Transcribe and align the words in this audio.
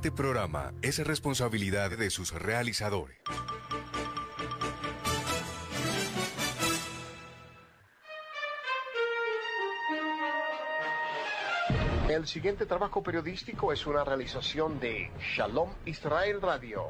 Siguiente 0.00 0.22
programa 0.22 0.72
es 0.80 1.06
responsabilidad 1.06 1.90
de 1.90 2.08
sus 2.08 2.32
realizadores. 2.32 3.18
El 12.08 12.26
siguiente 12.26 12.64
trabajo 12.64 13.02
periodístico 13.02 13.74
es 13.74 13.86
una 13.86 14.02
realización 14.02 14.80
de 14.80 15.10
Shalom 15.36 15.68
Israel 15.84 16.40
Radio. 16.40 16.86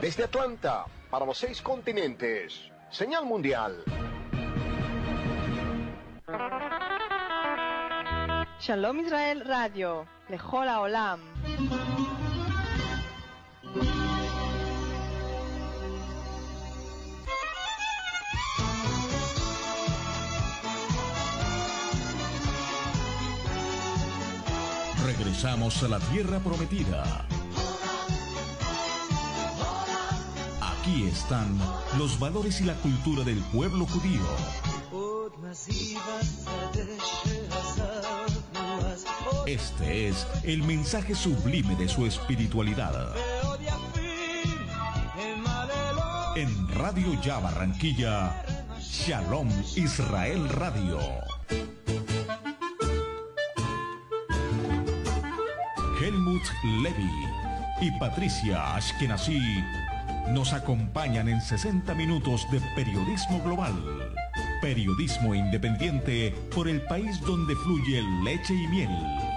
Desde 0.00 0.22
Atlanta, 0.22 0.84
para 1.10 1.26
los 1.26 1.36
seis 1.36 1.60
continentes, 1.62 2.70
señal 2.92 3.24
mundial. 3.24 3.82
Shalom 8.66 8.98
Israel 9.00 9.42
Radio, 9.44 10.06
Lejola 10.30 10.80
Olam. 10.80 11.20
Regresamos 25.04 25.82
a 25.82 25.88
la 25.88 25.98
tierra 26.00 26.38
prometida. 26.38 27.26
Aquí 30.62 31.04
están 31.06 31.58
los 31.98 32.18
valores 32.18 32.62
y 32.62 32.64
la 32.64 32.72
cultura 32.76 33.24
del 33.24 33.40
pueblo 33.52 33.84
judío. 33.84 34.73
Este 39.46 40.08
es 40.08 40.26
el 40.42 40.62
mensaje 40.62 41.14
sublime 41.14 41.76
de 41.76 41.86
su 41.86 42.06
espiritualidad. 42.06 43.14
En 46.34 46.68
Radio 46.74 47.20
Ya 47.20 47.38
Barranquilla, 47.40 48.42
Shalom 48.80 49.50
Israel 49.76 50.48
Radio. 50.48 50.98
Helmut 56.00 56.42
Levy 56.82 57.10
y 57.82 57.90
Patricia 57.98 58.74
Ashkenazi 58.74 59.62
nos 60.30 60.54
acompañan 60.54 61.28
en 61.28 61.42
60 61.42 61.94
minutos 61.94 62.46
de 62.50 62.60
periodismo 62.74 63.42
global. 63.44 63.74
Periodismo 64.62 65.34
independiente 65.34 66.34
por 66.54 66.66
el 66.66 66.80
país 66.86 67.20
donde 67.20 67.54
fluye 67.56 68.02
leche 68.24 68.54
y 68.54 68.66
miel. 68.68 69.33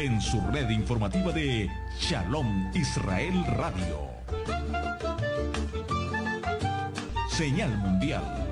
En 0.00 0.18
su 0.18 0.40
red 0.50 0.70
informativa 0.70 1.30
de 1.30 1.68
Shalom 2.00 2.70
Israel 2.72 3.44
Radio. 3.44 4.08
Señal 7.28 7.76
Mundial. 7.76 8.49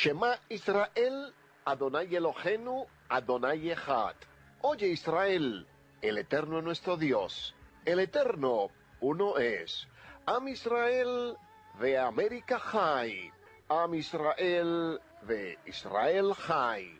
Shema 0.00 0.34
Israel, 0.48 1.30
Adonai 1.66 2.08
Elohenu, 2.16 2.86
Adonai 3.10 3.70
Echad. 3.70 4.14
Oye 4.62 4.88
Israel, 4.88 5.66
el 6.00 6.16
Eterno 6.16 6.58
es 6.58 6.64
nuestro 6.64 6.96
Dios. 6.96 7.54
El 7.84 7.98
Eterno, 8.00 8.70
uno 9.02 9.36
es. 9.36 9.86
Am 10.24 10.48
Israel 10.48 11.36
de 11.78 11.98
América 11.98 12.58
High. 12.58 13.30
Am 13.68 13.92
Israel 13.92 14.98
de 15.28 15.58
Israel 15.66 16.32
High. 16.32 16.98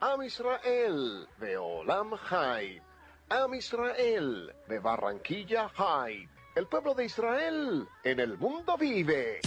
Am 0.00 0.22
Israel 0.22 1.26
de 1.40 1.56
Olam 1.56 2.12
High. 2.12 2.82
Am 3.30 3.54
Israel 3.54 4.52
de 4.68 4.80
Barranquilla 4.80 5.70
High. 5.70 6.28
El 6.56 6.66
pueblo 6.66 6.92
de 6.92 7.06
Israel 7.06 7.88
en 8.04 8.20
el 8.20 8.36
mundo 8.36 8.76
vive. 8.76 9.40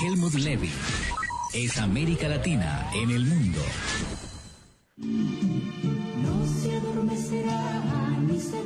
Helmut 0.00 0.34
Levy 0.34 0.70
es 1.54 1.78
América 1.78 2.28
Latina 2.28 2.90
en 2.94 3.10
el 3.12 3.24
mundo. 3.26 3.60
No 4.96 6.46
se 6.46 6.76
adormecerá 6.76 7.80
ni 8.26 8.40
se 8.40 8.58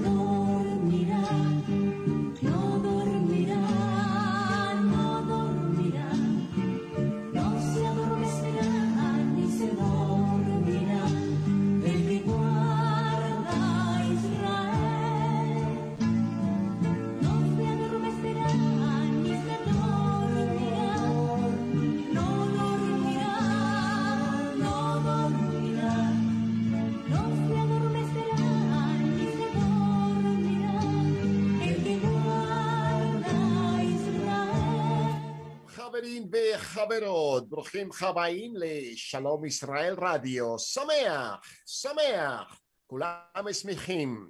חברות, 36.58 37.50
ברוכים 37.50 37.90
הבאים 38.02 38.54
לשלום 38.56 39.46
ישראל 39.46 39.96
רדיו. 40.02 40.60
שמח, 40.60 41.40
שמח, 41.66 42.60
כולם 42.88 43.54
שמחים. 43.54 44.30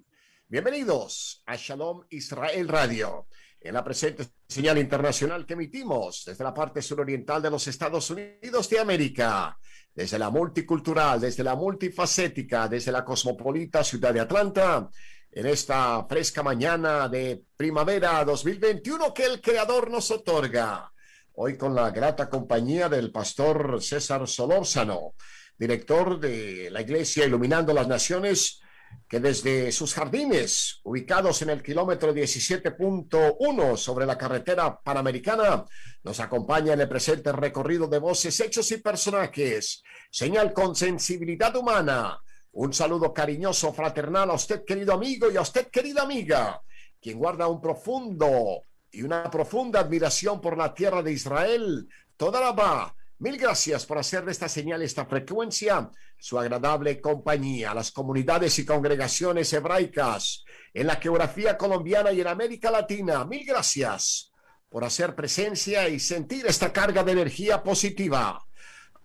Bienvenidos 0.49 1.41
a 1.47 1.55
Shalom 1.55 2.03
Israel 2.09 2.67
Radio, 2.67 3.27
en 3.59 3.73
la 3.73 3.83
presente 3.83 4.23
señal 4.47 4.77
internacional 4.77 5.47
que 5.47 5.53
emitimos 5.53 6.23
desde 6.27 6.43
la 6.43 6.53
parte 6.53 6.79
suroriental 6.79 7.41
de 7.41 7.49
los 7.49 7.67
Estados 7.67 8.11
Unidos 8.11 8.69
de 8.69 8.79
América, 8.79 9.57
desde 9.95 10.19
la 10.19 10.29
multicultural, 10.29 11.19
desde 11.21 11.43
la 11.43 11.55
multifacética, 11.55 12.67
desde 12.67 12.91
la 12.91 13.03
cosmopolita 13.03 13.83
ciudad 13.83 14.13
de 14.13 14.19
Atlanta, 14.19 14.87
en 15.31 15.45
esta 15.47 16.05
fresca 16.07 16.43
mañana 16.43 17.09
de 17.09 17.41
primavera 17.57 18.23
2021 18.23 19.11
que 19.11 19.25
el 19.25 19.41
Creador 19.41 19.89
nos 19.89 20.11
otorga. 20.11 20.93
Hoy 21.40 21.56
con 21.56 21.72
la 21.72 21.92
grata 21.92 22.28
compañía 22.28 22.88
del 22.88 23.12
pastor 23.12 23.80
César 23.80 24.26
Solórzano, 24.26 25.14
director 25.56 26.18
de 26.18 26.68
la 26.68 26.80
Iglesia 26.80 27.26
Iluminando 27.26 27.72
las 27.72 27.86
Naciones, 27.86 28.60
que 29.08 29.20
desde 29.20 29.70
sus 29.70 29.94
jardines, 29.94 30.80
ubicados 30.82 31.40
en 31.42 31.50
el 31.50 31.62
kilómetro 31.62 32.12
17.1 32.12 33.76
sobre 33.76 34.04
la 34.04 34.18
carretera 34.18 34.80
panamericana, 34.80 35.64
nos 36.02 36.18
acompaña 36.18 36.72
en 36.72 36.80
el 36.80 36.88
presente 36.88 37.30
recorrido 37.30 37.86
de 37.86 38.00
voces, 38.00 38.40
hechos 38.40 38.72
y 38.72 38.78
personajes, 38.78 39.84
señal 40.10 40.52
con 40.52 40.74
sensibilidad 40.74 41.54
humana. 41.54 42.18
Un 42.50 42.72
saludo 42.72 43.14
cariñoso, 43.14 43.72
fraternal 43.72 44.30
a 44.30 44.34
usted, 44.34 44.64
querido 44.64 44.92
amigo, 44.92 45.30
y 45.30 45.36
a 45.36 45.42
usted, 45.42 45.68
querida 45.68 46.02
amiga, 46.02 46.60
quien 47.00 47.16
guarda 47.16 47.46
un 47.46 47.60
profundo 47.60 48.64
y 48.90 49.02
una 49.02 49.30
profunda 49.30 49.80
admiración 49.80 50.40
por 50.40 50.56
la 50.56 50.74
tierra 50.74 51.02
de 51.02 51.12
Israel. 51.12 51.88
Toda 52.16 52.40
la 52.40 52.52
va. 52.52 52.94
Mil 53.20 53.36
gracias 53.36 53.84
por 53.84 53.98
hacer 53.98 54.24
de 54.24 54.30
esta 54.30 54.48
señal, 54.48 54.80
esta 54.80 55.04
frecuencia, 55.04 55.90
su 56.16 56.38
agradable 56.38 57.00
compañía, 57.00 57.74
las 57.74 57.90
comunidades 57.90 58.58
y 58.60 58.64
congregaciones 58.64 59.52
hebraicas 59.52 60.44
en 60.72 60.86
la 60.86 60.96
geografía 60.96 61.58
colombiana 61.58 62.12
y 62.12 62.20
en 62.20 62.28
América 62.28 62.70
Latina. 62.70 63.24
Mil 63.24 63.44
gracias 63.44 64.30
por 64.68 64.84
hacer 64.84 65.16
presencia 65.16 65.88
y 65.88 65.98
sentir 65.98 66.46
esta 66.46 66.72
carga 66.72 67.02
de 67.02 67.12
energía 67.12 67.62
positiva. 67.62 68.44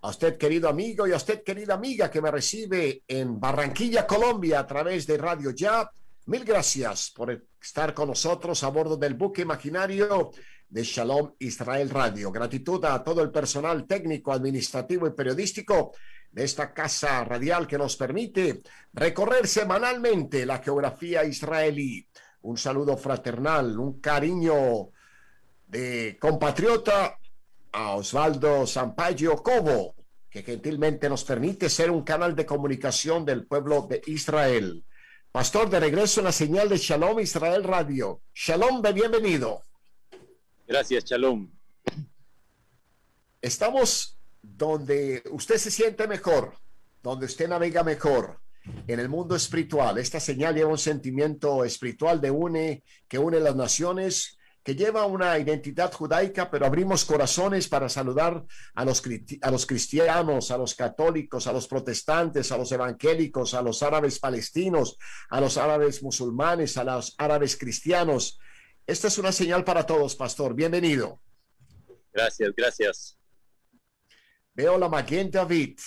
A 0.02 0.08
usted, 0.08 0.36
querido 0.36 0.68
amigo, 0.68 1.08
y 1.08 1.12
a 1.12 1.16
usted, 1.16 1.42
querida 1.42 1.74
amiga, 1.74 2.10
que 2.10 2.20
me 2.20 2.30
recibe 2.30 3.02
en 3.08 3.40
Barranquilla, 3.40 4.06
Colombia, 4.06 4.60
a 4.60 4.66
través 4.66 5.06
de 5.06 5.16
Radio 5.18 5.50
Ya. 5.50 5.90
Mil 6.26 6.44
gracias 6.44 7.10
por 7.10 7.30
estar 7.64 7.94
con 7.94 8.08
nosotros 8.08 8.62
a 8.62 8.68
bordo 8.68 8.96
del 8.98 9.14
buque 9.14 9.40
imaginario 9.40 10.30
de 10.68 10.84
Shalom 10.84 11.32
Israel 11.38 11.88
Radio. 11.88 12.30
Gratitud 12.30 12.84
a 12.84 13.02
todo 13.02 13.22
el 13.22 13.30
personal 13.30 13.86
técnico, 13.86 14.32
administrativo 14.32 15.06
y 15.06 15.12
periodístico 15.12 15.92
de 16.30 16.44
esta 16.44 16.74
casa 16.74 17.24
radial 17.24 17.66
que 17.66 17.78
nos 17.78 17.96
permite 17.96 18.60
recorrer 18.92 19.46
semanalmente 19.46 20.44
la 20.44 20.58
geografía 20.58 21.24
israelí. 21.24 22.06
Un 22.42 22.58
saludo 22.58 22.98
fraternal, 22.98 23.78
un 23.78 23.98
cariño 23.98 24.90
de 25.66 26.18
compatriota 26.20 27.18
a 27.72 27.94
Osvaldo 27.94 28.66
Sampaio 28.66 29.36
Cobo, 29.42 29.94
que 30.28 30.42
gentilmente 30.42 31.08
nos 31.08 31.24
permite 31.24 31.70
ser 31.70 31.90
un 31.90 32.02
canal 32.02 32.36
de 32.36 32.44
comunicación 32.44 33.24
del 33.24 33.46
pueblo 33.46 33.86
de 33.88 34.02
Israel. 34.06 34.84
Pastor, 35.34 35.68
de 35.68 35.80
regreso 35.80 36.20
en 36.20 36.26
la 36.26 36.32
señal 36.32 36.68
de 36.68 36.76
Shalom 36.76 37.18
Israel 37.18 37.64
Radio. 37.64 38.22
Shalom, 38.32 38.80
bienvenido. 38.94 39.64
Gracias, 40.64 41.06
Shalom. 41.06 41.50
Estamos 43.42 44.16
donde 44.40 45.24
usted 45.32 45.56
se 45.56 45.72
siente 45.72 46.06
mejor, 46.06 46.54
donde 47.02 47.26
usted 47.26 47.48
navega 47.48 47.82
mejor 47.82 48.38
en 48.86 49.00
el 49.00 49.08
mundo 49.08 49.34
espiritual. 49.34 49.98
Esta 49.98 50.20
señal 50.20 50.54
lleva 50.54 50.70
un 50.70 50.78
sentimiento 50.78 51.64
espiritual 51.64 52.20
de 52.20 52.30
une 52.30 52.84
que 53.08 53.18
une 53.18 53.40
las 53.40 53.56
naciones, 53.56 54.38
que 54.64 54.74
lleva 54.74 55.04
una 55.04 55.38
identidad 55.38 55.92
judaica, 55.92 56.50
pero 56.50 56.64
abrimos 56.64 57.04
corazones 57.04 57.68
para 57.68 57.90
saludar 57.90 58.46
a 58.74 58.84
los, 58.86 59.02
a 59.42 59.50
los 59.50 59.66
cristianos, 59.66 60.50
a 60.50 60.56
los 60.56 60.74
católicos, 60.74 61.46
a 61.46 61.52
los 61.52 61.68
protestantes, 61.68 62.50
a 62.50 62.56
los 62.56 62.72
evangélicos, 62.72 63.52
a 63.52 63.60
los 63.60 63.82
árabes 63.82 64.18
palestinos, 64.18 64.96
a 65.28 65.42
los 65.42 65.58
árabes 65.58 66.02
musulmanes, 66.02 66.78
a 66.78 66.84
los 66.84 67.14
árabes 67.18 67.58
cristianos. 67.58 68.38
Esta 68.86 69.08
es 69.08 69.18
una 69.18 69.32
señal 69.32 69.64
para 69.64 69.84
todos, 69.84 70.16
pastor. 70.16 70.54
Bienvenido. 70.54 71.20
Gracias, 72.10 72.52
gracias. 72.56 73.18
Veo 74.54 74.78
la 74.78 74.88
Maguen 74.88 75.30
David. 75.30 75.78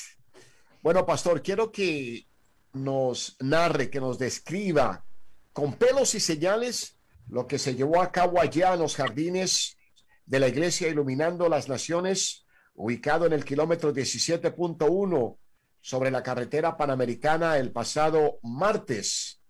Bueno, 0.84 1.04
pastor, 1.04 1.42
quiero 1.42 1.72
que 1.72 2.28
nos 2.74 3.38
narre, 3.40 3.90
que 3.90 4.00
nos 4.00 4.20
describa 4.20 5.04
con 5.52 5.74
pelos 5.74 6.14
y 6.14 6.20
señales 6.20 6.97
lo 7.30 7.48
que 7.48 7.60
se 7.60 7.76
llevó 7.76 8.02
a 8.02 8.12
cabo 8.12 8.40
allá 8.40 8.74
en 8.74 8.80
los 8.80 8.96
jardines 8.96 9.78
de 10.26 10.40
la 10.40 10.48
iglesia 10.48 10.88
Iluminando 10.88 11.50
las 11.50 11.70
Naciones, 11.70 12.46
ubicado 12.76 13.26
en 13.26 13.34
el 13.34 13.44
kilómetro 13.44 13.94
17.1 13.94 15.38
sobre 15.82 16.12
la 16.12 16.24
carretera 16.24 16.78
panamericana 16.78 17.58
el 17.58 17.72
pasado 17.72 18.40
martes, 18.44 19.42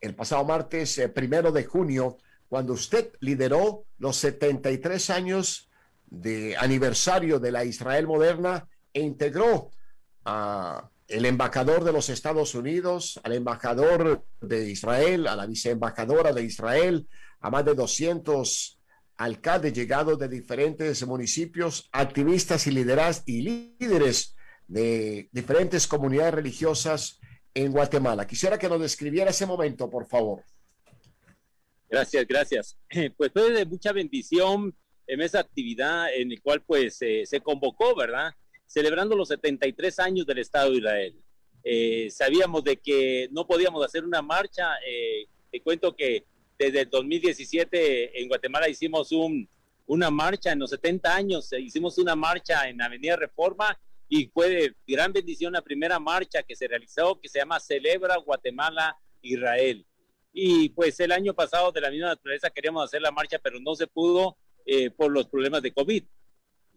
el 0.00 0.14
pasado 0.14 0.44
martes 0.44 0.98
eh, 0.98 1.08
primero 1.08 1.52
de 1.52 1.64
junio 1.64 2.18
cuando 2.48 2.74
usted 2.74 3.12
lideró 3.20 3.84
los 3.98 4.16
73 4.16 5.10
años 5.10 5.70
de 6.06 6.56
aniversario 6.58 7.40
de 7.40 7.50
la 7.50 7.64
Israel 7.64 8.06
moderna 8.06 8.68
e 8.92 9.00
integró 9.00 9.70
a 10.24 10.90
el 11.12 11.26
embajador 11.26 11.84
de 11.84 11.92
los 11.92 12.08
Estados 12.08 12.54
Unidos, 12.54 13.20
al 13.22 13.34
embajador 13.34 14.24
de 14.40 14.70
Israel, 14.70 15.26
a 15.26 15.36
la 15.36 15.46
viceembajadora 15.46 16.32
de 16.32 16.42
Israel, 16.42 17.06
a 17.40 17.50
más 17.50 17.64
de 17.64 17.74
200 17.74 18.80
alcaldes 19.16 19.72
llegados 19.72 20.18
de 20.18 20.28
diferentes 20.28 21.06
municipios, 21.06 21.88
activistas 21.92 22.66
y, 22.66 22.70
lideras, 22.72 23.22
y 23.26 23.42
líderes 23.42 24.34
de 24.66 25.28
diferentes 25.32 25.86
comunidades 25.86 26.34
religiosas 26.34 27.20
en 27.54 27.72
Guatemala. 27.72 28.26
Quisiera 28.26 28.58
que 28.58 28.68
nos 28.68 28.80
describiera 28.80 29.30
ese 29.30 29.46
momento, 29.46 29.90
por 29.90 30.06
favor. 30.06 30.42
Gracias, 31.88 32.26
gracias. 32.26 32.78
Pues 33.16 33.32
fue 33.32 33.50
de 33.50 33.66
mucha 33.66 33.92
bendición 33.92 34.74
en 35.06 35.20
esa 35.20 35.40
actividad 35.40 36.14
en 36.14 36.32
el 36.32 36.40
cual 36.40 36.62
pues 36.62 36.96
eh, 37.02 37.24
se 37.26 37.40
convocó, 37.40 37.94
¿verdad? 37.94 38.32
Celebrando 38.72 39.14
los 39.14 39.28
73 39.28 39.98
años 39.98 40.24
del 40.24 40.38
Estado 40.38 40.70
de 40.70 40.78
Israel. 40.78 41.14
Eh, 41.62 42.08
sabíamos 42.10 42.64
de 42.64 42.78
que 42.78 43.28
no 43.30 43.46
podíamos 43.46 43.84
hacer 43.84 44.02
una 44.02 44.22
marcha. 44.22 44.76
Eh, 44.86 45.26
te 45.50 45.60
cuento 45.60 45.94
que 45.94 46.24
desde 46.58 46.80
el 46.80 46.88
2017 46.88 48.18
en 48.18 48.28
Guatemala 48.28 48.70
hicimos 48.70 49.12
un, 49.12 49.46
una 49.84 50.10
marcha 50.10 50.52
en 50.52 50.60
los 50.60 50.70
70 50.70 51.14
años, 51.14 51.52
hicimos 51.52 51.98
una 51.98 52.16
marcha 52.16 52.66
en 52.66 52.80
Avenida 52.80 53.14
Reforma 53.14 53.78
y 54.08 54.28
fue 54.28 54.48
de 54.48 54.74
gran 54.86 55.12
bendición 55.12 55.52
la 55.52 55.60
primera 55.60 55.98
marcha 55.98 56.42
que 56.42 56.56
se 56.56 56.66
realizó 56.66 57.20
que 57.20 57.28
se 57.28 57.40
llama 57.40 57.60
Celebra 57.60 58.16
Guatemala 58.16 58.96
Israel. 59.20 59.84
Y 60.32 60.70
pues 60.70 60.98
el 61.00 61.12
año 61.12 61.34
pasado 61.34 61.72
de 61.72 61.82
la 61.82 61.90
misma 61.90 62.06
naturaleza 62.06 62.48
queríamos 62.48 62.84
hacer 62.84 63.02
la 63.02 63.12
marcha, 63.12 63.38
pero 63.38 63.60
no 63.60 63.74
se 63.74 63.86
pudo 63.86 64.38
eh, 64.64 64.88
por 64.88 65.12
los 65.12 65.28
problemas 65.28 65.60
de 65.60 65.72
COVID. 65.72 66.04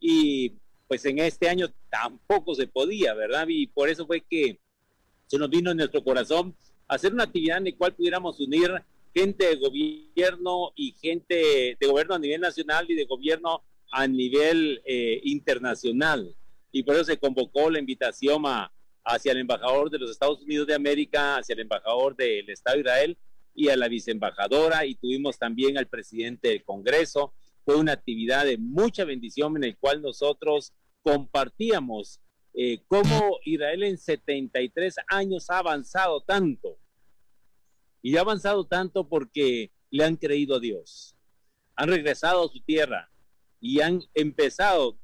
Y 0.01 0.55
pues 0.88 1.06
en 1.06 1.20
este 1.20 1.50
año 1.50 1.68
tampoco 1.89 2.56
se 2.56 2.68
podía, 2.68 3.13
¿verdad? 3.13 3.48
Y 3.48 3.68
por 3.68 3.89
eso 3.89 4.06
fue 4.06 4.22
que 4.22 4.60
se 5.27 5.38
nos 5.38 5.50
vino 5.50 5.72
en 5.72 5.77
nuestro 5.77 6.04
corazón 6.04 6.56
hacer 6.88 7.13
una 7.13 7.24
actividad 7.24 7.58
en 7.58 7.65
la 7.65 7.77
cual 7.77 7.96
pudiéramos 7.96 8.39
unir 8.39 8.72
gente 9.13 9.48
de 9.48 9.56
gobierno 9.56 10.72
y 10.75 10.92
gente 10.92 11.77
de 11.80 11.88
gobierno 11.88 12.15
a 12.15 12.20
nivel 12.20 12.42
nacional 12.42 12.86
y 12.89 12.96
de 12.96 13.06
gobierno 13.06 13.63
a 13.92 14.08
nivel 14.08 14.82
eh, 14.86 15.22
internacional. 15.24 16.36
Y 16.72 16.84
por 16.84 16.96
eso 16.96 17.06
se 17.06 17.18
convocó 17.18 17.70
la 17.70 17.80
invitación 17.80 18.44
hacia 19.04 19.32
el 19.32 19.39
embajador 19.39 19.89
de 19.89 20.00
los 20.00 20.12
Estados 20.12 20.42
Unidos 20.42 20.68
de 20.68 20.75
América, 20.75 21.38
hacia 21.38 21.54
el 21.54 21.62
embajador 21.62 22.15
del 22.15 22.50
Estado 22.50 22.75
de 22.75 22.82
Israel 22.82 23.18
y 23.56 23.70
a 23.70 23.77
la 23.77 23.88
viceembajadora 23.88 24.86
y 24.86 24.96
tuvimos 24.96 25.39
también 25.39 25.77
al 25.77 25.88
presidente 25.88 26.50
del 26.50 26.63
Congreso. 26.63 27.34
Fue 27.65 27.75
una 27.75 27.93
actividad 27.93 28.45
de 28.45 28.57
mucha 28.57 29.03
bendición 29.03 29.57
en 29.57 29.63
el 29.63 29.77
cual 29.77 30.01
nosotros 30.01 30.72
compartíamos 31.01 32.22
eh, 32.53 32.84
cómo 32.88 33.39
Israel 33.43 33.84
en 33.84 33.98
73 33.98 34.95
años 35.07 35.50
ha 35.50 35.57
avanzado 35.57 36.22
tanto. 36.22 36.77
Y 38.01 38.15
ha 38.17 38.22
avanzado 38.22 38.65
tanto 38.65 39.10
porque 39.10 39.72
le 39.89 40.05
han 40.05 40.15
creído 40.15 40.55
a 40.55 40.60
Dios. 40.60 41.15
Han 41.75 41.89
regresado 41.89 42.45
a 42.45 42.50
su 42.50 42.62
tierra 42.62 43.12
y 43.60 43.81
han 43.81 44.01
empezado 44.13 44.98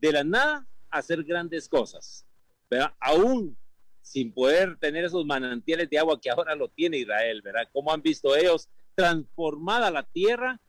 de 0.00 0.12
la 0.12 0.24
nada 0.24 0.66
a 0.90 0.98
hacer 0.98 1.22
grandes 1.22 1.68
cosas. 1.68 2.26
Pero 2.68 2.92
aún 2.98 3.56
sin 4.02 4.32
poder 4.32 4.76
tener 4.78 5.04
esos 5.04 5.24
manantiales 5.24 5.88
de 5.88 5.98
agua 5.98 6.20
que 6.20 6.28
ahora 6.28 6.54
lo 6.56 6.68
tiene 6.68 6.98
Israel, 6.98 7.40
¿verdad? 7.40 7.68
¿Cómo 7.72 7.92
han 7.92 8.02
visto 8.02 8.36
ellos 8.36 8.68
transformada 8.94 9.90
la 9.90 10.02
tierra 10.02 10.60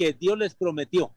que 0.00 0.14
Dios 0.14 0.38
les 0.38 0.54
prometió? 0.54 1.14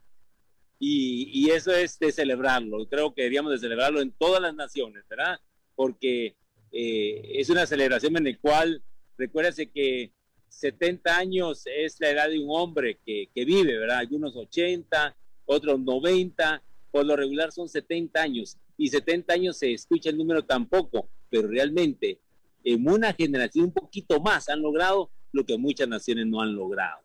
y, 0.85 1.29
y 1.31 1.51
eso 1.51 1.71
es 1.71 1.97
de 1.97 2.11
celebrarlo. 2.11 2.85
Creo 2.89 3.13
que 3.13 3.21
deberíamos 3.21 3.53
de 3.53 3.57
celebrarlo 3.57 4.01
en 4.01 4.11
todas 4.11 4.41
las 4.41 4.53
naciones, 4.53 5.05
¿verdad? 5.09 5.39
Porque 5.75 6.35
eh, 6.73 7.21
es 7.35 7.49
una 7.49 7.65
celebración 7.65 8.17
en 8.17 8.25
la 8.25 8.37
cual, 8.37 8.83
recuérdese 9.17 9.71
que 9.71 10.11
70 10.49 11.17
años 11.17 11.63
es 11.67 12.01
la 12.01 12.09
edad 12.09 12.27
de 12.27 12.37
un 12.37 12.49
hombre 12.49 12.99
que, 13.05 13.29
que 13.33 13.45
vive, 13.45 13.77
¿verdad? 13.77 13.99
Algunos 13.99 14.35
80, 14.35 15.15
otros 15.45 15.79
90, 15.79 16.61
por 16.91 17.05
lo 17.05 17.15
regular 17.15 17.53
son 17.53 17.69
70 17.69 18.21
años 18.21 18.57
y 18.77 18.89
70 18.89 19.33
años 19.33 19.57
se 19.57 19.71
escucha 19.71 20.09
el 20.09 20.17
número 20.17 20.43
tampoco, 20.43 21.07
pero 21.29 21.47
realmente 21.47 22.19
en 22.65 22.85
una 22.85 23.13
generación 23.13 23.65
un 23.67 23.73
poquito 23.73 24.19
más 24.19 24.49
han 24.49 24.61
logrado 24.61 25.09
lo 25.31 25.45
que 25.45 25.57
muchas 25.57 25.87
naciones 25.87 26.27
no 26.27 26.41
han 26.41 26.53
logrado. 26.53 27.03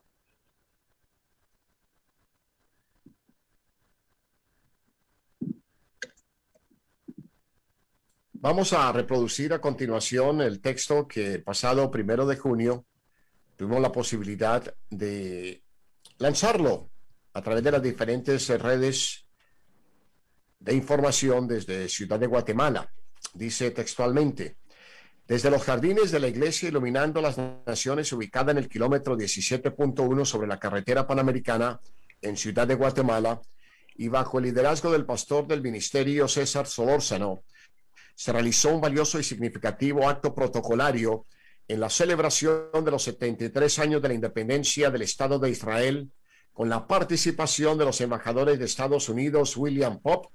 Vamos 8.41 8.73
a 8.73 8.93
reproducir 8.93 9.53
a 9.53 9.61
continuación 9.61 10.41
el 10.41 10.61
texto 10.61 11.09
que 11.09 11.35
el 11.35 11.43
pasado 11.43 11.91
primero 11.91 12.25
de 12.25 12.37
junio 12.37 12.87
tuvimos 13.57 13.81
la 13.81 13.91
posibilidad 13.91 14.63
de 14.91 15.65
lanzarlo 16.19 16.89
a 17.33 17.43
través 17.43 17.65
de 17.65 17.73
las 17.73 17.83
diferentes 17.83 18.49
redes 18.61 19.27
de 20.61 20.73
información 20.73 21.49
desde 21.49 21.89
Ciudad 21.89 22.21
de 22.21 22.29
Guatemala. 22.29 22.89
Dice 23.35 23.73
textualmente, 23.73 24.59
desde 25.27 25.51
los 25.51 25.65
jardines 25.65 26.13
de 26.13 26.21
la 26.21 26.29
iglesia 26.29 26.69
iluminando 26.69 27.21
las 27.21 27.39
naciones 27.67 28.13
ubicada 28.13 28.53
en 28.53 28.59
el 28.59 28.69
kilómetro 28.69 29.17
17.1 29.19 30.25
sobre 30.25 30.47
la 30.47 30.61
carretera 30.61 31.09
panamericana 31.09 31.81
en 32.23 32.37
Ciudad 32.37 32.69
de 32.69 32.77
Guatemala 32.77 33.41
y 33.97 34.07
bajo 34.07 34.39
el 34.39 34.45
liderazgo 34.45 34.93
del 34.93 35.07
pastor 35.07 35.49
del 35.49 35.61
ministerio 35.61 36.29
César 36.29 36.69
Solórzano, 36.69 37.43
se 38.19 38.33
realizó 38.33 38.75
un 38.75 38.81
valioso 38.81 39.21
y 39.21 39.23
significativo 39.23 40.09
acto 40.09 40.35
protocolario 40.35 41.27
en 41.69 41.79
la 41.79 41.89
celebración 41.89 42.85
de 42.85 42.91
los 42.91 43.05
73 43.05 43.79
años 43.79 44.03
de 44.03 44.09
la 44.09 44.15
independencia 44.15 44.91
del 44.91 45.03
Estado 45.03 45.39
de 45.39 45.51
Israel, 45.51 46.11
con 46.53 46.69
la 46.69 46.89
participación 46.89 47.79
de 47.79 47.85
los 47.85 48.01
embajadores 48.01 48.59
de 48.59 48.65
Estados 48.65 49.09
Unidos, 49.09 49.57
William 49.57 50.01
Pop, 50.01 50.33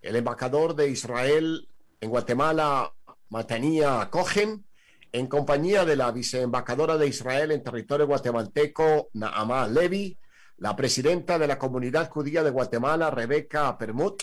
el 0.00 0.16
embajador 0.16 0.74
de 0.74 0.88
Israel 0.88 1.68
en 2.00 2.08
Guatemala, 2.08 2.90
Matania 3.28 4.08
Cohen, 4.10 4.64
en 5.12 5.26
compañía 5.26 5.84
de 5.84 5.96
la 5.96 6.12
viceembajadora 6.12 6.96
de 6.96 7.08
Israel 7.08 7.50
en 7.50 7.62
territorio 7.62 8.06
guatemalteco, 8.06 9.10
Naamá 9.12 9.68
Levi, 9.68 10.16
la 10.56 10.74
presidenta 10.74 11.38
de 11.38 11.48
la 11.48 11.58
comunidad 11.58 12.08
judía 12.08 12.42
de 12.42 12.50
Guatemala, 12.50 13.10
Rebeca 13.10 13.76
Permut, 13.76 14.22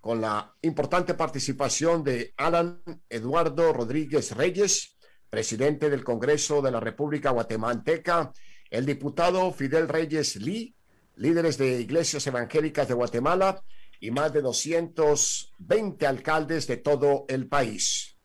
con 0.00 0.20
la 0.20 0.54
importante 0.62 1.14
participación 1.14 2.04
de 2.04 2.32
Alan 2.36 2.80
Eduardo 3.08 3.72
Rodríguez 3.72 4.36
Reyes, 4.36 4.96
presidente 5.28 5.90
del 5.90 6.04
Congreso 6.04 6.62
de 6.62 6.70
la 6.70 6.80
República 6.80 7.30
Guatemalteca, 7.30 8.32
el 8.70 8.86
diputado 8.86 9.52
Fidel 9.52 9.88
Reyes 9.88 10.36
Lee, 10.36 10.74
líderes 11.16 11.58
de 11.58 11.80
iglesias 11.80 12.26
evangélicas 12.26 12.86
de 12.86 12.94
Guatemala 12.94 13.62
y 14.00 14.10
más 14.10 14.32
de 14.32 14.42
220 14.42 16.06
alcaldes 16.06 16.66
de 16.66 16.76
todo 16.76 17.24
el 17.28 17.48
país. 17.48 18.16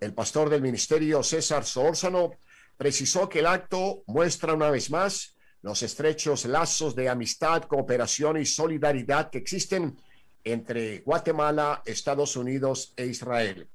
El 0.00 0.14
pastor 0.14 0.48
del 0.48 0.62
ministerio 0.62 1.22
César 1.22 1.64
Sórzano 1.64 2.30
precisó 2.78 3.28
que 3.28 3.40
el 3.40 3.46
acto 3.46 4.02
muestra 4.06 4.54
una 4.54 4.70
vez 4.70 4.90
más 4.90 5.36
los 5.60 5.82
estrechos 5.82 6.46
lazos 6.46 6.94
de 6.94 7.10
amistad, 7.10 7.64
cooperación 7.64 8.38
y 8.38 8.46
solidaridad 8.46 9.28
que 9.28 9.36
existen 9.36 9.98
entre 10.44 11.00
Guatemala, 11.00 11.82
Estados 11.84 12.36
Unidos 12.36 12.92
e 12.96 13.06
Israel. 13.06 13.68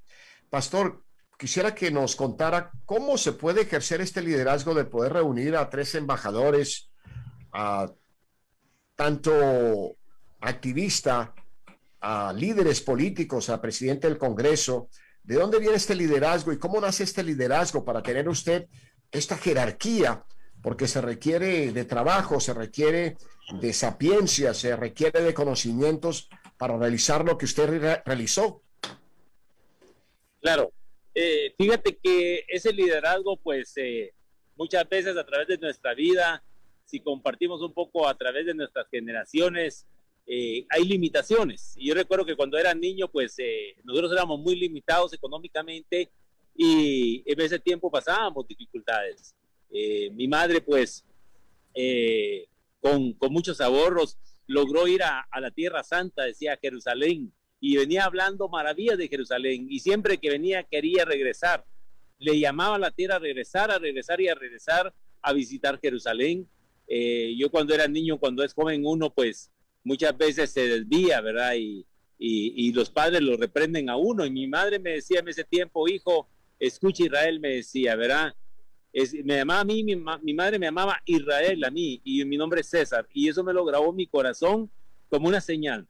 Pastor, 0.49 1.03
quisiera 1.37 1.75
que 1.75 1.91
nos 1.91 2.15
contara 2.15 2.71
cómo 2.85 3.17
se 3.17 3.33
puede 3.33 3.61
ejercer 3.61 4.01
este 4.01 4.21
liderazgo 4.21 4.73
de 4.73 4.85
poder 4.85 5.13
reunir 5.13 5.55
a 5.55 5.69
tres 5.69 5.95
embajadores, 5.95 6.89
a 7.51 7.91
tanto 8.95 9.97
activista, 10.41 11.33
a 12.01 12.33
líderes 12.33 12.81
políticos, 12.81 13.49
a 13.49 13.61
presidente 13.61 14.07
del 14.07 14.17
Congreso. 14.17 14.89
¿De 15.23 15.35
dónde 15.35 15.59
viene 15.59 15.75
este 15.75 15.95
liderazgo 15.95 16.53
y 16.53 16.59
cómo 16.59 16.79
nace 16.79 17.03
este 17.03 17.23
liderazgo 17.23 17.83
para 17.83 18.03
tener 18.03 18.29
usted 18.29 18.67
esta 19.11 19.37
jerarquía? 19.37 20.23
Porque 20.61 20.87
se 20.87 21.01
requiere 21.01 21.71
de 21.71 21.85
trabajo, 21.85 22.39
se 22.39 22.53
requiere 22.53 23.17
de 23.59 23.73
sapiencia, 23.73 24.53
se 24.53 24.75
requiere 24.75 25.21
de 25.21 25.33
conocimientos 25.33 26.29
para 26.57 26.77
realizar 26.77 27.23
lo 27.23 27.37
que 27.37 27.45
usted 27.45 27.67
re 27.67 28.01
realizó. 28.05 28.61
Claro, 30.41 30.71
eh, 31.13 31.53
fíjate 31.57 31.97
que 31.97 32.45
ese 32.47 32.71
liderazgo, 32.71 33.37
pues 33.37 33.73
eh, 33.77 34.13
muchas 34.55 34.87
veces 34.87 35.17
a 35.17 35.25
través 35.25 35.47
de 35.47 35.57
nuestra 35.57 35.93
vida, 35.93 36.43
si 36.85 36.99
compartimos 36.99 37.61
un 37.61 37.73
poco 37.73 38.07
a 38.07 38.15
través 38.15 38.45
de 38.45 38.53
nuestras 38.53 38.87
generaciones, 38.89 39.85
eh, 40.27 40.65
hay 40.69 40.83
limitaciones. 40.85 41.73
Y 41.77 41.87
yo 41.87 41.95
recuerdo 41.95 42.25
que 42.25 42.35
cuando 42.35 42.57
era 42.57 42.73
niño, 42.73 43.07
pues 43.07 43.35
eh, 43.37 43.75
nosotros 43.83 44.11
éramos 44.11 44.39
muy 44.39 44.55
limitados 44.55 45.13
económicamente 45.13 46.09
y 46.55 47.23
en 47.25 47.41
ese 47.41 47.59
tiempo 47.59 47.91
pasábamos 47.91 48.47
dificultades. 48.47 49.35
Eh, 49.69 50.09
mi 50.11 50.27
madre, 50.27 50.61
pues, 50.61 51.03
eh, 51.73 52.47
con, 52.79 53.13
con 53.13 53.31
muchos 53.33 53.59
ahorros, 53.61 54.17
logró 54.47 54.87
ir 54.87 55.03
a, 55.03 55.27
la 55.39 55.51
Tierra 55.51 55.83
Santa, 55.83 56.23
decía 56.23 56.57
Jerusalén, 56.61 57.33
y 57.59 57.77
venía 57.77 58.05
hablando 58.05 58.47
maravillas 58.49 58.97
de 58.97 59.07
Jerusalén, 59.07 59.67
y 59.69 59.79
siempre 59.79 60.17
que 60.17 60.29
venía 60.29 60.63
quería 60.63 61.05
regresar. 61.05 61.65
Le 62.17 62.39
llamaba 62.39 62.75
a 62.75 62.79
la 62.79 62.91
tierra 62.91 63.15
a 63.15 63.19
regresar, 63.19 63.71
a 63.71 63.79
regresar 63.79 64.21
y 64.21 64.27
a 64.29 64.35
regresar 64.35 64.93
a 65.21 65.33
visitar 65.33 65.79
Jerusalén. 65.81 66.47
Eh, 66.87 67.35
yo 67.37 67.49
cuando 67.49 67.73
era 67.73 67.87
niño, 67.87 68.19
cuando 68.19 68.43
es 68.43 68.53
joven 68.53 68.83
uno, 68.85 69.13
pues 69.13 69.51
muchas 69.83 70.17
veces 70.17 70.51
se 70.51 70.67
desvía, 70.67 71.19
¿verdad? 71.21 71.55
Y, 71.55 71.85
y, 72.17 72.67
y 72.67 72.71
los 72.71 72.89
padres 72.89 73.21
lo 73.21 73.35
reprenden 73.35 73.89
a 73.89 73.97
uno. 73.97 74.25
Y 74.25 74.31
mi 74.31 74.47
madre 74.47 74.79
me 74.79 74.91
decía 74.91 75.19
en 75.19 75.27
ese 75.27 75.43
tiempo, 75.43 75.87
hijo, 75.89 76.29
escucha 76.59 77.03
Israel, 77.03 77.39
me 77.39 77.55
decía, 77.55 77.95
¿verdad? 77.95 78.33
Es, 78.95 79.13
me 79.25 79.35
llamaba 79.35 79.59
a 79.59 79.65
mí, 79.65 79.83
mi, 79.83 79.93
mi, 79.97 80.33
madre 80.33 80.57
me 80.57 80.67
llamaba 80.67 81.01
Israel 81.03 81.61
a 81.65 81.69
mí, 81.69 81.99
y 82.05 82.23
mi 82.23 82.37
nombre 82.37 82.61
es 82.61 82.69
César, 82.69 83.05
y 83.13 83.27
eso 83.27 83.43
me 83.43 83.51
lo 83.51 83.65
grabó 83.65 83.91
mi 83.91 84.07
corazón 84.07 84.71
como 85.09 85.27
una 85.27 85.41
señal. 85.41 85.85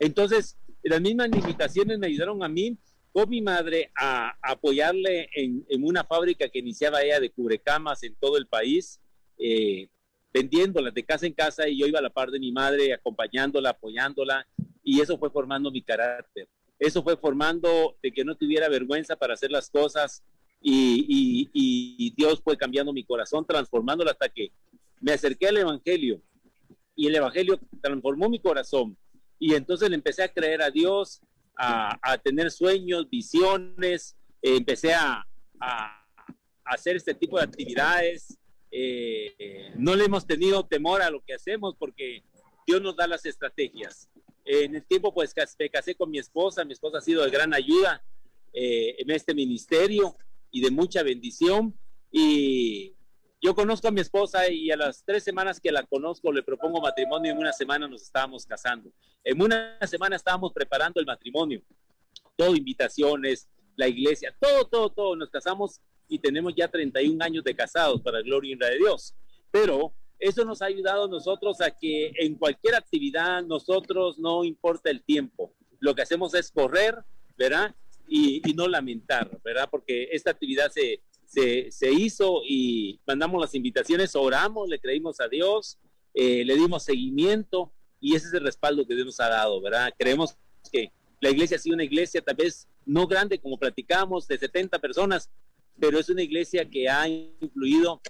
Entonces, 0.00 0.58
las 0.82 1.00
mismas 1.00 1.28
limitaciones 1.28 2.00
me 2.00 2.08
ayudaron 2.08 2.42
a 2.42 2.48
mí 2.48 2.76
con 3.12 3.30
mi 3.30 3.40
madre 3.40 3.92
a, 3.96 4.36
apoyarle 4.42 5.28
en, 5.32 5.64
en, 5.68 5.84
una 5.84 6.02
fábrica 6.02 6.48
que 6.48 6.58
iniciaba 6.58 7.02
ella 7.02 7.20
de 7.20 7.30
cubrecamas 7.30 8.02
en 8.02 8.16
todo 8.16 8.36
el 8.36 8.48
país, 8.48 9.00
eh, 9.38 9.88
vendiéndolas 10.34 10.94
de 10.94 11.04
casa 11.04 11.26
en 11.28 11.34
casa, 11.34 11.68
y 11.68 11.78
yo 11.78 11.86
iba 11.86 12.00
a 12.00 12.02
la 12.02 12.10
par 12.10 12.32
de 12.32 12.40
mi 12.40 12.50
madre, 12.50 12.92
acompañándola, 12.92 13.70
apoyándola, 13.70 14.44
y 14.82 15.00
eso 15.00 15.16
fue 15.18 15.30
formando 15.30 15.70
mi 15.70 15.82
carácter. 15.82 16.48
Eso 16.80 17.04
fue 17.04 17.16
formando 17.16 17.96
de 18.02 18.10
que 18.10 18.24
no 18.24 18.34
tuviera 18.34 18.68
vergüenza 18.68 19.14
para 19.14 19.34
hacer 19.34 19.52
las 19.52 19.70
cosas 19.70 20.24
y, 20.62 21.06
y, 21.08 21.50
y, 21.98 22.14
Dios 22.16 22.40
fue 22.42 22.56
cambiando 22.56 22.92
mi 22.92 23.04
corazón, 23.04 23.44
transformándolo 23.44 24.10
hasta 24.10 24.28
que 24.28 24.52
me 25.00 25.12
acerqué 25.12 25.48
al 25.48 25.56
Evangelio 25.56 26.22
y 26.94 27.08
el 27.08 27.16
Evangelio 27.16 27.58
transformó 27.80 28.28
mi 28.28 28.38
corazón 28.38 28.96
y 29.38 29.54
entonces 29.54 29.90
le 29.90 29.96
empecé 29.96 30.22
a 30.22 30.32
creer 30.32 30.62
a 30.62 30.70
Dios, 30.70 31.20
a, 31.56 31.98
a 32.00 32.18
tener 32.18 32.50
sueños, 32.50 33.10
visiones, 33.10 34.16
eh, 34.40 34.56
empecé 34.56 34.94
a, 34.94 35.26
a, 35.60 36.06
hacer 36.64 36.96
este 36.96 37.14
tipo 37.14 37.38
de 37.38 37.44
actividades. 37.44 38.38
Eh, 38.70 39.72
no 39.76 39.94
le 39.96 40.04
hemos 40.04 40.26
tenido 40.26 40.64
temor 40.64 41.02
a 41.02 41.10
lo 41.10 41.22
que 41.24 41.34
hacemos 41.34 41.74
porque 41.76 42.22
Dios 42.66 42.80
nos 42.80 42.96
da 42.96 43.06
las 43.06 43.26
estrategias. 43.26 44.08
en 44.44 44.76
el 44.76 44.84
tiempo 44.84 45.12
pues 45.12 45.34
me 45.58 45.70
casé 45.70 45.94
con 45.94 46.10
mi 46.10 46.18
esposa, 46.18 46.64
mi 46.64 46.72
esposa 46.72 46.98
ha 46.98 47.02
sido 47.02 47.24
de 47.24 47.30
gran 47.30 47.52
ayuda 47.52 48.02
eh, 48.52 48.96
en 48.98 49.10
este 49.10 49.34
ministerio 49.34 50.16
y 50.52 50.60
de 50.60 50.70
mucha 50.70 51.02
bendición. 51.02 51.76
Y 52.12 52.94
yo 53.40 53.56
conozco 53.56 53.88
a 53.88 53.90
mi 53.90 54.00
esposa 54.00 54.48
y 54.48 54.70
a 54.70 54.76
las 54.76 55.04
tres 55.04 55.24
semanas 55.24 55.58
que 55.58 55.72
la 55.72 55.82
conozco 55.82 56.30
le 56.30 56.44
propongo 56.44 56.80
matrimonio 56.80 57.32
en 57.32 57.38
una 57.38 57.52
semana 57.52 57.88
nos 57.88 58.02
estábamos 58.02 58.46
casando. 58.46 58.92
En 59.24 59.42
una 59.42 59.78
semana 59.88 60.14
estábamos 60.14 60.52
preparando 60.52 61.00
el 61.00 61.06
matrimonio. 61.06 61.60
Todo 62.36 62.54
invitaciones, 62.54 63.48
la 63.74 63.88
iglesia, 63.88 64.32
todo, 64.38 64.66
todo, 64.66 64.90
todo. 64.90 65.16
Nos 65.16 65.30
casamos 65.30 65.80
y 66.06 66.18
tenemos 66.18 66.54
ya 66.54 66.68
31 66.68 67.24
años 67.24 67.42
de 67.42 67.56
casados 67.56 68.00
para 68.02 68.18
la 68.18 68.24
gloria 68.24 68.52
y 68.52 68.58
la 68.58 68.68
de 68.68 68.76
Dios. 68.76 69.14
Pero 69.50 69.94
eso 70.18 70.44
nos 70.44 70.62
ha 70.62 70.66
ayudado 70.66 71.06
a 71.06 71.08
nosotros 71.08 71.60
a 71.60 71.70
que 71.70 72.12
en 72.18 72.36
cualquier 72.36 72.76
actividad 72.76 73.42
nosotros 73.42 74.18
no 74.18 74.44
importa 74.44 74.90
el 74.90 75.02
tiempo. 75.02 75.52
Lo 75.80 75.96
que 75.96 76.02
hacemos 76.02 76.34
es 76.34 76.52
correr, 76.52 76.96
¿verdad? 77.36 77.74
Y, 78.08 78.40
no 78.54 78.68
lamentar, 78.68 79.40
¿verdad? 79.42 79.68
Porque 79.70 80.08
esta 80.12 80.30
actividad 80.30 80.70
se, 80.70 81.02
se, 81.24 81.70
se, 81.70 81.92
hizo 81.92 82.42
y 82.46 83.00
mandamos 83.06 83.40
las 83.40 83.54
invitaciones, 83.54 84.14
oramos, 84.14 84.68
le 84.68 84.78
creímos 84.78 85.20
a 85.20 85.28
Dios, 85.28 85.78
eh, 86.14 86.44
le 86.44 86.54
dimos 86.56 86.84
seguimiento 86.84 87.72
y 88.00 88.14
ese 88.14 88.28
es 88.28 88.34
el 88.34 88.44
respaldo 88.44 88.86
que 88.86 88.94
Dios 88.94 89.06
nos 89.06 89.20
ha 89.20 89.28
dado, 89.28 89.60
¿verdad? 89.60 89.92
Creemos 89.98 90.36
que 90.70 90.92
la 91.20 91.30
iglesia 91.30 91.56
ha 91.56 91.60
sido 91.60 91.74
una 91.74 91.84
iglesia 91.84 92.20
tal 92.20 92.36
vez 92.36 92.68
no 92.84 93.06
grande 93.06 93.38
como 93.38 93.58
platicamos, 93.58 94.26
de 94.26 94.38
70 94.38 94.78
personas, 94.80 95.30
pero 95.78 95.98
es 95.98 96.08
una 96.08 96.22
iglesia 96.22 96.68
que 96.68 96.88
ha 96.88 97.08
influido 97.08 98.00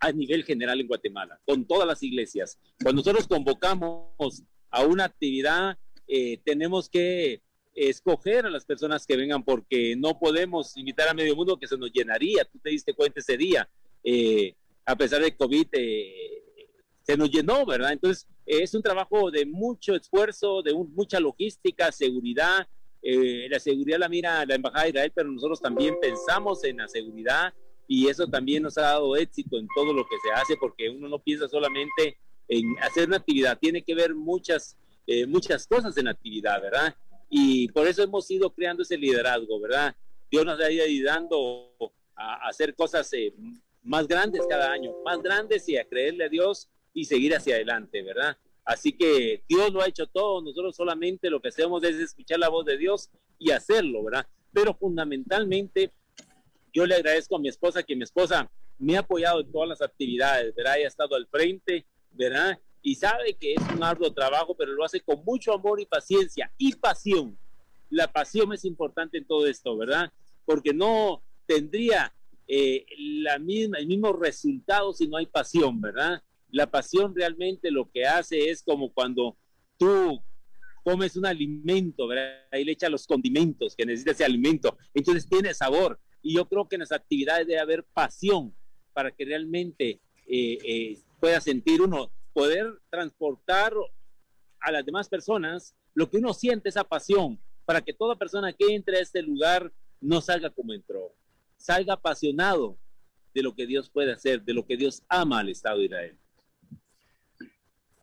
a 0.00 0.12
nivel 0.12 0.44
general 0.44 0.80
en 0.80 0.86
Guatemala, 0.86 1.40
con 1.46 1.66
todas 1.66 1.86
las 1.86 2.02
iglesias. 2.02 2.58
Cuando 2.82 3.00
nosotros 3.00 3.28
convocamos 3.28 4.42
a 4.70 4.84
una 4.84 5.04
actividad, 5.04 5.78
eh, 6.06 6.38
tenemos 6.44 6.88
que 6.88 7.42
escoger 7.74 8.46
a 8.46 8.50
las 8.50 8.64
personas 8.64 9.06
que 9.06 9.16
vengan 9.16 9.42
porque 9.42 9.96
no 9.96 10.18
podemos 10.18 10.76
invitar 10.76 11.08
a 11.08 11.14
medio 11.14 11.34
mundo 11.34 11.58
que 11.58 11.66
se 11.66 11.76
nos 11.76 11.92
llenaría. 11.92 12.44
Tú 12.44 12.58
te 12.58 12.70
diste 12.70 12.94
cuenta 12.94 13.20
ese 13.20 13.36
día, 13.36 13.68
eh, 14.02 14.54
a 14.86 14.96
pesar 14.96 15.22
de 15.22 15.36
COVID, 15.36 15.66
eh, 15.72 16.66
se 17.02 17.16
nos 17.16 17.30
llenó, 17.30 17.66
¿verdad? 17.66 17.92
Entonces, 17.92 18.26
es 18.46 18.74
un 18.74 18.82
trabajo 18.82 19.30
de 19.30 19.44
mucho 19.44 19.94
esfuerzo, 19.94 20.62
de 20.62 20.72
mucha 20.74 21.18
logística, 21.20 21.90
seguridad. 21.90 22.66
Eh, 23.02 23.48
la 23.50 23.58
seguridad 23.58 23.98
la 23.98 24.08
mira 24.08 24.46
la 24.46 24.54
Embajada 24.54 24.84
de 24.84 24.90
Israel, 24.90 25.12
pero 25.14 25.30
nosotros 25.30 25.60
también 25.60 25.96
pensamos 26.00 26.64
en 26.64 26.78
la 26.78 26.88
seguridad 26.88 27.52
y 27.86 28.08
eso 28.08 28.26
también 28.26 28.62
nos 28.62 28.78
ha 28.78 28.82
dado 28.82 29.14
éxito 29.16 29.58
en 29.58 29.66
todo 29.74 29.92
lo 29.92 30.04
que 30.04 30.16
se 30.22 30.32
hace 30.32 30.56
porque 30.56 30.88
uno 30.88 31.08
no 31.08 31.18
piensa 31.18 31.46
solamente 31.48 32.16
en 32.48 32.74
hacer 32.80 33.08
una 33.08 33.18
actividad, 33.18 33.58
tiene 33.58 33.82
que 33.82 33.94
ver 33.94 34.14
muchas, 34.14 34.78
muchas 35.28 35.66
cosas 35.66 35.94
en 35.98 36.06
la 36.06 36.12
actividad, 36.12 36.62
¿verdad? 36.62 36.94
Y 37.36 37.66
por 37.66 37.88
eso 37.88 38.00
hemos 38.00 38.30
ido 38.30 38.48
creando 38.54 38.84
ese 38.84 38.96
liderazgo, 38.96 39.58
¿verdad? 39.58 39.96
Dios 40.30 40.44
nos 40.46 40.60
ha 40.60 40.70
ido 40.70 40.84
ayudando 40.84 41.68
a, 42.14 42.46
hacer 42.46 42.76
cosas 42.76 43.12
eh, 43.12 43.34
más 43.82 44.06
grandes 44.06 44.46
cada 44.48 44.70
año, 44.70 44.92
más 45.04 45.20
grandes 45.20 45.68
y 45.68 45.76
a 45.76 45.84
creerle 45.84 46.26
a 46.26 46.28
Dios 46.28 46.70
y 46.92 47.06
seguir 47.06 47.34
hacia 47.34 47.56
adelante, 47.56 48.02
¿verdad? 48.02 48.38
Así 48.64 48.92
que 48.92 49.42
Dios 49.48 49.72
lo 49.72 49.82
ha 49.82 49.88
hecho 49.88 50.06
todo, 50.06 50.42
nosotros 50.42 50.76
solamente 50.76 51.28
lo 51.28 51.40
que 51.40 51.48
hacemos 51.48 51.82
es 51.82 51.96
escuchar 51.96 52.38
la 52.38 52.50
voz 52.50 52.66
de 52.66 52.78
Dios 52.78 53.10
y 53.36 53.50
hacerlo, 53.50 54.04
¿verdad? 54.04 54.28
Pero 54.52 54.72
fundamentalmente 54.72 55.90
yo 56.72 56.86
le 56.86 56.94
agradezco 56.94 57.34
a 57.34 57.40
mi 57.40 57.48
esposa 57.48 57.82
que 57.82 57.96
mi 57.96 58.04
esposa 58.04 58.48
me 58.78 58.96
ha 58.96 59.00
apoyado 59.00 59.40
en 59.40 59.50
todas 59.50 59.68
las 59.68 59.82
actividades, 59.82 60.54
¿verdad? 60.54 60.74
Ha 60.74 60.86
estado 60.86 61.16
al 61.16 61.26
frente, 61.26 61.84
¿verdad? 62.12 62.60
Y 62.84 62.96
sabe 62.96 63.32
que 63.40 63.54
es 63.54 63.62
un 63.74 63.82
arduo 63.82 64.12
trabajo, 64.12 64.54
pero 64.54 64.72
lo 64.72 64.84
hace 64.84 65.00
con 65.00 65.24
mucho 65.24 65.54
amor 65.54 65.80
y 65.80 65.86
paciencia 65.86 66.52
y 66.58 66.74
pasión. 66.74 67.36
La 67.88 68.12
pasión 68.12 68.52
es 68.52 68.66
importante 68.66 69.16
en 69.16 69.24
todo 69.24 69.46
esto, 69.46 69.74
¿verdad? 69.74 70.12
Porque 70.44 70.74
no 70.74 71.22
tendría 71.46 72.14
eh, 72.46 72.84
la 72.98 73.38
misma, 73.38 73.78
el 73.78 73.86
mismo 73.86 74.12
resultado 74.12 74.92
si 74.92 75.08
no 75.08 75.16
hay 75.16 75.24
pasión, 75.24 75.80
¿verdad? 75.80 76.22
La 76.50 76.70
pasión 76.70 77.14
realmente 77.16 77.70
lo 77.70 77.90
que 77.90 78.04
hace 78.04 78.50
es 78.50 78.62
como 78.62 78.92
cuando 78.92 79.34
tú 79.78 80.22
comes 80.84 81.16
un 81.16 81.24
alimento, 81.24 82.06
¿verdad? 82.06 82.46
Ahí 82.52 82.66
le 82.66 82.72
echa 82.72 82.90
los 82.90 83.06
condimentos 83.06 83.74
que 83.74 83.86
necesita 83.86 84.10
ese 84.10 84.26
alimento. 84.26 84.76
Entonces 84.92 85.26
tiene 85.26 85.54
sabor. 85.54 85.98
Y 86.20 86.34
yo 86.34 86.46
creo 86.46 86.68
que 86.68 86.76
en 86.76 86.80
las 86.80 86.92
actividades 86.92 87.46
debe 87.46 87.60
haber 87.60 87.82
pasión 87.82 88.54
para 88.92 89.10
que 89.10 89.24
realmente 89.24 90.02
eh, 90.26 90.58
eh, 90.62 90.98
pueda 91.18 91.40
sentir 91.40 91.80
uno 91.80 92.10
poder 92.34 92.66
transportar 92.90 93.72
a 94.60 94.72
las 94.72 94.84
demás 94.84 95.08
personas 95.08 95.74
lo 95.94 96.10
que 96.10 96.18
uno 96.18 96.34
siente, 96.34 96.68
esa 96.68 96.84
pasión, 96.84 97.40
para 97.64 97.80
que 97.80 97.94
toda 97.94 98.16
persona 98.16 98.52
que 98.52 98.74
entre 98.74 98.98
a 98.98 99.00
este 99.00 99.22
lugar 99.22 99.72
no 100.00 100.20
salga 100.20 100.50
como 100.50 100.74
entró, 100.74 101.14
salga 101.56 101.94
apasionado 101.94 102.76
de 103.32 103.42
lo 103.42 103.54
que 103.54 103.66
Dios 103.66 103.88
puede 103.88 104.12
hacer, 104.12 104.42
de 104.42 104.52
lo 104.52 104.66
que 104.66 104.76
Dios 104.76 105.02
ama 105.08 105.38
al 105.38 105.48
Estado 105.48 105.78
de 105.78 105.84
Israel. 105.84 106.18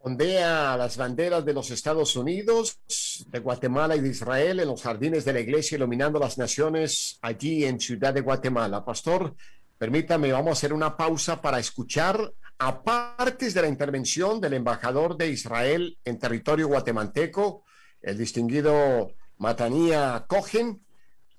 Ondea 0.04 0.76
las 0.78 0.98
banderas 0.98 1.46
de 1.46 1.54
los 1.54 1.70
Estados 1.70 2.16
Unidos, 2.16 2.80
de 3.28 3.40
Guatemala 3.40 3.96
y 3.96 4.02
de 4.02 4.10
Israel 4.10 4.60
en 4.60 4.68
los 4.68 4.82
jardines 4.82 5.26
de 5.26 5.34
la 5.34 5.42
iglesia, 5.42 5.76
iluminando 5.76 6.18
las 6.18 6.40
naciones 6.40 7.20
allí 7.22 7.66
en 7.66 7.80
Ciudad 7.80 8.14
de 8.14 8.22
Guatemala. 8.22 8.84
Pastor, 8.84 9.36
permítame, 9.78 10.32
vamos 10.32 10.50
a 10.50 10.54
hacer 10.54 10.74
una 10.74 10.98
pausa 10.98 11.40
para 11.40 11.60
escuchar 11.60 12.34
aparte 12.64 13.50
de 13.50 13.62
la 13.62 13.68
intervención 13.68 14.40
del 14.40 14.54
embajador 14.54 15.18
de 15.18 15.30
Israel 15.30 15.98
en 16.06 16.20
territorio 16.20 16.68
guatemalteco, 16.68 17.64
el 18.04 18.20
distinguido 18.20 19.14
Matanía 19.40 20.26
Cohen, 20.28 20.80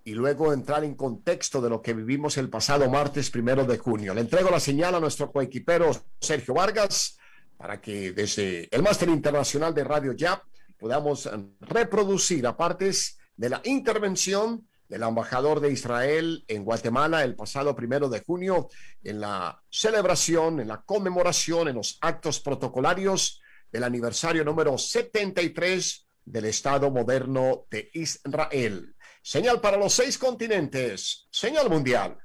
y 0.04 0.14
luego 0.14 0.52
entrar 0.52 0.82
en 0.82 0.96
contexto 0.96 1.60
de 1.60 1.70
lo 1.70 1.80
que 1.80 1.94
vivimos 1.94 2.36
el 2.38 2.50
pasado 2.50 2.90
martes 2.90 3.30
primero 3.30 3.64
de 3.64 3.78
junio. 3.78 4.14
Le 4.14 4.22
entrego 4.22 4.50
la 4.50 4.58
señal 4.58 4.96
a 4.96 5.00
nuestro 5.00 5.30
coequipero 5.30 5.92
Sergio 6.20 6.54
Vargas 6.54 7.16
para 7.56 7.80
que 7.80 8.10
desde 8.10 8.68
el 8.74 8.82
Máster 8.82 9.08
Internacional 9.08 9.72
de 9.72 9.84
Radio 9.84 10.14
Ya 10.14 10.42
podamos 10.76 11.30
reproducir 11.60 12.44
apartes 12.48 13.16
de 13.36 13.48
la 13.48 13.60
intervención 13.62 14.66
del 14.92 15.04
embajador 15.04 15.60
de 15.60 15.72
Israel 15.72 16.44
en 16.48 16.64
Guatemala 16.64 17.24
el 17.24 17.34
pasado 17.34 17.74
primero 17.74 18.10
de 18.10 18.20
junio 18.20 18.68
en 19.02 19.20
la 19.20 19.58
celebración, 19.70 20.60
en 20.60 20.68
la 20.68 20.82
conmemoración, 20.82 21.68
en 21.68 21.76
los 21.76 21.96
actos 22.02 22.40
protocolarios 22.40 23.40
del 23.70 23.84
aniversario 23.84 24.44
número 24.44 24.76
73 24.76 26.08
del 26.26 26.44
Estado 26.44 26.90
moderno 26.90 27.64
de 27.70 27.90
Israel. 27.94 28.94
Señal 29.22 29.62
para 29.62 29.78
los 29.78 29.94
seis 29.94 30.18
continentes, 30.18 31.26
señal 31.30 31.70
mundial. 31.70 32.18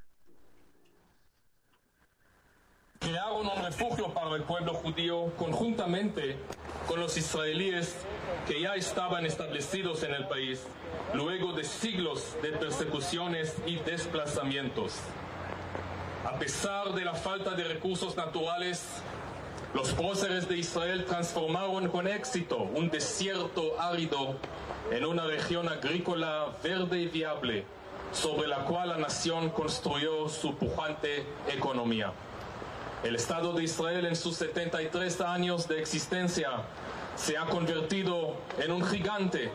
Crearon 2.99 3.47
un 3.47 3.63
refugio 3.63 4.13
para 4.13 4.36
el 4.36 4.43
pueblo 4.43 4.73
judío 4.73 5.31
conjuntamente 5.38 6.36
con 6.88 6.99
los 6.99 7.15
israelíes 7.15 7.95
que 8.47 8.62
ya 8.62 8.75
estaban 8.75 9.25
establecidos 9.25 10.03
en 10.03 10.13
el 10.13 10.27
país 10.27 10.63
luego 11.13 11.53
de 11.53 11.63
siglos 11.63 12.36
de 12.41 12.49
persecuciones 12.49 13.55
y 13.65 13.75
desplazamientos. 13.77 14.93
A 16.25 16.39
pesar 16.39 16.93
de 16.93 17.05
la 17.05 17.13
falta 17.13 17.51
de 17.51 17.65
recursos 17.65 18.17
naturales, 18.17 18.83
los 19.73 19.93
próceres 19.93 20.49
de 20.49 20.57
Israel 20.57 21.05
transformaron 21.05 21.89
con 21.89 22.07
éxito 22.07 22.57
un 22.57 22.89
desierto 22.89 23.79
árido 23.79 24.38
en 24.91 25.05
una 25.05 25.25
región 25.25 25.69
agrícola 25.69 26.47
verde 26.63 27.01
y 27.01 27.07
viable, 27.07 27.63
sobre 28.12 28.47
la 28.47 28.65
cual 28.65 28.89
la 28.89 28.97
nación 28.97 29.49
construyó 29.49 30.27
su 30.29 30.55
pujante 30.55 31.25
economía. 31.47 32.12
El 33.03 33.15
Estado 33.15 33.53
de 33.53 33.63
Israel 33.63 34.07
en 34.07 34.15
sus 34.15 34.38
73 34.38 35.21
años 35.21 35.67
de 35.67 35.79
existencia 35.79 36.49
se 37.15 37.38
ha 37.38 37.45
convertido 37.45 38.36
en 38.57 38.71
un 38.71 38.83
gigante 38.83 39.51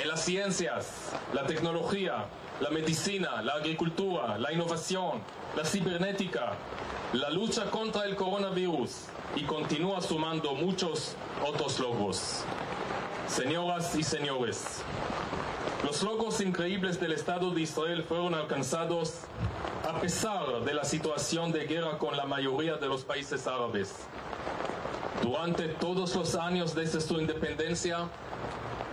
en 0.00 0.08
las 0.08 0.24
ciencias, 0.24 1.12
la 1.34 1.46
tecnología, 1.46 2.24
la 2.60 2.70
medicina, 2.70 3.42
la 3.42 3.54
agricultura, 3.54 4.38
la 4.38 4.50
innovación, 4.50 5.20
la 5.54 5.64
cibernética, 5.64 6.54
la 7.12 7.30
lucha 7.30 7.70
contra 7.70 8.06
el 8.06 8.16
coronavirus 8.16 9.08
y 9.36 9.42
continúa 9.42 10.00
sumando 10.00 10.54
muchos 10.54 11.14
otros 11.46 11.78
logros. 11.78 12.44
Señoras 13.28 13.94
y 13.94 14.02
señores, 14.02 14.82
los 15.84 16.02
logros 16.02 16.40
increíbles 16.40 16.98
del 16.98 17.12
Estado 17.12 17.50
de 17.50 17.60
Israel 17.60 18.02
fueron 18.02 18.34
alcanzados 18.34 19.18
a 19.86 20.00
pesar 20.00 20.64
de 20.64 20.72
la 20.72 20.82
situación 20.82 21.52
de 21.52 21.66
guerra 21.66 21.98
con 21.98 22.16
la 22.16 22.24
mayoría 22.24 22.76
de 22.76 22.88
los 22.88 23.04
países 23.04 23.46
árabes. 23.46 23.94
Durante 25.22 25.68
todos 25.68 26.16
los 26.16 26.36
años 26.36 26.74
desde 26.74 27.02
su 27.02 27.20
independencia, 27.20 28.08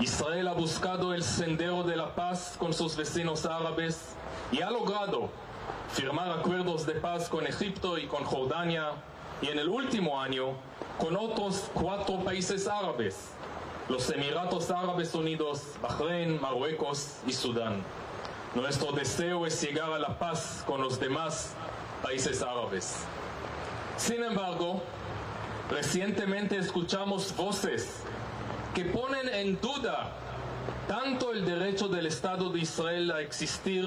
Israel 0.01 0.49
ha 0.49 0.53
buscado 0.53 1.13
el 1.13 1.23
sendero 1.23 1.83
de 1.83 1.95
la 1.95 2.13
paz 2.13 2.55
con 2.59 2.73
sus 2.73 2.97
vecinos 2.97 3.45
árabes 3.45 4.15
y 4.51 4.61
ha 4.61 4.69
logrado 4.69 5.29
firmar 5.93 6.29
acuerdos 6.39 6.85
de 6.85 6.95
paz 6.95 7.29
con 7.29 7.47
Egipto 7.47 7.97
y 7.97 8.07
con 8.07 8.25
Jordania 8.25 8.89
y 9.41 9.47
en 9.47 9.59
el 9.59 9.69
último 9.69 10.19
año 10.19 10.55
con 10.99 11.15
otros 11.15 11.69
cuatro 11.73 12.19
países 12.19 12.67
árabes, 12.67 13.31
los 13.89 14.09
Emiratos 14.09 14.71
Árabes 14.71 15.13
Unidos, 15.13 15.61
Bahrein, 15.81 16.39
Marruecos 16.39 17.17
y 17.27 17.33
Sudán. 17.33 17.83
Nuestro 18.55 18.91
deseo 18.91 19.45
es 19.45 19.61
llegar 19.61 19.91
a 19.91 19.99
la 19.99 20.19
paz 20.19 20.63
con 20.65 20.81
los 20.81 20.99
demás 20.99 21.53
países 22.03 22.41
árabes. 22.41 22.97
Sin 23.97 24.23
embargo, 24.23 24.81
recientemente 25.69 26.57
escuchamos 26.57 27.35
voces 27.35 28.03
que 28.73 28.85
ponen 28.85 29.29
en 29.29 29.59
duda 29.61 30.15
tanto 30.87 31.31
el 31.31 31.45
derecho 31.45 31.87
del 31.87 32.07
Estado 32.07 32.49
de 32.49 32.59
Israel 32.59 33.11
a 33.11 33.21
existir 33.21 33.85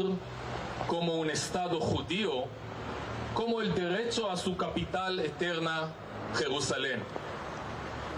como 0.87 1.16
un 1.16 1.30
Estado 1.30 1.80
judío, 1.80 2.44
como 3.35 3.61
el 3.61 3.74
derecho 3.74 4.30
a 4.30 4.37
su 4.37 4.57
capital 4.57 5.20
eterna, 5.20 5.88
Jerusalén. 6.37 7.02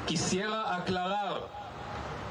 Quisiera 0.06 0.76
aclarar 0.76 1.65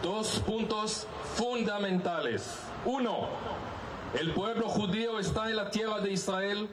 dos 0.02 0.40
puntos 0.46 1.08
fundamentales. 1.36 2.60
Uno, 2.86 3.28
el 4.20 4.34
pueblo 4.34 4.68
judío 4.70 5.20
está 5.20 5.50
en 5.50 5.56
la 5.56 5.72
tierra 5.72 6.00
de 6.00 6.12
Israel 6.12 6.70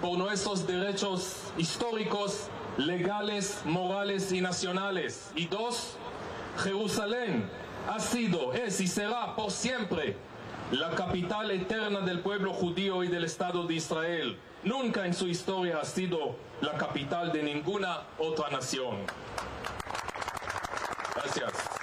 por 0.00 0.18
nuestros 0.18 0.66
derechos 0.66 1.40
históricos, 1.56 2.48
legales, 2.76 3.60
morales 3.64 4.32
y 4.32 4.40
nacionales. 4.40 5.30
Y 5.34 5.46
dos, 5.46 5.96
Jerusalén 6.58 7.48
ha 7.88 8.00
sido, 8.00 8.52
es 8.52 8.80
y 8.80 8.86
será 8.86 9.34
por 9.34 9.50
siempre 9.50 10.16
la 10.72 10.90
capital 10.90 11.50
eterna 11.50 12.00
del 12.00 12.20
pueblo 12.20 12.52
judío 12.52 13.04
y 13.04 13.08
del 13.08 13.24
Estado 13.24 13.66
de 13.66 13.74
Israel. 13.74 14.38
Nunca 14.64 15.06
en 15.06 15.14
su 15.14 15.28
historia 15.28 15.78
ha 15.80 15.84
sido 15.84 16.36
la 16.60 16.72
capital 16.72 17.32
de 17.32 17.42
ninguna 17.42 18.02
otra 18.18 18.50
nación. 18.50 18.96
Gracias. 21.14 21.75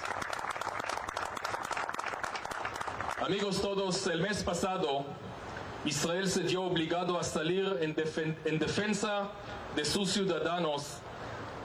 Amigos 3.24 3.60
todos, 3.62 4.06
el 4.08 4.20
mes 4.20 4.42
pasado 4.42 5.06
Israel 5.86 6.28
se 6.28 6.40
vio 6.40 6.64
obligado 6.64 7.18
a 7.18 7.24
salir 7.24 7.78
en, 7.80 7.96
en 8.44 8.58
defensa 8.58 9.30
de 9.74 9.82
sus 9.86 10.10
ciudadanos 10.10 10.98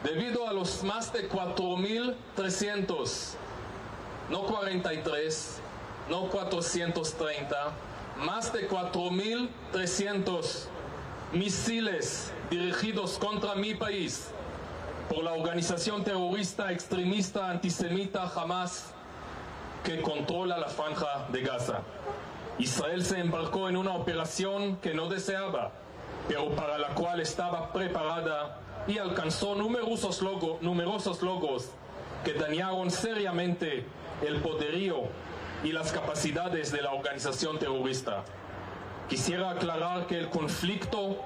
debido 0.01 0.47
a 0.47 0.53
los 0.53 0.85
más 0.85 1.11
de 1.11 1.29
4.300, 1.29 3.33
no 4.29 4.45
43, 4.45 5.59
no 6.09 6.29
430, 6.29 7.73
más 8.23 8.53
de 8.53 8.69
4.300 8.69 10.67
misiles 11.33 12.31
dirigidos 12.49 13.19
contra 13.19 13.55
mi 13.55 13.75
país 13.75 14.29
por 15.09 15.25
la 15.25 15.33
organización 15.33 16.05
terrorista 16.05 16.71
extremista 16.71 17.49
antisemita 17.49 18.31
Hamas 18.33 18.93
que 19.83 20.01
controla 20.01 20.57
la 20.57 20.67
franja 20.67 21.27
de 21.31 21.41
Gaza. 21.41 21.81
Israel 22.57 23.05
se 23.05 23.19
embarcó 23.19 23.69
en 23.69 23.77
una 23.77 23.93
operación 23.93 24.77
que 24.77 24.93
no 24.93 25.07
deseaba, 25.07 25.71
pero 26.27 26.49
para 26.55 26.77
la 26.77 26.89
cual 26.89 27.21
estaba 27.21 27.71
preparada 27.71 28.59
y 28.87 28.97
alcanzó 28.97 29.55
numerosos, 29.55 30.21
logo, 30.21 30.57
numerosos 30.61 31.21
logos 31.21 31.69
que 32.23 32.33
dañaron 32.33 32.91
seriamente 32.91 33.85
el 34.27 34.41
poderío 34.41 35.03
y 35.63 35.71
las 35.71 35.91
capacidades 35.91 36.71
de 36.71 36.81
la 36.81 36.91
organización 36.91 37.57
terrorista. 37.59 38.23
Quisiera 39.07 39.51
aclarar 39.51 40.07
que 40.07 40.17
el 40.17 40.29
conflicto 40.29 41.17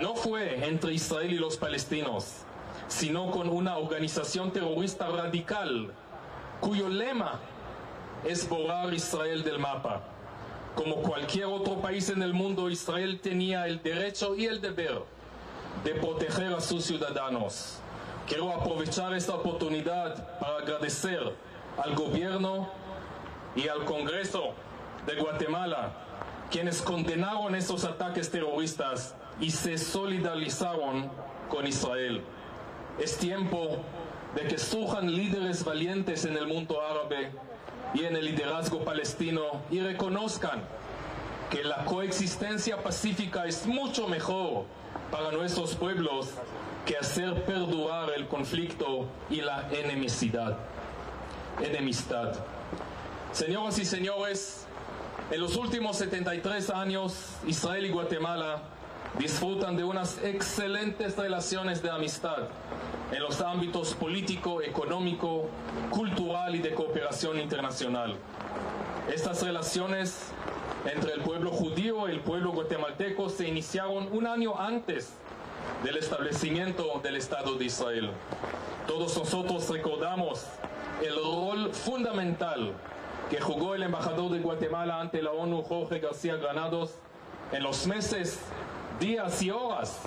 no 0.00 0.14
fue 0.14 0.66
entre 0.66 0.92
Israel 0.92 1.32
y 1.32 1.38
los 1.38 1.56
palestinos, 1.56 2.42
sino 2.88 3.30
con 3.30 3.48
una 3.48 3.76
organización 3.76 4.52
terrorista 4.52 5.08
radical 5.08 5.92
cuyo 6.60 6.88
lema 6.88 7.40
es 8.24 8.48
borrar 8.48 8.92
Israel 8.92 9.42
del 9.42 9.58
mapa. 9.58 10.02
Como 10.74 10.96
cualquier 11.02 11.46
otro 11.46 11.80
país 11.80 12.08
en 12.08 12.22
el 12.22 12.32
mundo, 12.32 12.70
Israel 12.70 13.20
tenía 13.20 13.66
el 13.66 13.82
derecho 13.82 14.36
y 14.36 14.46
el 14.46 14.60
deber 14.60 15.02
de 15.84 15.94
proteger 15.94 16.52
a 16.52 16.60
sus 16.60 16.84
ciudadanos. 16.84 17.78
Quiero 18.26 18.52
aprovechar 18.52 19.14
esta 19.14 19.34
oportunidad 19.34 20.38
para 20.38 20.58
agradecer 20.58 21.34
al 21.82 21.94
gobierno 21.94 22.68
y 23.56 23.68
al 23.68 23.84
Congreso 23.84 24.52
de 25.06 25.16
Guatemala, 25.16 25.92
quienes 26.50 26.82
condenaron 26.82 27.54
estos 27.54 27.84
ataques 27.84 28.30
terroristas 28.30 29.14
y 29.40 29.50
se 29.50 29.78
solidarizaron 29.78 31.10
con 31.48 31.66
Israel. 31.66 32.22
Es 32.98 33.16
tiempo 33.16 33.78
de 34.34 34.46
que 34.46 34.58
surjan 34.58 35.12
líderes 35.12 35.64
valientes 35.64 36.24
en 36.24 36.36
el 36.36 36.46
mundo 36.46 36.80
árabe 36.82 37.32
y 37.94 38.04
en 38.04 38.16
el 38.16 38.24
liderazgo 38.24 38.84
palestino 38.84 39.42
y 39.70 39.80
reconozcan 39.80 40.62
que 41.50 41.64
la 41.64 41.84
coexistencia 41.84 42.82
pacífica 42.82 43.46
es 43.46 43.66
mucho 43.66 44.06
mejor 44.06 44.64
para 45.10 45.32
nuestros 45.32 45.74
pueblos 45.74 46.28
que 46.84 46.96
hacer 46.96 47.44
perdurar 47.44 48.10
el 48.16 48.26
conflicto 48.28 49.06
y 49.30 49.40
la 49.40 49.68
enemistad. 49.72 50.56
enemistad. 51.60 52.34
Señoras 53.32 53.78
y 53.78 53.84
señores, 53.84 54.66
en 55.30 55.40
los 55.40 55.56
últimos 55.56 55.96
73 55.96 56.70
años, 56.70 57.14
Israel 57.46 57.86
y 57.86 57.90
Guatemala 57.90 58.62
disfrutan 59.18 59.76
de 59.76 59.84
unas 59.84 60.18
excelentes 60.22 61.16
relaciones 61.16 61.82
de 61.82 61.90
amistad 61.90 62.48
en 63.12 63.22
los 63.22 63.40
ámbitos 63.40 63.94
político, 63.94 64.60
económico, 64.62 65.46
cultural 65.90 66.54
y 66.54 66.58
de 66.58 66.74
cooperación 66.74 67.40
internacional. 67.40 68.16
Estas 69.12 69.42
relaciones 69.42 70.30
entre 70.84 71.14
el 71.14 71.20
pueblo 71.22 71.50
judío 71.50 72.08
y 72.08 72.12
el 72.12 72.20
pueblo 72.20 72.52
guatemalteco 72.52 73.28
se 73.30 73.48
iniciaron 73.48 74.08
un 74.12 74.26
año 74.26 74.58
antes 74.58 75.14
del 75.82 75.96
establecimiento 75.96 77.00
del 77.02 77.16
Estado 77.16 77.54
de 77.54 77.64
Israel. 77.64 78.10
Todos 78.86 79.16
nosotros 79.16 79.68
recordamos 79.70 80.44
el 81.02 81.14
rol 81.16 81.72
fundamental 81.72 82.72
que 83.30 83.40
jugó 83.40 83.74
el 83.74 83.82
embajador 83.82 84.30
de 84.32 84.40
Guatemala 84.40 85.00
ante 85.00 85.22
la 85.22 85.32
ONU, 85.32 85.62
Jorge 85.62 85.98
García 86.00 86.36
Granados, 86.36 86.94
en 87.52 87.62
los 87.62 87.86
meses, 87.86 88.40
días 89.00 89.42
y 89.42 89.50
horas 89.50 90.00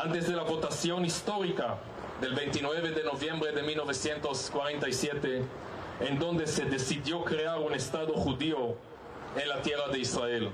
antes 0.00 0.28
de 0.28 0.36
la 0.36 0.42
votación 0.42 1.04
histórica 1.04 1.76
del 2.20 2.34
29 2.34 2.90
de 2.90 3.04
noviembre 3.04 3.52
de 3.52 3.62
1947, 3.62 5.42
en 6.00 6.18
donde 6.18 6.46
se 6.46 6.64
decidió 6.64 7.24
crear 7.24 7.58
un 7.58 7.74
Estado 7.74 8.14
judío 8.14 8.76
en 9.36 9.48
la 9.48 9.62
tierra 9.62 9.88
de 9.88 9.98
Israel. 9.98 10.50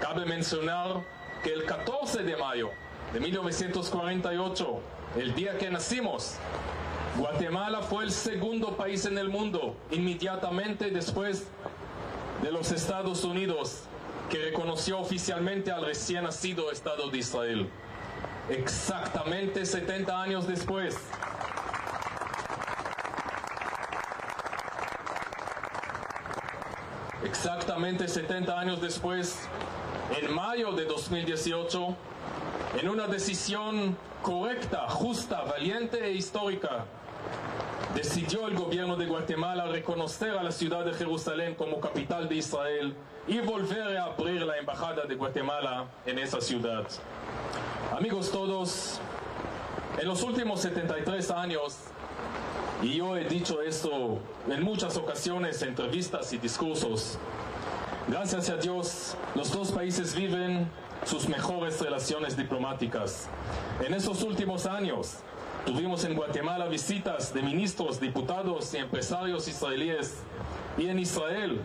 Cabe 0.00 0.26
mencionar 0.26 1.04
que 1.42 1.52
el 1.52 1.64
14 1.64 2.22
de 2.22 2.36
mayo 2.36 2.70
de 3.12 3.20
1948, 3.20 4.80
el 5.16 5.34
día 5.34 5.56
que 5.56 5.70
nacimos, 5.70 6.34
Guatemala 7.16 7.82
fue 7.82 8.04
el 8.04 8.12
segundo 8.12 8.76
país 8.76 9.06
en 9.06 9.18
el 9.18 9.28
mundo, 9.28 9.76
inmediatamente 9.90 10.90
después 10.90 11.48
de 12.42 12.52
los 12.52 12.70
Estados 12.70 13.24
Unidos, 13.24 13.82
que 14.30 14.38
reconoció 14.38 15.00
oficialmente 15.00 15.72
al 15.72 15.84
recién 15.84 16.24
nacido 16.24 16.70
Estado 16.70 17.10
de 17.10 17.18
Israel. 17.18 17.68
Exactamente 18.50 19.66
70 19.66 20.22
años 20.22 20.46
después, 20.48 20.96
exactamente 27.22 28.08
70 28.08 28.58
años 28.58 28.80
después, 28.80 29.46
en 30.18 30.34
mayo 30.34 30.72
de 30.72 30.86
2018, 30.86 31.96
en 32.80 32.88
una 32.88 33.06
decisión 33.06 33.94
correcta, 34.22 34.88
justa, 34.88 35.42
valiente 35.42 36.02
e 36.02 36.12
histórica, 36.12 36.86
decidió 37.94 38.48
el 38.48 38.54
gobierno 38.54 38.96
de 38.96 39.06
Guatemala 39.06 39.66
reconocer 39.66 40.30
a 40.30 40.42
la 40.42 40.52
ciudad 40.52 40.86
de 40.86 40.94
Jerusalén 40.94 41.54
como 41.54 41.80
capital 41.80 42.28
de 42.28 42.36
Israel 42.36 42.94
y 43.26 43.40
volver 43.40 43.98
a 43.98 44.04
abrir 44.04 44.40
la 44.42 44.56
embajada 44.56 45.04
de 45.04 45.14
Guatemala 45.14 45.84
en 46.06 46.18
esa 46.18 46.40
ciudad. 46.40 46.86
Amigos 47.98 48.30
todos, 48.30 49.00
en 50.00 50.06
los 50.06 50.22
últimos 50.22 50.60
73 50.60 51.32
años, 51.32 51.78
y 52.80 52.94
yo 52.94 53.16
he 53.16 53.24
dicho 53.24 53.60
esto 53.60 54.20
en 54.48 54.62
muchas 54.62 54.96
ocasiones, 54.96 55.62
entrevistas 55.62 56.32
y 56.32 56.38
discursos. 56.38 57.18
Gracias 58.06 58.50
a 58.50 58.56
Dios, 58.56 59.16
los 59.34 59.50
dos 59.50 59.72
países 59.72 60.14
viven 60.14 60.70
sus 61.04 61.28
mejores 61.28 61.80
relaciones 61.80 62.36
diplomáticas. 62.36 63.28
En 63.84 63.92
esos 63.92 64.22
últimos 64.22 64.66
años, 64.66 65.16
tuvimos 65.66 66.04
en 66.04 66.14
Guatemala 66.14 66.68
visitas 66.68 67.34
de 67.34 67.42
ministros, 67.42 67.98
diputados 67.98 68.72
y 68.74 68.76
empresarios 68.76 69.48
israelíes. 69.48 70.18
Y 70.76 70.86
en 70.86 71.00
Israel, 71.00 71.60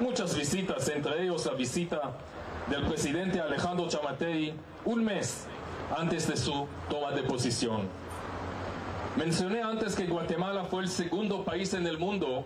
muchas 0.00 0.36
visitas, 0.36 0.86
entre 0.90 1.22
ellos 1.22 1.46
la 1.46 1.54
visita 1.54 2.18
del 2.66 2.84
presidente 2.84 3.40
Alejandro 3.40 3.88
Chamatei 3.88 4.52
un 4.84 5.04
mes 5.04 5.46
antes 5.96 6.26
de 6.28 6.36
su 6.36 6.66
toma 6.88 7.12
de 7.12 7.22
posición. 7.22 7.88
Mencioné 9.16 9.62
antes 9.62 9.94
que 9.94 10.06
Guatemala 10.06 10.64
fue 10.64 10.82
el 10.82 10.88
segundo 10.88 11.44
país 11.44 11.74
en 11.74 11.86
el 11.86 11.98
mundo 11.98 12.44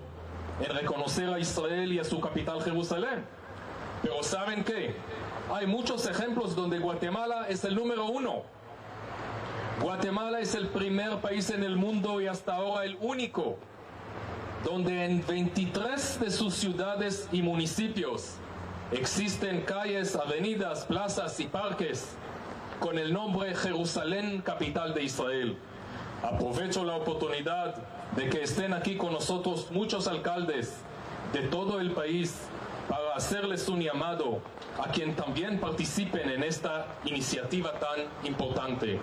en 0.61 0.74
reconocer 0.74 1.28
a 1.28 1.38
Israel 1.38 1.92
y 1.92 1.98
a 1.98 2.05
su 2.05 2.20
capital 2.20 2.62
Jerusalén. 2.62 3.24
Pero 4.02 4.22
¿saben 4.22 4.64
qué? 4.64 4.94
Hay 5.52 5.66
muchos 5.66 6.07
ejemplos 6.07 6.55
donde 6.55 6.78
Guatemala 6.78 7.46
es 7.48 7.64
el 7.64 7.74
número 7.74 8.07
uno. 8.07 8.42
Guatemala 9.81 10.40
es 10.40 10.55
el 10.55 10.68
primer 10.68 11.18
país 11.18 11.50
en 11.50 11.64
el 11.64 11.76
mundo 11.76 12.20
y 12.20 12.26
hasta 12.26 12.55
ahora 12.55 12.85
el 12.85 12.96
único 13.00 13.59
donde 14.64 15.05
en 15.05 15.26
23 15.26 16.20
de 16.20 16.31
sus 16.31 16.55
ciudades 16.55 17.28
y 17.33 17.42
municipios 17.42 18.35
existen 18.92 19.62
calles, 19.62 20.14
avenidas, 20.14 20.85
plazas 20.85 21.38
y 21.40 21.46
parques 21.46 22.16
con 22.82 22.98
el 22.98 23.12
nombre 23.12 23.54
Jerusalén, 23.54 24.42
capital 24.42 24.92
de 24.92 25.04
Israel. 25.04 25.56
Aprovecho 26.20 26.84
la 26.84 26.96
oportunidad 26.96 27.76
de 28.16 28.28
que 28.28 28.42
estén 28.42 28.72
aquí 28.74 28.96
con 28.96 29.12
nosotros 29.12 29.70
muchos 29.70 30.08
alcaldes 30.08 30.74
de 31.32 31.42
todo 31.42 31.78
el 31.78 31.92
país 31.92 32.34
para 32.88 33.14
hacerles 33.14 33.68
un 33.68 33.80
llamado 33.80 34.40
a 34.82 34.88
quien 34.88 35.14
también 35.14 35.60
participen 35.60 36.28
en 36.28 36.42
esta 36.42 36.88
iniciativa 37.04 37.72
tan 37.78 38.00
importante. 38.24 38.98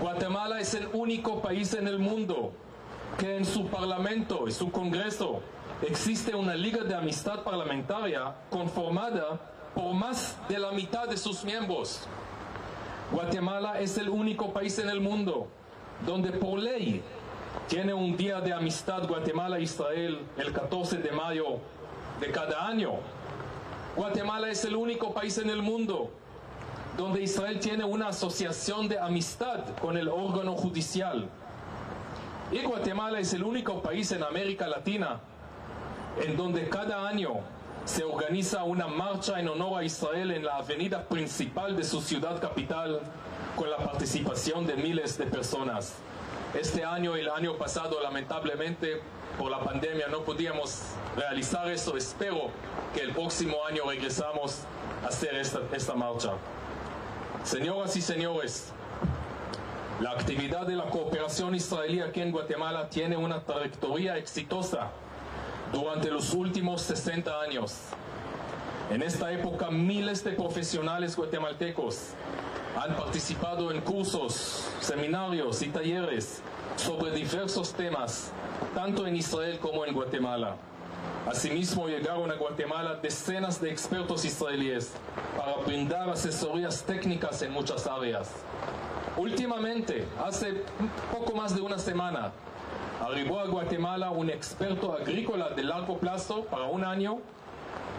Guatemala 0.00 0.60
es 0.60 0.74
el 0.74 0.88
único 0.92 1.42
país 1.42 1.74
en 1.74 1.88
el 1.88 1.98
mundo 1.98 2.52
que 3.18 3.36
en 3.36 3.44
su 3.44 3.66
parlamento 3.66 4.46
y 4.46 4.52
su 4.52 4.70
congreso 4.70 5.40
existe 5.82 6.36
una 6.36 6.54
liga 6.54 6.84
de 6.84 6.94
amistad 6.94 7.42
parlamentaria 7.42 8.32
conformada 8.48 9.40
por 9.74 9.92
más 9.92 10.36
de 10.48 10.60
la 10.60 10.70
mitad 10.70 11.08
de 11.08 11.16
sus 11.16 11.44
miembros. 11.44 12.06
Guatemala 13.12 13.80
es 13.80 13.98
el 13.98 14.08
único 14.08 14.52
país 14.52 14.78
en 14.78 14.88
el 14.88 15.00
mundo 15.00 15.46
donde 16.06 16.30
por 16.30 16.58
ley 16.58 17.02
tiene 17.68 17.92
un 17.92 18.16
día 18.16 18.40
de 18.40 18.52
amistad 18.52 19.06
Guatemala-Israel 19.06 20.20
el 20.36 20.52
14 20.52 20.98
de 20.98 21.12
mayo 21.12 21.58
de 22.20 22.30
cada 22.30 22.66
año. 22.66 22.94
Guatemala 23.94 24.48
es 24.48 24.64
el 24.64 24.74
único 24.74 25.12
país 25.12 25.38
en 25.38 25.50
el 25.50 25.62
mundo 25.62 26.10
donde 26.96 27.22
Israel 27.22 27.58
tiene 27.60 27.84
una 27.84 28.08
asociación 28.08 28.88
de 28.88 28.98
amistad 28.98 29.76
con 29.80 29.96
el 29.96 30.08
órgano 30.08 30.54
judicial. 30.54 31.28
Y 32.52 32.62
Guatemala 32.62 33.18
es 33.20 33.32
el 33.32 33.44
único 33.44 33.82
país 33.82 34.10
en 34.12 34.22
América 34.22 34.66
Latina 34.66 35.20
en 36.24 36.36
donde 36.36 36.68
cada 36.68 37.06
año 37.08 37.40
se 37.84 38.02
organiza 38.02 38.64
una 38.64 38.86
marcha 38.86 39.38
en 39.38 39.48
honor 39.48 39.80
a 39.80 39.84
Israel 39.84 40.30
en 40.30 40.44
la 40.44 40.56
avenida 40.56 41.02
principal 41.04 41.76
de 41.76 41.84
su 41.84 42.00
ciudad 42.00 42.40
capital 42.40 43.00
con 43.56 43.70
la 43.70 43.76
participación 43.76 44.66
de 44.66 44.74
miles 44.74 45.18
de 45.18 45.26
personas. 45.26 45.94
Este 46.58 46.84
año 46.84 47.16
y 47.16 47.20
el 47.20 47.28
año 47.28 47.56
pasado, 47.56 48.00
lamentablemente, 48.02 49.02
por 49.38 49.50
la 49.50 49.60
pandemia 49.60 50.06
no 50.08 50.20
podíamos 50.20 50.82
realizar 51.16 51.70
eso. 51.70 51.96
Espero 51.96 52.48
que 52.94 53.02
el 53.02 53.12
próximo 53.12 53.56
año 53.66 53.82
regresamos 53.86 54.60
a 55.04 55.08
hacer 55.08 55.34
esta, 55.34 55.60
esta 55.72 55.94
marcha. 55.94 56.30
Señoras 57.42 57.94
y 57.96 58.00
señores, 58.00 58.72
la 60.00 60.12
actividad 60.12 60.66
de 60.66 60.76
la 60.76 60.84
cooperación 60.84 61.54
israelí 61.54 62.00
aquí 62.00 62.22
en 62.22 62.32
Guatemala 62.32 62.88
tiene 62.88 63.16
una 63.16 63.40
trayectoria 63.40 64.16
exitosa 64.16 64.90
durante 65.72 66.10
los 66.10 66.32
últimos 66.34 66.82
60 66.82 67.40
años. 67.40 67.74
En 68.90 69.02
esta 69.02 69.32
época, 69.32 69.70
miles 69.70 70.22
de 70.22 70.32
profesionales 70.32 71.16
guatemaltecos 71.16 72.10
han 72.76 72.94
participado 72.96 73.70
en 73.70 73.80
cursos, 73.80 74.68
seminarios 74.80 75.62
y 75.62 75.68
talleres 75.68 76.42
sobre 76.76 77.12
diversos 77.12 77.72
temas, 77.72 78.30
tanto 78.74 79.06
en 79.06 79.16
Israel 79.16 79.58
como 79.58 79.84
en 79.86 79.94
Guatemala. 79.94 80.56
Asimismo, 81.26 81.88
llegaron 81.88 82.30
a 82.30 82.34
Guatemala 82.34 82.96
decenas 82.96 83.60
de 83.60 83.70
expertos 83.70 84.24
israelíes 84.24 84.92
para 85.36 85.56
brindar 85.64 86.10
asesorías 86.10 86.82
técnicas 86.82 87.40
en 87.42 87.52
muchas 87.52 87.86
áreas. 87.86 88.30
Últimamente, 89.16 90.06
hace 90.22 90.62
poco 91.10 91.34
más 91.34 91.54
de 91.54 91.62
una 91.62 91.78
semana, 91.78 92.32
arribó 93.00 93.40
a 93.40 93.46
Guatemala 93.46 94.10
un 94.10 94.30
experto 94.30 94.94
agrícola 94.94 95.50
de 95.50 95.64
largo 95.64 95.98
plazo 95.98 96.44
para 96.44 96.64
un 96.64 96.84
año, 96.84 97.18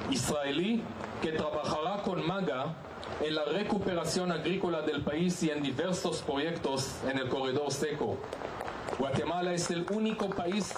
israelí, 0.10 0.84
que 1.22 1.32
trabajará 1.32 2.02
con 2.04 2.26
MAGA 2.26 2.74
en 3.22 3.36
la 3.36 3.46
recuperación 3.46 4.32
agrícola 4.32 4.82
del 4.82 5.02
país 5.02 5.42
y 5.44 5.50
en 5.50 5.62
diversos 5.62 6.22
proyectos 6.22 6.96
en 7.10 7.18
el 7.18 7.30
corredor 7.30 7.72
seco. 7.72 8.18
Guatemala 8.98 9.54
es 9.54 9.70
el 9.72 9.86
único 9.92 10.30
país 10.30 10.74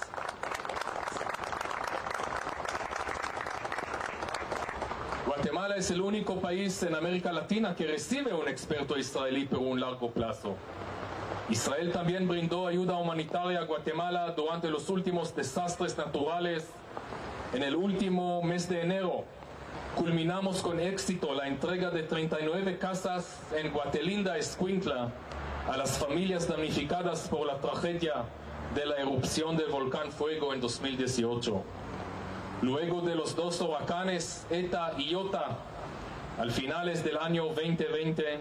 Guatemala 5.26 5.76
es 5.76 5.92
el 5.92 6.02
único 6.02 6.40
país 6.40 6.82
en 6.84 6.96
América 6.96 7.32
Latina 7.32 7.76
que 7.76 7.86
recibe 7.86 8.34
un 8.34 8.48
experto 8.48 8.98
israelí 8.98 9.46
por 9.46 9.60
un 9.60 9.80
largo 9.80 10.10
plazo. 10.10 10.56
Israel 11.50 11.94
también 11.94 12.28
brindó 12.28 12.68
ayuda 12.68 12.98
humanitaria 12.98 13.60
a 13.60 13.64
Guatemala 13.64 14.34
durante 14.36 14.70
los 14.70 14.90
últimos 14.90 15.34
desastres 15.34 15.98
naturales. 15.98 16.68
En 17.54 17.64
el 17.64 17.74
último 17.74 18.42
mes 18.44 18.68
de 18.68 18.82
enero 18.82 19.24
culminamos 19.96 20.62
con 20.62 20.82
éxito 20.82 21.34
la 21.34 21.48
entrega 21.48 21.90
de 21.90 22.04
39 22.04 22.78
casas 22.78 23.42
en 23.56 23.72
Guatelinda, 23.72 24.38
Escuintla, 24.38 25.10
a 25.72 25.78
las 25.78 25.98
familias 25.98 26.50
damnificadas 26.50 27.30
por 27.30 27.48
la 27.48 27.58
tragedia 27.60 28.26
de 28.76 28.86
la 28.86 28.98
erupción 28.98 29.56
del 29.56 29.70
volcán 29.70 30.12
Fuego 30.12 30.54
en 30.54 30.60
2018. 30.60 31.64
Luego 32.62 33.02
de 33.02 33.16
los 33.16 33.38
dos 33.38 33.62
huracanes 33.62 34.46
ETA 34.50 34.96
y 34.98 35.12
IOTA, 35.12 35.58
al 36.40 36.52
finales 36.52 37.06
del 37.06 37.18
año 37.18 37.46
2020, 37.46 38.40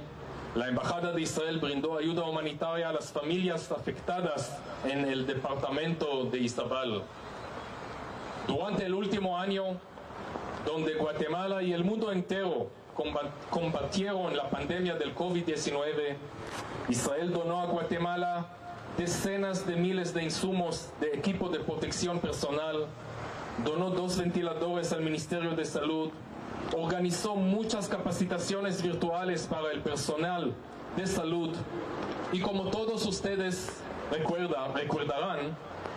la 0.57 0.69
Embajada 0.69 1.12
de 1.12 1.21
Israel 1.21 1.59
brindó 1.59 1.99
ayuda 1.99 2.25
humanitaria 2.25 2.88
a 2.88 2.92
las 2.92 3.12
familias 3.12 3.71
afectadas 3.71 4.59
en 4.87 5.05
el 5.05 5.27
departamento 5.27 6.25
de 6.25 6.38
Izabal. 6.38 7.03
Durante 8.47 8.87
el 8.87 8.95
último 8.95 9.37
año, 9.38 9.79
donde 10.64 10.95
Guatemala 10.95 11.62
y 11.62 11.75
el 11.75 11.85
mundo 11.85 12.11
entero 12.11 12.71
combatieron 13.51 14.35
la 14.35 14.49
pandemia 14.49 14.95
del 14.95 15.14
COVID-19, 15.14 16.16
Israel 16.88 17.33
donó 17.35 17.61
a 17.61 17.66
Guatemala 17.66 18.47
decenas 18.97 19.66
de 19.66 19.77
miles 19.77 20.14
de 20.14 20.25
insumos 20.25 20.88
de 21.03 21.09
equipo 21.09 21.51
de 21.51 21.59
protección 21.59 22.19
personal, 22.19 22.87
donó 23.62 23.90
dos 23.90 24.16
ventiladores 24.16 24.90
al 24.95 25.03
Ministerio 25.03 25.51
de 25.51 25.66
Salud, 25.66 26.11
organizó 26.75 27.37
muchas 27.37 27.89
capacitaciones 27.89 28.83
virtuales 28.83 29.47
para 29.47 29.73
el 29.73 29.81
personal 29.81 30.55
de 30.97 31.07
salud 31.07 31.55
y 32.33 32.41
como 32.41 32.71
todos 32.71 33.07
ustedes 33.07 33.81
recuerda, 34.11 34.69
recordarán, 34.75 35.57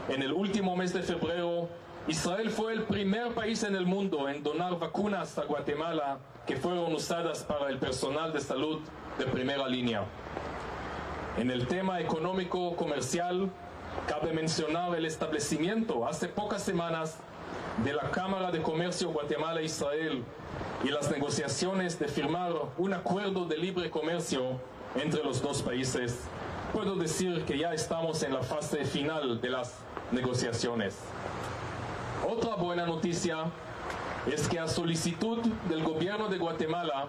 en 0.10 0.22
el 0.22 0.34
último 0.34 0.76
mes 0.76 0.94
de 0.94 1.02
febrero, 1.02 1.70
Israel 2.08 2.50
fue 2.50 2.74
el 2.74 2.84
primer 2.84 3.34
país 3.34 3.64
en 3.64 3.76
el 3.76 3.86
mundo 3.86 4.30
en 4.30 4.42
donar 4.42 4.80
vacunas 4.80 5.38
a 5.38 5.44
Guatemala 5.44 6.20
que 6.46 6.56
fueron 6.56 6.94
usadas 6.94 7.44
para 7.44 7.70
el 7.70 7.78
personal 7.78 8.34
de 8.34 8.42
salud 8.42 8.80
de 9.18 9.26
primera 9.26 9.68
línea. 9.68 10.06
En 11.38 11.52
el 11.52 11.68
tema 11.68 12.00
económico 12.00 12.76
comercial, 12.76 13.52
cabe 14.08 14.34
mencionar 14.34 14.96
el 14.96 15.06
establecimiento 15.06 16.08
hace 16.08 16.28
pocas 16.28 16.64
semanas 16.64 17.18
de 17.84 17.94
la 17.94 18.12
Cámara 18.12 18.52
de 18.52 18.62
Comercio 18.62 19.10
Guatemala-Israel 19.10 20.24
y 20.84 20.90
las 20.90 21.10
negociaciones 21.12 21.98
de 21.98 22.08
firmar 22.08 22.52
un 22.78 22.94
acuerdo 22.94 23.46
de 23.46 23.58
libre 23.58 23.90
comercio 23.90 24.60
entre 24.96 25.24
los 25.24 25.42
dos 25.42 25.62
países, 25.62 26.22
puedo 26.74 26.96
decir 26.96 27.46
que 27.46 27.58
ya 27.58 27.74
estamos 27.74 28.24
en 28.24 28.34
la 28.34 28.42
fase 28.42 28.84
final 28.84 29.40
de 29.40 29.50
las 29.50 29.76
negociaciones. 30.12 30.98
Otra 32.28 32.56
buena 32.56 32.86
noticia 32.86 33.46
es 34.32 34.48
que 34.50 34.60
a 34.60 34.68
solicitud 34.68 35.40
del 35.70 35.84
gobierno 35.84 36.28
de 36.28 36.38
Guatemala, 36.38 37.08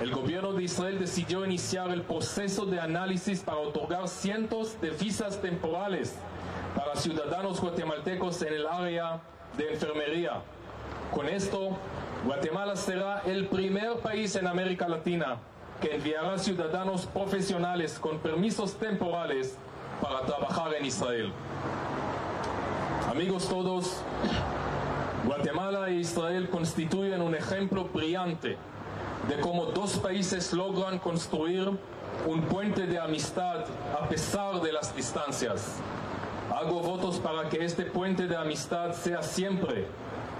el 0.00 0.10
gobierno 0.12 0.54
de 0.54 0.62
Israel 0.62 0.98
decidió 0.98 1.44
iniciar 1.44 1.90
el 1.90 2.02
proceso 2.02 2.64
de 2.64 2.80
análisis 2.80 3.40
para 3.40 3.58
otorgar 3.58 4.08
cientos 4.08 4.80
de 4.80 4.90
visas 4.90 5.42
temporales 5.42 6.14
para 6.74 6.96
ciudadanos 6.96 7.60
guatemaltecos 7.60 8.40
en 8.42 8.54
el 8.54 8.66
área 8.66 9.20
de 9.56 9.72
enfermería. 9.72 10.42
Con 11.12 11.28
esto, 11.28 11.76
Guatemala 12.24 12.76
será 12.76 13.22
el 13.26 13.46
primer 13.46 13.98
país 13.98 14.34
en 14.36 14.46
América 14.46 14.88
Latina 14.88 15.38
que 15.80 15.94
enviará 15.94 16.38
ciudadanos 16.38 17.06
profesionales 17.06 17.98
con 17.98 18.18
permisos 18.18 18.74
temporales 18.74 19.56
para 20.00 20.20
trabajar 20.26 20.74
en 20.74 20.84
Israel. 20.84 21.32
Amigos 23.10 23.48
todos, 23.48 24.02
Guatemala 25.24 25.88
e 25.88 25.94
Israel 25.94 26.48
constituyen 26.48 27.22
un 27.22 27.34
ejemplo 27.34 27.84
brillante 27.84 28.56
de 29.28 29.40
cómo 29.40 29.66
dos 29.66 29.98
países 29.98 30.52
logran 30.52 30.98
construir 30.98 31.70
un 32.26 32.42
puente 32.42 32.86
de 32.86 32.98
amistad 32.98 33.64
a 33.98 34.08
pesar 34.08 34.60
de 34.60 34.72
las 34.72 34.94
distancias. 34.94 35.76
Hago 36.60 36.80
votos 36.80 37.18
para 37.18 37.48
que 37.48 37.64
este 37.64 37.86
puente 37.86 38.26
de 38.26 38.36
amistad 38.36 38.92
sea 38.92 39.22
siempre 39.22 39.86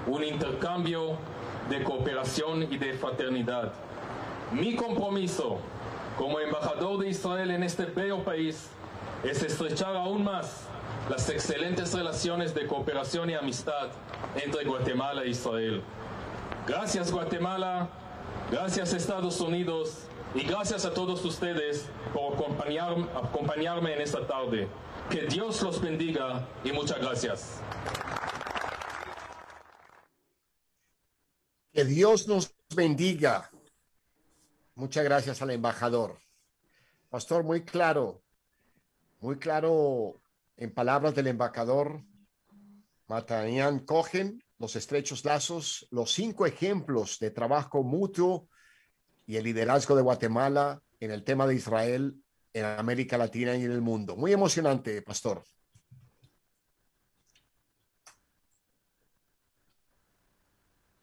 un 0.06 0.22
intercambio 0.22 1.16
de 1.70 1.82
cooperación 1.82 2.64
y 2.64 2.76
de 2.76 2.92
fraternidad. 2.92 3.72
Mi 4.52 4.76
compromiso 4.76 5.60
como 6.18 6.38
embajador 6.38 6.98
de 6.98 7.08
Israel 7.08 7.50
en 7.52 7.62
este 7.62 7.86
bello 7.86 8.22
país 8.22 8.68
es 9.24 9.42
estrechar 9.42 9.96
aún 9.96 10.22
más 10.22 10.66
las 11.08 11.26
excelentes 11.30 11.94
relaciones 11.94 12.54
de 12.54 12.66
cooperación 12.66 13.30
y 13.30 13.34
amistad 13.34 13.88
entre 14.36 14.66
Guatemala 14.66 15.22
e 15.22 15.30
Israel. 15.30 15.82
Gracias 16.66 17.10
Guatemala, 17.10 17.88
gracias 18.50 18.92
Estados 18.92 19.40
Unidos 19.40 20.04
y 20.34 20.42
gracias 20.42 20.84
a 20.84 20.92
todos 20.92 21.24
ustedes 21.24 21.88
por 22.12 22.34
acompañar, 22.34 22.94
acompañarme 23.16 23.94
en 23.94 24.02
esta 24.02 24.26
tarde. 24.26 24.68
Que 25.10 25.26
Dios 25.26 25.60
los 25.62 25.80
bendiga 25.82 26.48
y 26.62 26.70
muchas 26.70 27.00
gracias. 27.00 27.60
Que 31.72 31.84
Dios 31.84 32.28
nos 32.28 32.54
bendiga. 32.76 33.50
Muchas 34.76 35.02
gracias 35.02 35.42
al 35.42 35.50
embajador. 35.50 36.20
Pastor, 37.08 37.42
muy 37.42 37.64
claro, 37.64 38.22
muy 39.18 39.36
claro 39.38 40.22
En 40.56 40.72
palabras 40.72 41.14
del 41.14 41.26
embajador 41.26 42.04
Matanian 43.08 43.80
Cohen, 43.80 44.44
los 44.58 44.76
estrechos 44.76 45.24
lazos, 45.24 45.88
los 45.90 46.12
cinco 46.12 46.46
ejemplos 46.46 47.18
de 47.18 47.32
trabajo 47.32 47.82
mutuo 47.82 48.48
y 49.26 49.36
el 49.36 49.44
liderazgo 49.44 49.96
de 49.96 50.02
Guatemala 50.02 50.82
en 51.00 51.10
el 51.10 51.24
tema 51.24 51.48
de 51.48 51.56
Israel 51.56 52.22
en 52.52 52.64
América 52.64 53.16
Latina 53.16 53.56
y 53.56 53.64
en 53.64 53.72
el 53.72 53.80
mundo. 53.80 54.16
Muy 54.16 54.32
emocionante, 54.32 55.02
pastor. 55.02 55.42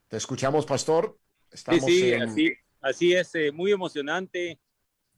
Te 0.07 0.17
escuchamos, 0.17 0.65
pastor. 0.65 1.17
Estamos 1.51 1.85
sí, 1.85 1.99
sí, 1.99 2.11
en... 2.13 2.21
así, 2.23 2.53
así, 2.81 3.13
es, 3.13 3.35
eh, 3.35 3.51
muy 3.51 3.71
emocionante. 3.71 4.59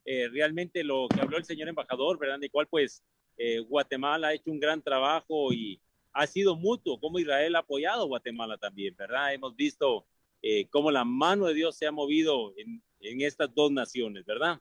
Eh, 0.05 0.27
realmente 0.29 0.83
lo 0.83 1.07
que 1.07 1.21
habló 1.21 1.37
el 1.37 1.45
señor 1.45 1.67
embajador, 1.67 2.17
¿verdad? 2.17 2.39
De 2.39 2.49
cual 2.49 2.67
pues 2.67 3.03
eh, 3.37 3.59
Guatemala 3.59 4.29
ha 4.29 4.33
hecho 4.33 4.51
un 4.51 4.59
gran 4.59 4.81
trabajo 4.81 5.53
y 5.53 5.79
ha 6.13 6.25
sido 6.25 6.55
mutuo, 6.55 6.99
como 6.99 7.19
Israel 7.19 7.55
ha 7.55 7.59
apoyado 7.59 8.03
a 8.03 8.07
Guatemala 8.07 8.57
también, 8.57 8.95
¿verdad? 8.97 9.33
Hemos 9.33 9.55
visto 9.55 10.07
eh, 10.41 10.67
cómo 10.69 10.89
la 10.89 11.03
mano 11.03 11.45
de 11.45 11.53
Dios 11.53 11.77
se 11.77 11.85
ha 11.85 11.91
movido 11.91 12.53
en, 12.57 12.81
en 12.99 13.21
estas 13.21 13.53
dos 13.53 13.71
naciones, 13.71 14.25
¿verdad? 14.25 14.59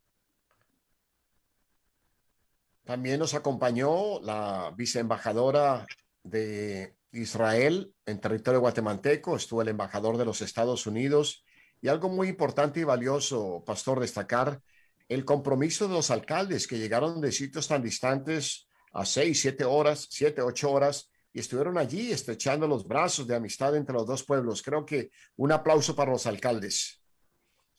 También 2.89 3.19
nos 3.19 3.35
acompañó 3.35 4.19
la 4.23 4.73
viceembajadora 4.75 5.87
de 6.23 6.97
Israel 7.13 7.93
en 8.07 8.19
territorio 8.19 8.61
guatemalteco, 8.61 9.37
estuvo 9.37 9.61
el 9.61 9.69
embajador 9.69 10.17
de 10.17 10.25
los 10.25 10.41
Estados 10.41 10.87
Unidos 10.87 11.45
y 11.83 11.89
algo 11.89 12.09
muy 12.09 12.29
importante 12.29 12.81
y 12.81 12.85
valioso, 12.85 13.63
pastor, 13.67 14.01
destacar 14.01 14.63
el 15.07 15.27
compromiso 15.27 15.87
de 15.87 15.93
los 15.97 16.11
alcaldes 16.11 16.67
que 16.67 16.79
llegaron 16.79 17.21
de 17.21 17.31
sitios 17.31 17.69
tan 17.69 17.83
distantes 17.83 18.67
a 18.95 19.05
seis, 19.05 19.43
siete 19.43 19.65
horas, 19.65 20.09
siete, 20.11 20.41
ocho 20.41 20.73
horas 20.73 21.11
y 21.35 21.41
estuvieron 21.41 21.77
allí 21.77 22.11
estrechando 22.11 22.67
los 22.67 22.89
brazos 22.89 23.27
de 23.27 23.37
amistad 23.37 23.77
entre 23.77 23.93
los 23.93 24.07
dos 24.07 24.25
pueblos. 24.25 24.63
Creo 24.63 24.87
que 24.87 25.11
un 25.37 25.53
aplauso 25.53 25.95
para 25.95 26.13
los 26.13 26.27
alcaldes. 26.27 27.03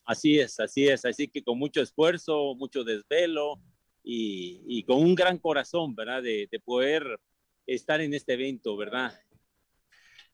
Así 0.06 0.40
es, 0.40 0.60
así 0.60 0.88
es. 0.88 1.04
Así 1.04 1.28
que 1.30 1.44
con 1.44 1.58
mucho 1.58 1.82
esfuerzo, 1.82 2.54
mucho 2.54 2.84
desvelo, 2.84 3.60
y, 4.04 4.84
con 4.84 4.98
un 4.98 5.16
gran 5.16 5.38
corazón, 5.38 5.96
¿verdad? 5.96 6.24
De, 6.24 6.48
de, 6.52 6.60
poder 6.60 7.20
estar 7.66 8.02
en 8.02 8.14
este 8.14 8.34
evento, 8.34 8.76
¿verdad? 8.78 9.14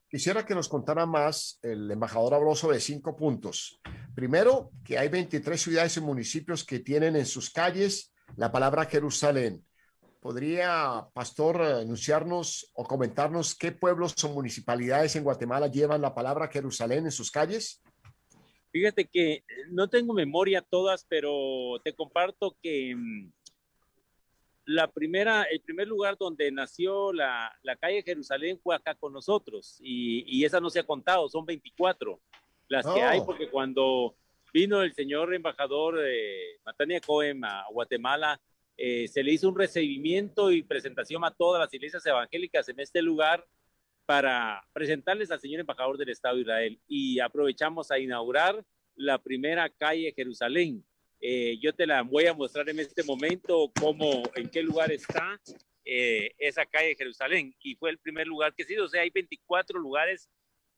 Quisiera 0.10 0.46
que 0.46 0.56
nos 0.56 0.70
contara 0.70 1.06
más, 1.06 1.60
el 1.62 1.92
embajador 1.92 2.36
habló 2.36 2.56
sobre 2.56 2.80
cinco 2.80 3.16
puntos. 3.16 3.82
Primero, 4.16 4.72
que 4.84 4.98
hay 4.98 5.10
23 5.10 5.60
ciudades 5.60 5.98
y 5.98 6.02
municipios 6.02 6.64
que 6.64 6.80
tienen 6.80 7.16
en 7.16 7.26
sus 7.26 7.50
calles 7.50 8.14
la 8.38 8.52
palabra 8.52 8.86
Jerusalén. 8.86 9.66
¿Podría, 10.26 11.08
Pastor, 11.14 11.62
anunciarnos 11.62 12.72
o 12.74 12.84
comentarnos 12.84 13.54
qué 13.54 13.72
pueblos 13.72 14.24
o 14.24 14.30
municipalidades 14.30 15.16
en 15.16 15.24
Guatemala 15.24 15.68
llevan 15.68 16.02
la 16.02 16.16
palabra 16.16 16.48
Jerusalén 16.48 17.06
en 17.06 17.12
sus 17.12 17.30
calles? 17.30 17.84
Fíjate 18.72 19.06
que 19.06 19.44
no 19.70 19.88
tengo 19.88 20.14
memoria 20.14 20.62
todas, 20.62 21.06
pero 21.08 21.80
te 21.84 21.94
comparto 21.94 22.58
que 22.62 22.96
mm, 22.96 23.32
la 24.66 24.92
primera, 24.92 25.44
el 25.44 25.62
primer 25.62 25.88
lugar 25.88 26.18
donde 26.18 26.52
nació 26.52 27.14
la, 27.14 27.56
la 27.62 27.76
calle 27.76 28.04
Jerusalén 28.04 28.60
fue 28.60 28.76
acá 28.76 28.96
con 28.96 29.14
nosotros 29.14 29.78
y, 29.80 30.24
y, 30.28 30.44
esa 30.44 30.60
no 30.60 30.70
se 30.70 30.80
ha 30.80 30.84
contado, 30.84 31.30
son 31.30 31.46
24 31.46 32.20
las 32.68 32.86
que 32.86 33.02
hay, 33.02 33.22
porque 33.22 33.50
cuando 33.50 34.16
vino 34.52 34.82
el 34.82 34.94
señor 34.94 35.34
embajador 35.34 36.00
eh, 36.04 36.58
Matania 36.66 37.00
Cohen 37.00 37.46
a 37.46 37.66
Guatemala, 37.72 38.42
eh, 38.78 39.08
se 39.08 39.24
le 39.24 39.34
hizo 39.34 39.50
un 39.50 39.58
recibimiento 39.58 40.52
y 40.52 40.64
presentación 40.64 41.24
a 41.24 41.32
todas 41.32 41.60
las 41.60 41.74
iglesias 41.74 42.06
evangélicas 42.06 42.68
en 42.70 42.80
este 42.80 43.02
lugar 43.02 43.46
para 44.06 44.64
presentarles 44.74 45.32
al 45.32 45.40
señor 45.40 45.62
embajador 45.62 45.98
del 45.98 46.10
Estado 46.10 46.36
de 46.36 46.42
Israel. 46.42 46.80
Y 46.88 47.20
aprovechamos 47.20 47.92
a 47.92 48.00
inaugurar 48.00 48.64
la 48.96 49.18
primera 49.18 49.70
calle 49.70 50.14
Jerusalén 50.16 50.84
eh, 51.22 51.58
yo 51.60 51.74
te 51.74 51.88
la 51.88 52.02
voy 52.02 52.28
a 52.28 52.34
mostrar 52.34 52.70
en 52.70 52.80
este 52.80 53.04
momento 53.04 53.72
cómo, 53.80 54.24
en 54.36 54.50
qué 54.50 54.62
lugar 54.62 54.92
está 54.92 55.40
eh, 55.84 56.32
esa 56.38 56.66
calle 56.66 56.90
de 56.90 56.96
Jerusalén. 56.96 57.56
Y 57.62 57.76
fue 57.76 57.90
el 57.90 57.98
primer 57.98 58.28
lugar 58.28 58.54
que 58.54 58.64
sí, 58.64 58.78
o 58.78 58.88
sea, 58.88 59.02
hay 59.02 59.10
24 59.10 59.80
lugares 59.80 60.30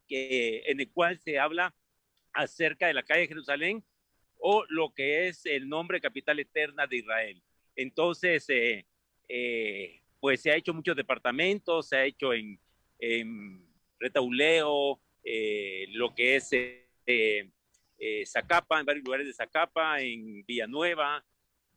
en 0.10 0.80
el 0.80 0.90
cual 0.92 1.20
se 1.20 1.38
habla 1.38 1.76
acerca 2.32 2.88
de 2.88 2.94
la 2.94 3.04
calle 3.04 3.22
de 3.22 3.28
Jerusalén 3.28 3.84
o 4.38 4.64
lo 4.70 4.94
que 4.94 5.28
es 5.28 5.46
el 5.46 5.68
nombre 5.68 6.00
capital 6.00 6.40
eterna 6.40 6.88
de 6.88 6.98
Israel. 6.98 7.44
Entonces, 7.76 8.46
eh, 8.50 10.02
pues 10.22 10.42
se 10.42 10.52
ha 10.52 10.56
hecho 10.56 10.74
muchos 10.74 10.96
departamentos, 10.96 11.90
se 11.90 11.98
ha 11.98 12.06
hecho 12.06 12.34
en, 12.34 12.58
en 13.00 13.66
Retauleo, 14.00 15.02
lo 15.90 16.16
que 16.16 16.38
es 16.38 16.54
eh, 17.98 18.26
Zacapa, 18.26 18.80
en 18.80 18.86
varios 18.86 19.06
lugares 19.06 19.28
de 19.28 19.34
Zacapa, 19.34 20.02
en 20.02 20.46
Villanueva. 20.46 21.24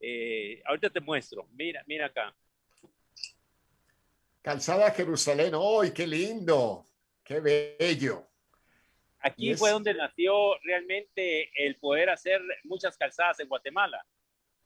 Eh, 0.00 0.62
ahorita 0.64 0.90
te 0.90 1.00
muestro, 1.00 1.48
mira, 1.52 1.82
mira 1.86 2.06
acá. 2.06 2.34
Calzada 4.42 4.90
Jerusalén, 4.90 5.52
¡ay, 5.54 5.92
qué 5.92 6.06
lindo! 6.06 6.86
¡Qué 7.22 7.40
bello! 7.40 8.26
Aquí 9.20 9.54
fue 9.54 9.70
donde 9.70 9.92
nació 9.92 10.58
realmente 10.60 11.50
el 11.54 11.76
poder 11.76 12.08
hacer 12.08 12.40
muchas 12.64 12.96
calzadas 12.96 13.38
en 13.40 13.48
Guatemala. 13.48 14.04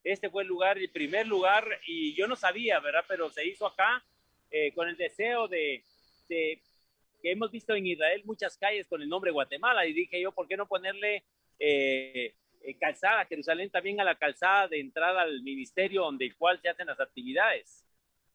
Este 0.05 0.31
fue 0.31 0.43
el 0.43 0.49
lugar, 0.49 0.79
el 0.79 0.91
primer 0.91 1.27
lugar, 1.27 1.67
y 1.87 2.15
yo 2.15 2.29
no 2.29 2.37
sabía, 2.37 2.79
¿verdad? 2.79 3.05
Pero 3.09 3.31
se 3.31 3.45
hizo 3.45 3.67
acá 3.67 4.05
eh, 4.51 4.73
con 4.73 4.89
el 4.89 4.97
deseo 4.97 5.49
de, 5.49 5.83
de, 6.29 6.63
que 7.21 7.33
hemos 7.33 7.51
visto 7.51 7.75
en 7.75 7.87
Israel 7.87 8.23
muchas 8.25 8.57
calles 8.57 8.87
con 8.87 9.03
el 9.03 9.09
nombre 9.09 9.33
Guatemala, 9.33 9.87
y 9.87 9.93
dije 9.93 10.21
yo, 10.21 10.31
¿por 10.31 10.47
qué 10.47 10.57
no 10.57 10.69
ponerle 10.69 11.25
eh, 11.59 12.35
eh, 12.63 12.79
calzada, 12.79 13.27
Jerusalén 13.27 13.71
también 13.71 14.01
a 14.01 14.05
la 14.05 14.17
calzada 14.17 14.69
de 14.69 14.81
entrada 14.81 15.23
al 15.23 15.43
ministerio 15.43 16.03
donde 16.03 16.27
el 16.27 16.37
cual 16.37 16.61
se 16.61 16.69
hacen 16.69 16.87
las 16.87 16.99
actividades. 16.99 17.85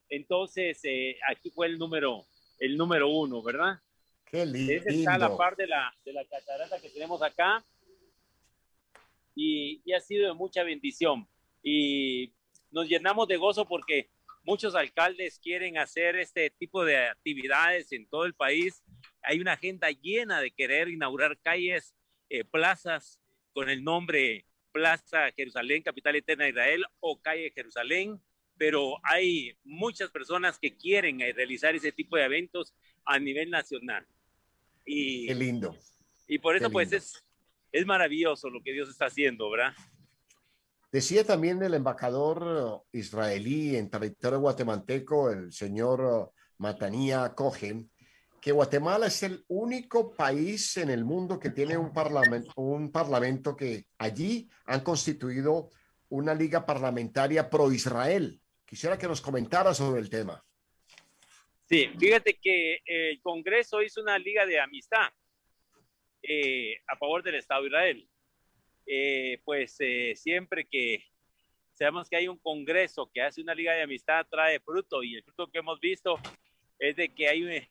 Entonces, 0.07 0.79
eh, 0.83 1.17
aquí 1.27 1.49
fue 1.49 1.67
el 1.67 1.77
número, 1.77 2.25
el 2.59 2.77
número 2.77 3.09
uno, 3.09 3.41
¿verdad? 3.41 3.79
Qué 4.25 4.45
lindo. 4.45 4.71
Esa 4.71 4.89
está 4.89 5.17
la 5.17 5.35
par 5.35 5.55
de 5.55 5.67
la, 5.67 5.93
de 6.05 6.13
la 6.13 6.23
catarata 6.25 6.79
que 6.79 6.89
tenemos 6.89 7.21
acá. 7.23 7.63
Y, 9.35 9.81
y 9.85 9.93
ha 9.93 9.99
sido 9.99 10.27
de 10.27 10.33
mucha 10.33 10.63
bendición. 10.63 11.27
Y 11.63 12.33
nos 12.71 12.87
llenamos 12.87 13.27
de 13.27 13.37
gozo 13.37 13.67
porque 13.67 14.09
muchos 14.43 14.75
alcaldes 14.75 15.39
quieren 15.39 15.77
hacer 15.77 16.15
este 16.15 16.49
tipo 16.51 16.85
de 16.85 16.97
actividades 16.97 17.91
en 17.91 18.07
todo 18.07 18.25
el 18.25 18.33
país. 18.33 18.83
Hay 19.21 19.39
una 19.39 19.53
agenda 19.53 19.89
llena 19.91 20.41
de 20.41 20.51
querer 20.51 20.89
inaugurar 20.89 21.37
calles 21.39 21.95
eh, 22.29 22.43
plazas 22.43 23.19
con 23.53 23.69
el 23.69 23.83
nombre 23.83 24.45
Plaza 24.71 25.31
Jerusalén, 25.35 25.81
Capital 25.81 26.15
Eterna 26.15 26.43
de 26.45 26.51
Israel 26.51 26.85
o 26.99 27.19
Calle 27.19 27.51
Jerusalén, 27.53 28.21
pero 28.57 28.97
hay 29.03 29.57
muchas 29.63 30.11
personas 30.11 30.59
que 30.59 30.75
quieren 30.75 31.21
eh, 31.21 31.33
realizar 31.33 31.75
ese 31.75 31.91
tipo 31.91 32.17
de 32.17 32.25
eventos 32.25 32.73
a 33.05 33.17
nivel 33.17 33.49
nacional. 33.49 34.05
Y, 34.85 35.27
Qué 35.27 35.35
lindo. 35.35 35.75
Y 36.27 36.37
por 36.39 36.55
eso 36.55 36.69
pues 36.69 36.91
es, 36.93 37.25
es 37.71 37.85
maravilloso 37.85 38.49
lo 38.49 38.61
que 38.61 38.73
Dios 38.73 38.89
está 38.89 39.05
haciendo, 39.05 39.49
¿verdad? 39.49 39.73
Decía 40.91 41.23
también 41.23 41.61
el 41.61 41.75
embajador 41.75 42.83
israelí 42.91 43.75
en 43.75 43.89
territorio 43.89 44.39
guatemalteco, 44.39 45.31
el 45.31 45.53
señor 45.53 46.31
Matanía 46.57 47.33
Cohen, 47.35 47.91
que 48.41 48.51
Guatemala 48.51 49.07
es 49.07 49.23
el 49.23 49.43
único 49.47 50.13
país 50.13 50.77
en 50.77 50.89
el 50.89 51.03
mundo 51.03 51.39
que 51.39 51.49
tiene 51.49 51.77
un 51.77 51.91
parlamento, 51.91 52.51
un 52.55 52.91
parlamento 52.91 53.55
que 53.55 53.85
allí 53.97 54.49
han 54.65 54.81
constituido 54.81 55.69
una 56.09 56.33
liga 56.33 56.65
parlamentaria 56.65 57.49
pro-Israel. 57.49 58.39
Quisiera 58.65 58.97
que 58.97 59.07
nos 59.07 59.21
comentara 59.21 59.73
sobre 59.73 59.99
el 59.99 60.09
tema. 60.09 60.43
Sí, 61.65 61.87
fíjate 61.99 62.39
que 62.41 62.79
el 62.85 63.21
Congreso 63.21 63.81
hizo 63.81 64.01
una 64.01 64.17
liga 64.17 64.45
de 64.45 64.59
amistad 64.59 65.09
eh, 66.23 66.77
a 66.87 66.97
favor 66.97 67.21
del 67.23 67.35
Estado 67.35 67.61
de 67.61 67.67
Israel. 67.67 68.09
Eh, 68.85 69.41
pues 69.45 69.75
eh, 69.79 70.13
siempre 70.15 70.67
que 70.67 71.03
sabemos 71.73 72.09
que 72.09 72.15
hay 72.15 72.27
un 72.27 72.39
Congreso 72.39 73.09
que 73.13 73.21
hace 73.21 73.41
una 73.41 73.53
liga 73.53 73.73
de 73.73 73.83
amistad 73.83 74.25
trae 74.29 74.59
fruto 74.59 75.03
y 75.03 75.15
el 75.15 75.23
fruto 75.23 75.47
que 75.47 75.59
hemos 75.59 75.79
visto 75.79 76.17
es 76.79 76.95
de 76.95 77.09
que 77.09 77.27
hay 77.27 77.67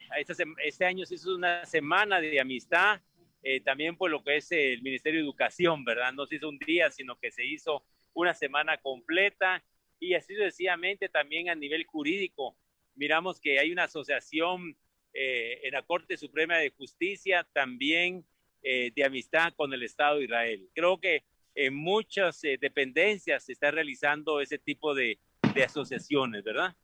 este, 0.63 0.85
año 0.85 1.07
se 1.07 1.15
hizo 1.15 1.35
una 1.35 1.65
semana 1.65 2.21
de 2.21 2.39
amistad, 2.39 3.01
eh, 3.43 3.61
también 3.61 3.97
por 3.97 4.11
lo 4.11 4.23
que 4.23 4.37
es 4.37 4.53
el 4.53 4.83
Ministerio 4.83 5.21
de 5.21 5.25
Educación, 5.25 5.85
¿verdad? 5.85 6.13
No 6.13 6.27
se 6.27 6.37
hizo 6.37 6.49
un 6.49 6.59
día, 6.59 6.91
sino 6.91 7.19
que 7.19 7.31
se 7.31 7.45
hizo 7.45 7.85
una 8.13 8.35
semana 8.35 8.77
completa 8.79 9.65
y 9.99 10.15
así 10.15 10.35
sucesivamente 10.35 11.09
también 11.09 11.49
a 11.49 11.55
nivel 11.55 11.87
jurídico. 11.87 12.57
Miramos 12.95 13.41
que 13.41 13.59
hay 13.59 13.73
una 13.73 13.85
asociación 13.85 14.77
eh, 15.15 15.61
en 15.63 15.73
la 15.73 15.83
Corte 15.83 16.19
Suprema 16.19 16.59
de 16.59 16.71
Justicia 16.71 17.49
también 17.55 18.27
eh, 18.63 18.93
de 18.95 19.05
amistad 19.05 19.55
con 19.55 19.73
el 19.73 19.83
Estado 19.85 20.19
de 20.19 20.25
Israel. 20.25 20.69
Creo 20.75 21.01
que 21.01 21.25
en 21.55 21.75
muchas 21.75 22.43
dependencias 22.43 23.45
se 23.45 23.53
está 23.53 23.71
realizando 23.71 24.41
ese 24.41 24.59
tipo 24.59 24.95
de, 24.95 25.19
de 25.55 25.65
asociaciones, 25.65 26.45
¿verdad? 26.45 26.77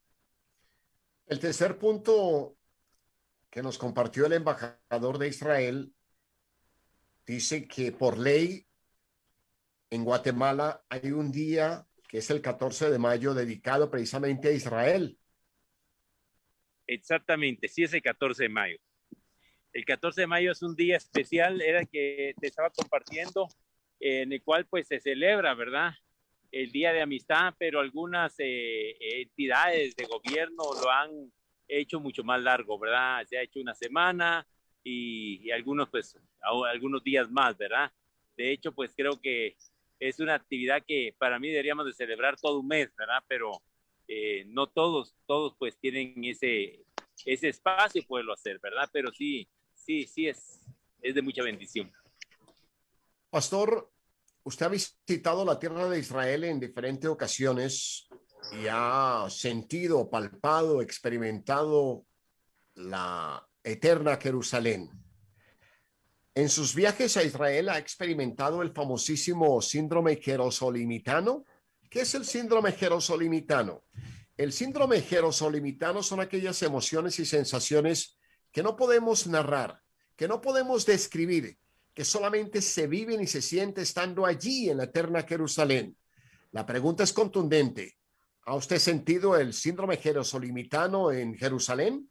El 1.26 1.40
tercer 1.40 1.78
punto 1.78 2.56
que 3.50 3.62
nos 3.62 3.78
compartió 3.78 4.26
el 4.26 4.34
embajador 4.34 5.18
de 5.18 5.28
Israel 5.28 5.94
dice 7.26 7.66
que 7.66 7.92
por 7.92 8.18
ley 8.18 8.66
en 9.90 10.04
Guatemala 10.04 10.84
hay 10.88 11.12
un 11.12 11.30
día 11.32 11.86
que 12.08 12.18
es 12.18 12.30
el 12.30 12.42
14 12.42 12.90
de 12.90 12.98
mayo 12.98 13.32
dedicado 13.32 13.90
precisamente 13.90 14.48
a 14.48 14.52
Israel. 14.52 15.18
Exactamente, 16.86 17.68
sí 17.68 17.84
es 17.84 17.94
el 17.94 18.02
14 18.02 18.44
de 18.44 18.48
mayo. 18.48 18.78
El 19.72 19.84
14 19.84 20.20
de 20.22 20.26
mayo 20.26 20.52
es 20.52 20.62
un 20.62 20.76
día 20.76 20.96
especial, 20.96 21.60
era 21.60 21.80
el 21.80 21.88
que 21.88 22.34
te 22.40 22.46
estaba 22.46 22.70
compartiendo, 22.70 23.48
en 23.98 24.32
el 24.32 24.42
cual 24.42 24.66
pues 24.66 24.86
se 24.86 25.00
celebra, 25.00 25.54
¿verdad? 25.54 25.94
El 26.55 26.70
Día 26.70 26.92
de 26.92 27.02
Amistad, 27.02 27.55
pero 27.59 27.80
algunas 27.80 28.36
eh, 28.38 28.96
entidades 29.00 29.96
de 29.96 30.05
gobierno 30.05 30.62
lo 30.80 30.88
han 30.88 31.32
hecho 31.66 31.98
mucho 31.98 32.22
más 32.22 32.40
largo, 32.40 32.78
¿verdad? 32.78 33.26
Se 33.26 33.36
ha 33.36 33.42
hecho 33.42 33.59
una 33.59 33.74
semana 33.74 34.46
y, 34.84 35.40
y 35.42 35.50
algunos 35.50 35.88
pues 35.90 36.16
algunos 36.40 37.02
días 37.02 37.28
más, 37.28 37.59
¿verdad? 37.59 37.90
De 38.36 38.52
hecho, 38.52 38.72
pues 38.72 38.92
creo 38.96 39.20
que 39.20 39.57
es 39.98 40.20
una 40.20 40.34
actividad 40.34 40.84
que 40.86 41.12
para 41.18 41.40
mí 41.40 41.48
deberíamos 41.48 41.86
de 41.86 41.92
celebrar 41.92 42.36
todo 42.40 42.61
un 42.61 42.68
mes, 42.68 42.94
¿verdad? 42.96 43.24
Pero 43.26 43.50
eh, 44.07 44.44
no 44.46 44.68
todos, 44.68 45.16
todos 45.26 45.57
pues 45.59 45.76
tienen 45.78 46.24
ese, 46.24 46.84
ese 47.24 47.48
espacio 47.48 48.00
y 48.00 48.05
poderlo 48.05 48.32
hacer, 48.32 48.61
¿verdad? 48.61 48.88
Pero 48.92 49.11
sí, 49.12 49.48
sí, 49.74 50.07
sí 50.07 50.28
es, 50.28 50.61
es 51.02 51.16
de 51.16 51.22
mucha 51.22 51.42
bendición. 51.42 51.90
Pastor, 53.30 53.90
usted 54.45 54.66
ha 54.66 54.68
visitado 54.68 55.45
la 55.45 55.59
tierra 55.59 55.88
de 55.88 55.99
Israel 55.99 56.45
en 56.45 56.61
diferentes 56.61 57.11
ocasiones 57.11 58.09
y 58.53 58.66
ha 58.70 59.26
sentido, 59.30 60.09
palpado, 60.09 60.82
experimentado 60.82 62.05
la 62.74 63.47
eterna 63.62 64.16
Jerusalén. 64.16 64.90
En 66.34 66.49
sus 66.49 66.74
viajes 66.74 67.16
a 67.16 67.22
Israel 67.22 67.68
ha 67.68 67.78
experimentado 67.78 68.61
el 68.61 68.72
famosísimo 68.72 69.62
síndrome 69.62 70.16
jerosolimitano. 70.16 71.45
¿Qué 71.88 72.01
es 72.01 72.14
el 72.14 72.24
síndrome 72.24 72.72
jerosolimitano? 72.72 73.84
El 74.36 74.53
síndrome 74.53 75.01
jerosolimitano 75.01 76.03
son 76.03 76.20
aquellas 76.20 76.61
emociones 76.62 77.18
y 77.20 77.24
sensaciones 77.24 78.18
que 78.51 78.64
no 78.64 78.76
podemos 78.76 79.26
narrar, 79.28 79.80
que 80.16 80.26
no 80.26 80.40
podemos 80.40 80.84
describir, 80.84 81.57
que 81.95 82.05
solamente 82.05 82.61
se 82.61 82.86
viven 82.86 83.20
y 83.20 83.26
se 83.26 83.40
siente 83.40 83.82
estando 83.82 84.26
allí 84.26 84.68
en 84.68 84.78
la 84.78 84.84
eterna 84.84 85.22
Jerusalén. 85.22 85.97
La 86.51 86.66
pregunta 86.66 87.05
es 87.05 87.12
contundente. 87.12 87.97
¿Ha 88.47 88.55
usted 88.55 88.78
sentido 88.78 89.36
el 89.36 89.53
síndrome 89.53 89.97
jerosolimitano 89.97 91.12
en 91.12 91.34
Jerusalén? 91.36 92.11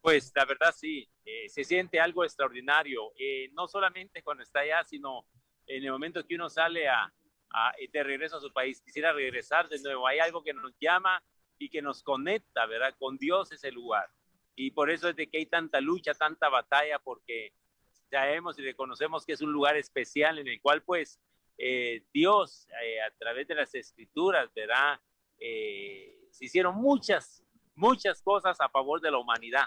Pues 0.00 0.32
la 0.34 0.44
verdad 0.44 0.74
sí, 0.76 1.08
eh, 1.24 1.48
se 1.48 1.64
siente 1.64 2.00
algo 2.00 2.24
extraordinario, 2.24 3.12
eh, 3.18 3.48
no 3.52 3.68
solamente 3.68 4.22
cuando 4.22 4.42
está 4.42 4.60
allá, 4.60 4.84
sino 4.84 5.26
en 5.66 5.84
el 5.84 5.92
momento 5.92 6.26
que 6.26 6.34
uno 6.34 6.50
sale 6.50 6.88
a, 6.88 7.10
a- 7.50 7.72
de 7.90 8.02
regreso 8.02 8.36
a 8.36 8.40
su 8.40 8.52
país, 8.52 8.82
quisiera 8.82 9.12
regresar 9.12 9.68
de 9.68 9.80
nuevo, 9.80 10.06
hay 10.06 10.18
algo 10.18 10.42
que 10.42 10.52
nos 10.52 10.74
llama 10.78 11.22
y 11.58 11.70
que 11.70 11.80
nos 11.80 12.02
conecta, 12.02 12.66
¿verdad? 12.66 12.94
Con 12.98 13.16
Dios 13.16 13.50
ese 13.52 13.70
lugar. 13.72 14.10
Y 14.56 14.72
por 14.72 14.90
eso 14.90 15.08
es 15.08 15.16
de 15.16 15.26
que 15.28 15.38
hay 15.38 15.46
tanta 15.46 15.80
lucha, 15.80 16.12
tanta 16.12 16.48
batalla, 16.50 16.98
porque 16.98 17.54
sabemos 18.14 18.56
y 18.60 18.62
reconocemos 18.62 19.26
que 19.26 19.32
es 19.32 19.40
un 19.42 19.52
lugar 19.52 19.76
especial 19.76 20.38
en 20.38 20.46
el 20.46 20.60
cual 20.60 20.84
pues 20.84 21.20
eh, 21.58 22.04
Dios 22.12 22.68
eh, 22.84 23.02
a 23.02 23.10
través 23.18 23.48
de 23.48 23.56
las 23.56 23.74
escrituras, 23.74 24.54
¿verdad? 24.54 25.00
Eh, 25.40 26.28
se 26.30 26.44
hicieron 26.44 26.76
muchas, 26.76 27.42
muchas 27.74 28.22
cosas 28.22 28.56
a 28.60 28.68
favor 28.68 29.00
de 29.00 29.10
la 29.10 29.18
humanidad 29.18 29.64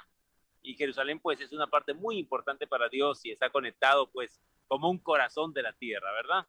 y 0.62 0.76
Jerusalén 0.76 1.20
pues 1.20 1.42
es 1.42 1.52
una 1.52 1.68
parte 1.68 1.94
muy 1.94 2.18
importante 2.18 2.68
para 2.68 2.88
Dios 2.88 3.20
y 3.26 3.32
está 3.32 3.50
conectado 3.50 4.10
pues 4.12 4.40
como 4.70 4.90
un 4.90 5.00
corazón 5.00 5.52
de 5.52 5.64
la 5.64 5.74
tierra, 5.74 6.10
¿verdad? 6.14 6.48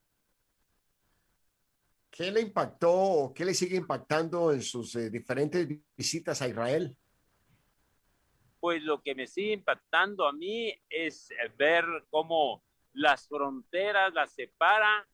¿Qué 2.13 2.31
le 2.31 2.43
impactó 2.43 2.93
o 2.93 3.35
qué 3.35 3.45
le 3.45 3.55
sigue 3.55 3.77
impactando 3.77 4.53
en 4.53 4.63
sus 4.63 4.93
diferentes 5.11 5.67
visitas 5.97 6.41
a 6.43 6.49
Israel? 6.49 6.97
Pues 8.61 8.83
lo 8.83 9.03
que 9.03 9.15
me 9.15 9.27
sigue 9.27 9.53
impactando 9.53 10.27
a 10.27 10.33
mí 10.33 10.75
es 10.89 11.31
eh, 11.31 11.53
ver 11.57 11.85
cómo 12.11 12.63
las 12.93 13.29
fronteras 13.29 14.13
las 14.13 14.33
separa 14.33 15.07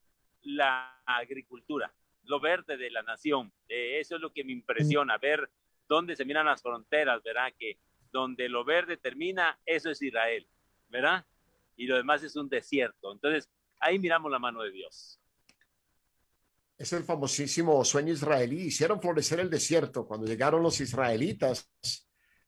la 0.43 1.03
agricultura, 1.05 1.93
lo 2.25 2.41
verde 2.41 2.77
de 2.77 2.91
la 2.91 3.03
nación. 3.03 3.53
Eh, 3.69 3.99
eso 4.01 4.17
es 4.17 4.21
lo 4.21 4.33
que 4.33 4.45
me 4.45 4.53
impresiona, 4.53 5.19
ver 5.19 5.51
dónde 5.89 6.17
se 6.17 6.25
miran 6.25 6.47
las 6.47 6.63
fronteras, 6.63 7.23
¿verdad? 7.23 7.53
Que 7.59 7.79
donde 8.11 8.49
lo 8.49 8.65
verde 8.65 8.97
termina, 8.97 9.59
eso 9.67 9.91
es 9.91 10.01
Israel, 10.01 10.47
¿verdad? 10.89 11.27
Y 11.77 11.87
lo 11.87 11.97
demás 11.97 12.23
es 12.23 12.37
un 12.37 12.49
desierto. 12.49 13.13
Entonces, 13.13 13.51
ahí 13.81 13.99
miramos 13.99 14.31
la 14.31 14.39
mano 14.39 14.63
de 14.63 14.71
Dios. 14.71 15.21
Es 16.77 16.93
el 16.93 17.05
famosísimo 17.05 17.85
sueño 17.85 18.13
israelí. 18.13 18.67
Hicieron 18.67 19.01
florecer 19.01 19.41
el 19.41 19.51
desierto. 19.51 20.07
Cuando 20.07 20.27
llegaron 20.27 20.63
los 20.63 20.81
israelitas, 20.81 21.71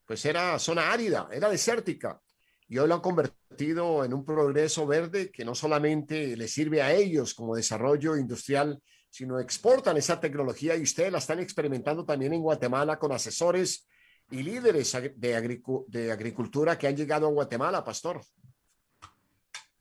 pues 0.06 0.24
era 0.24 0.58
zona 0.58 0.92
árida, 0.92 1.28
era 1.32 1.50
desértica. 1.50 2.20
Y 2.68 2.78
hoy 2.78 2.88
lo 2.88 2.94
han 2.94 3.00
convertido 3.00 4.04
en 4.04 4.14
un 4.14 4.24
progreso 4.24 4.86
verde 4.86 5.30
que 5.30 5.44
no 5.44 5.54
solamente 5.54 6.36
le 6.36 6.48
sirve 6.48 6.82
a 6.82 6.92
ellos 6.92 7.34
como 7.34 7.54
desarrollo 7.54 8.16
industrial, 8.16 8.80
sino 9.08 9.38
exportan 9.38 9.96
esa 9.96 10.20
tecnología 10.20 10.76
y 10.76 10.82
ustedes 10.82 11.12
la 11.12 11.18
están 11.18 11.38
experimentando 11.38 12.04
también 12.04 12.32
en 12.32 12.42
Guatemala 12.42 12.98
con 12.98 13.12
asesores 13.12 13.88
y 14.30 14.42
líderes 14.42 14.92
de, 14.92 15.36
agricu- 15.36 15.86
de 15.86 16.10
agricultura 16.10 16.76
que 16.76 16.88
han 16.88 16.96
llegado 16.96 17.26
a 17.28 17.30
Guatemala, 17.30 17.84
pastor. 17.84 18.20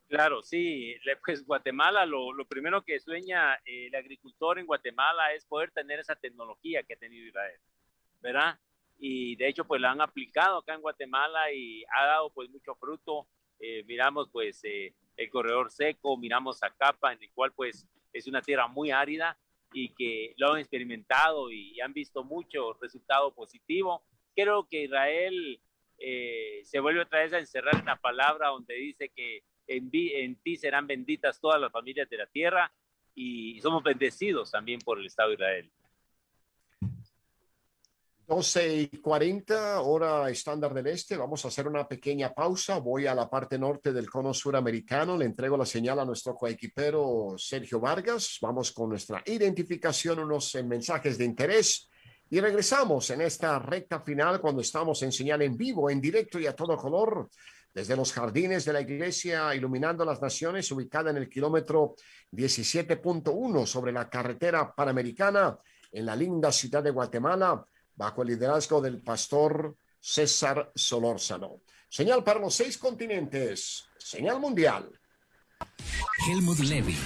Claro, 0.08 0.44
sí, 0.44 0.96
pues 1.26 1.44
Guatemala, 1.44 2.06
lo, 2.06 2.32
lo 2.32 2.46
primero 2.48 2.84
que 2.84 3.00
sueña 3.00 3.56
eh, 3.66 3.88
el 3.88 3.96
agricultor 3.96 4.60
en 4.60 4.68
Guatemala 4.68 5.34
es 5.34 5.46
poder 5.46 5.72
tener 5.72 6.00
esa 6.00 6.16
tecnología 6.16 6.84
que 6.84 6.94
ha 6.94 6.98
tenido 6.98 7.28
Israel, 7.28 7.60
¿verdad? 8.22 8.60
Y 8.98 9.36
de 9.36 9.48
hecho, 9.50 9.66
pues 9.66 9.82
la 9.82 9.92
han 9.92 10.02
aplicado 10.02 10.60
acá 10.60 10.74
en 10.74 10.82
Guatemala 10.82 11.52
y 11.52 11.84
ha 11.96 12.06
dado 12.06 12.30
pues 12.30 12.50
mucho 12.50 12.76
fruto. 12.76 13.28
Eh, 13.60 13.84
miramos 13.86 14.30
pues 14.32 14.60
eh, 14.64 14.94
el 15.18 15.30
corredor 15.30 15.72
seco, 15.72 16.18
miramos 16.18 16.60
Zacapa, 16.60 17.14
en 17.14 17.22
el 17.22 17.32
cual 17.34 17.54
pues 17.54 17.88
es 18.14 18.28
una 18.28 18.42
tierra 18.42 18.68
muy 18.68 18.92
árida 18.92 19.38
y 19.74 19.94
que 19.94 20.34
lo 20.38 20.54
han 20.54 20.60
experimentado 20.60 21.52
y, 21.52 21.80
han 21.82 21.94
visto 21.94 22.24
mucho 22.24 22.74
resultado 22.82 23.34
positivo. 23.34 24.04
Creo 24.36 24.68
que 24.68 24.84
Israel 24.84 25.60
eh, 25.98 26.62
se 26.64 26.80
vuelve 26.80 27.02
otra 27.02 27.20
vez 27.20 27.34
a 27.34 27.40
encerrar 27.40 27.76
en 27.76 27.86
la 27.86 27.98
palabra 27.98 28.50
donde 28.50 28.76
dice 28.76 29.10
que 29.10 29.44
en, 29.68 29.90
en 29.92 30.36
ti 30.38 30.56
serán 30.56 30.88
benditas 30.88 31.40
todas 31.40 31.60
las 31.60 31.72
familias 31.72 32.10
de 32.10 32.18
la 32.18 32.28
tierra 32.28 32.72
y 33.14 33.60
somos 33.62 33.84
bendecidos 33.84 34.52
también 34.52 34.80
por 34.80 35.00
el 35.00 35.06
Estado 35.06 35.30
de 35.30 35.36
Israel. 35.36 35.72
12 38.28 38.76
y 38.76 38.88
40, 38.88 39.82
hora 39.82 40.28
estándar 40.32 40.74
del 40.74 40.88
este. 40.88 41.16
Vamos 41.16 41.46
a 41.46 41.50
hacer 41.50 41.68
una 41.68 41.88
pequeña 41.88 42.34
pausa. 42.34 42.80
Voy 42.80 43.06
a 43.06 43.14
la 43.14 43.30
parte 43.30 43.60
norte 43.60 43.94
del 43.94 44.10
cono 44.10 44.34
suramericano. 44.34 45.16
Le 45.16 45.26
entrego 45.26 45.56
la 45.56 45.66
señal 45.66 46.00
a 46.00 46.06
nuestro 46.06 46.34
coequipero 46.34 47.36
Sergio 47.38 47.80
Vargas. 47.80 48.40
Vamos 48.42 48.72
con 48.72 48.90
nuestra 48.90 49.22
identificación, 49.28 50.20
unos 50.20 50.56
eh, 50.56 50.64
mensajes 50.64 51.20
de 51.20 51.26
interés. 51.26 51.88
Y 52.28 52.40
regresamos 52.40 53.12
en 53.12 53.22
esta 53.22 53.60
recta 53.60 54.02
final 54.02 54.42
cuando 54.42 54.62
estamos 54.64 55.04
en 55.04 55.12
señal 55.12 55.44
en 55.44 55.56
vivo, 55.56 55.92
en 55.92 56.02
directo 56.02 56.40
y 56.40 56.48
a 56.48 56.56
todo 56.56 56.76
color, 56.78 57.30
desde 57.72 57.96
los 57.96 58.12
jardines 58.12 58.66
de 58.66 58.74
la 58.74 58.82
iglesia 58.82 59.54
Iluminando 59.54 60.04
las 60.04 60.20
Naciones, 60.20 60.72
ubicada 60.72 61.12
en 61.12 61.18
el 61.18 61.30
kilómetro 61.30 61.94
17.1 62.32 63.68
sobre 63.68 63.92
la 63.92 64.10
carretera 64.10 64.74
panamericana 64.74 65.60
en 65.92 66.08
la 66.08 66.16
linda 66.16 66.52
ciudad 66.52 66.82
de 66.82 66.90
Guatemala 66.90 67.64
bajo 67.96 68.22
el 68.22 68.30
liderazgo 68.30 68.82
del 68.82 69.02
pastor 69.02 69.78
César 70.00 70.72
Solórzano. 70.76 71.62
Señal 71.90 72.24
para 72.24 72.40
los 72.40 72.54
seis 72.54 72.78
continentes, 72.78 73.86
señal 73.98 74.40
mundial. 74.40 74.92
Helmut 76.28 76.60
Levy 76.60 76.98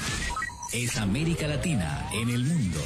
es 0.74 0.98
América 0.98 1.48
Latina 1.48 2.10
en 2.14 2.30
el 2.30 2.44
mundo. 2.44 2.80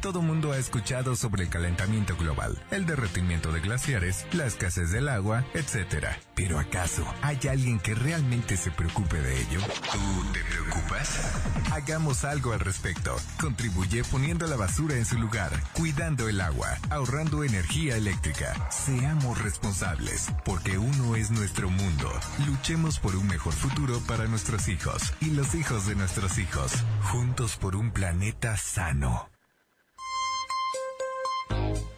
Todo 0.00 0.22
mundo 0.22 0.52
ha 0.52 0.58
escuchado 0.58 1.16
sobre 1.16 1.42
el 1.42 1.50
calentamiento 1.50 2.16
global, 2.16 2.56
el 2.70 2.86
derretimiento 2.86 3.50
de 3.50 3.60
glaciares, 3.60 4.26
la 4.32 4.46
escasez 4.46 4.92
del 4.92 5.08
agua, 5.08 5.44
etc. 5.54 6.06
Pero 6.36 6.60
¿acaso 6.60 7.04
hay 7.20 7.40
alguien 7.50 7.80
que 7.80 7.96
realmente 7.96 8.56
se 8.56 8.70
preocupe 8.70 9.20
de 9.20 9.40
ello? 9.40 9.60
¿Tú 9.92 10.32
te 10.32 10.40
preocupas? 10.44 11.32
Hagamos 11.72 12.24
algo 12.24 12.52
al 12.52 12.60
respecto. 12.60 13.16
Contribuye 13.40 14.04
poniendo 14.04 14.46
la 14.46 14.54
basura 14.54 14.94
en 14.94 15.04
su 15.04 15.18
lugar, 15.18 15.50
cuidando 15.72 16.28
el 16.28 16.40
agua, 16.40 16.78
ahorrando 16.90 17.42
energía 17.42 17.96
eléctrica. 17.96 18.70
Seamos 18.70 19.42
responsables, 19.42 20.28
porque 20.44 20.78
uno 20.78 21.16
es 21.16 21.32
nuestro 21.32 21.70
mundo. 21.70 22.08
Luchemos 22.46 23.00
por 23.00 23.16
un 23.16 23.26
mejor 23.26 23.52
futuro 23.52 24.00
para 24.06 24.26
nuestros 24.26 24.68
hijos 24.68 25.12
y 25.20 25.30
los 25.30 25.56
hijos 25.56 25.86
de 25.86 25.96
nuestros 25.96 26.38
hijos. 26.38 26.72
Juntos 27.02 27.56
por 27.56 27.74
un 27.74 27.90
planeta 27.90 28.56
sano. 28.56 29.28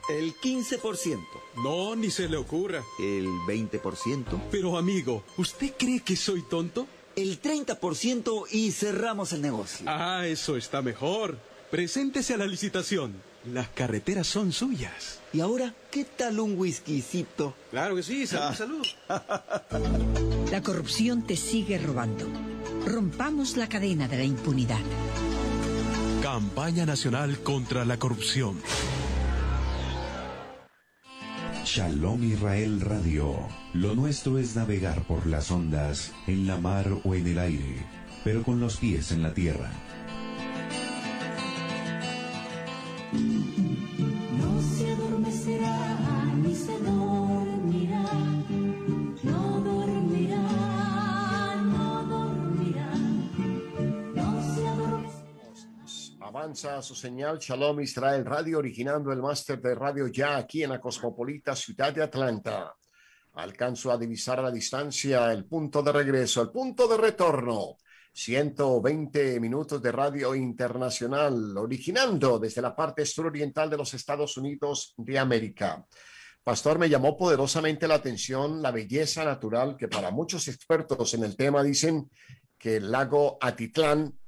El 0.09 0.34
15%. 0.34 1.18
No, 1.62 1.94
ni 1.94 2.11
se 2.11 2.28
le 2.28 2.36
ocurra. 2.36 2.82
El 2.98 3.26
20%. 3.26 4.40
Pero 4.51 4.76
amigo, 4.76 5.22
¿usted 5.36 5.72
cree 5.78 6.01
que 6.01 6.16
soy 6.16 6.42
tonto? 6.42 6.86
El 7.16 7.40
30% 7.40 8.46
y 8.51 8.72
cerramos 8.72 9.32
el 9.32 9.42
negocio. 9.42 9.86
Ah, 9.88 10.26
eso 10.26 10.57
está 10.57 10.82
mejor. 10.82 11.38
Preséntese 11.70 12.34
a 12.34 12.38
la 12.38 12.46
licitación. 12.46 13.14
Las 13.44 13.68
carreteras 13.68 14.26
son 14.26 14.53
suyas. 14.53 15.20
¿Y 15.32 15.40
ahora 15.40 15.74
qué 15.90 16.05
tal 16.05 16.40
un 16.40 16.59
whiskycito? 16.59 17.55
Claro 17.70 17.96
que 17.96 18.03
sí, 18.03 18.26
salud, 18.26 18.57
salud. 18.57 18.86
La 20.51 20.62
corrupción 20.62 21.22
te 21.26 21.36
sigue 21.36 21.78
robando. 21.78 22.26
Rompamos 22.84 23.57
la 23.57 23.68
cadena 23.68 24.09
de 24.09 24.18
la 24.18 24.24
impunidad. 24.24 24.80
Campaña 26.22 26.84
Nacional 26.84 27.38
contra 27.40 27.84
la 27.84 27.98
Corrupción. 27.98 28.61
Shalom 31.72 32.24
Israel 32.24 32.80
Radio. 32.80 33.46
Lo 33.74 33.94
nuestro 33.94 34.38
es 34.38 34.56
navegar 34.56 35.04
por 35.04 35.24
las 35.28 35.52
ondas, 35.52 36.12
en 36.26 36.48
la 36.48 36.56
mar 36.56 36.88
o 37.04 37.14
en 37.14 37.28
el 37.28 37.38
aire, 37.38 37.86
pero 38.24 38.42
con 38.42 38.58
los 38.58 38.78
pies 38.78 39.12
en 39.12 39.22
la 39.22 39.32
tierra. 39.34 39.70
Avanza 56.64 56.82
su 56.82 56.94
señal 56.94 57.38
Shalom 57.38 57.80
Israel 57.80 58.24
Radio, 58.24 58.58
originando 58.58 59.12
el 59.12 59.22
máster 59.22 59.61
de 59.62 59.74
radio 59.74 60.08
ya 60.08 60.36
aquí 60.36 60.62
en 60.62 60.70
la 60.70 60.80
cosmopolita 60.80 61.56
ciudad 61.56 61.92
de 61.92 62.02
Atlanta. 62.02 62.74
Alcanzo 63.34 63.90
a 63.90 63.96
divisar 63.96 64.40
a 64.40 64.42
la 64.42 64.50
distancia 64.50 65.32
el 65.32 65.46
punto 65.46 65.82
de 65.82 65.92
regreso, 65.92 66.42
el 66.42 66.50
punto 66.50 66.86
de 66.86 66.98
retorno. 66.98 67.78
120 68.12 69.40
minutos 69.40 69.80
de 69.80 69.90
radio 69.90 70.34
internacional, 70.34 71.56
originando 71.56 72.38
desde 72.38 72.61
la 72.61 72.76
parte 72.76 73.06
suroriental 73.06 73.70
de 73.70 73.78
los 73.78 73.94
Estados 73.94 74.36
Unidos 74.36 74.92
de 74.98 75.18
América. 75.18 75.86
Pastor, 76.44 76.78
me 76.78 76.90
llamó 76.90 77.16
poderosamente 77.16 77.88
la 77.88 77.94
atención 77.94 78.61
la 78.61 78.70
belleza 78.70 79.24
natural 79.24 79.76
que 79.78 79.88
para 79.88 80.11
muchos 80.11 80.46
expertos 80.48 81.14
en 81.14 81.24
el 81.24 81.36
tema 81.36 81.62
dicen 81.62 82.11
que 82.58 82.76
el 82.76 82.90
lago 82.90 83.38
Atitlán 83.40 84.19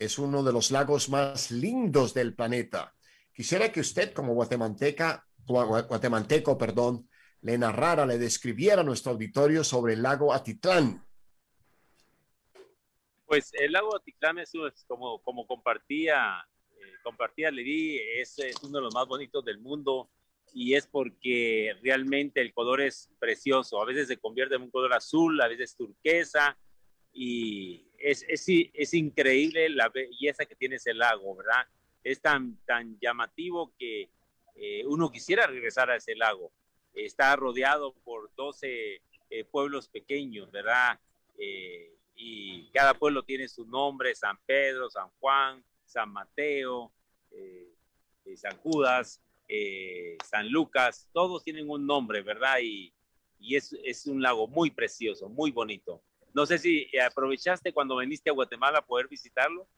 es 0.00 0.18
uno 0.18 0.42
de 0.42 0.52
los 0.52 0.70
lagos 0.70 1.10
más 1.10 1.50
lindos 1.50 2.14
del 2.14 2.34
planeta. 2.34 2.94
Quisiera 3.32 3.70
que 3.70 3.80
usted, 3.80 4.12
como 4.14 4.32
guatemalteca, 4.32 5.26
gua- 5.46 5.86
guatemalteco, 5.86 6.56
perdón, 6.56 7.08
le 7.42 7.58
narrara, 7.58 8.06
le 8.06 8.18
describiera 8.18 8.80
a 8.80 8.84
nuestro 8.84 9.12
auditorio 9.12 9.62
sobre 9.62 9.92
el 9.92 10.02
lago 10.02 10.32
Atitlán. 10.32 11.06
Pues 13.26 13.52
el 13.52 13.72
lago 13.72 13.94
Atitlán 13.94 14.38
es, 14.38 14.52
como, 14.88 15.22
como 15.22 15.46
compartía, 15.46 16.46
eh, 16.78 16.92
compartía 17.04 17.50
Levi, 17.50 18.00
es 18.16 18.36
uno 18.62 18.78
de 18.78 18.84
los 18.84 18.94
más 18.94 19.06
bonitos 19.06 19.44
del 19.44 19.60
mundo 19.60 20.10
y 20.54 20.74
es 20.74 20.86
porque 20.86 21.76
realmente 21.82 22.40
el 22.40 22.54
color 22.54 22.80
es 22.80 23.10
precioso. 23.18 23.80
A 23.82 23.84
veces 23.84 24.08
se 24.08 24.16
convierte 24.16 24.54
en 24.56 24.62
un 24.62 24.70
color 24.70 24.94
azul, 24.94 25.38
a 25.42 25.46
veces 25.46 25.76
turquesa 25.76 26.58
y 27.12 27.89
es, 28.00 28.24
es, 28.28 28.46
es 28.48 28.94
increíble 28.94 29.68
la 29.68 29.88
belleza 29.88 30.46
que 30.46 30.56
tiene 30.56 30.76
ese 30.76 30.94
lago, 30.94 31.36
¿verdad? 31.36 31.66
Es 32.02 32.20
tan, 32.20 32.56
tan 32.64 32.98
llamativo 32.98 33.74
que 33.78 34.10
eh, 34.54 34.84
uno 34.86 35.10
quisiera 35.10 35.46
regresar 35.46 35.90
a 35.90 35.96
ese 35.96 36.16
lago. 36.16 36.50
Está 36.94 37.36
rodeado 37.36 37.94
por 38.02 38.34
12 38.34 39.02
eh, 39.30 39.44
pueblos 39.44 39.88
pequeños, 39.88 40.50
¿verdad? 40.50 40.98
Eh, 41.38 41.94
y 42.16 42.70
cada 42.70 42.94
pueblo 42.94 43.22
tiene 43.22 43.48
su 43.48 43.66
nombre, 43.66 44.14
San 44.14 44.38
Pedro, 44.46 44.90
San 44.90 45.08
Juan, 45.20 45.64
San 45.84 46.12
Mateo, 46.12 46.92
San 48.36 48.56
Judas, 48.58 49.22
San 50.24 50.48
Lucas, 50.50 51.08
todos 51.12 51.42
tienen 51.42 51.70
un 51.70 51.86
nombre, 51.86 52.22
¿verdad? 52.22 52.58
Y, 52.62 52.92
y 53.38 53.56
es, 53.56 53.74
es, 53.84 54.06
un 54.06 54.20
lago 54.20 54.46
muy 54.46 54.70
precioso, 54.70 55.28
muy 55.28 55.50
bonito. 55.50 56.02
No 56.34 56.46
sé 56.46 56.58
si 56.58 56.86
aprovechaste 56.98 57.72
cuando 57.72 57.96
viniste 57.96 58.30
a 58.30 58.32
Guatemala 58.32 58.78
a 58.78 58.86
poder 58.86 59.08
visitarlo. 59.08 59.68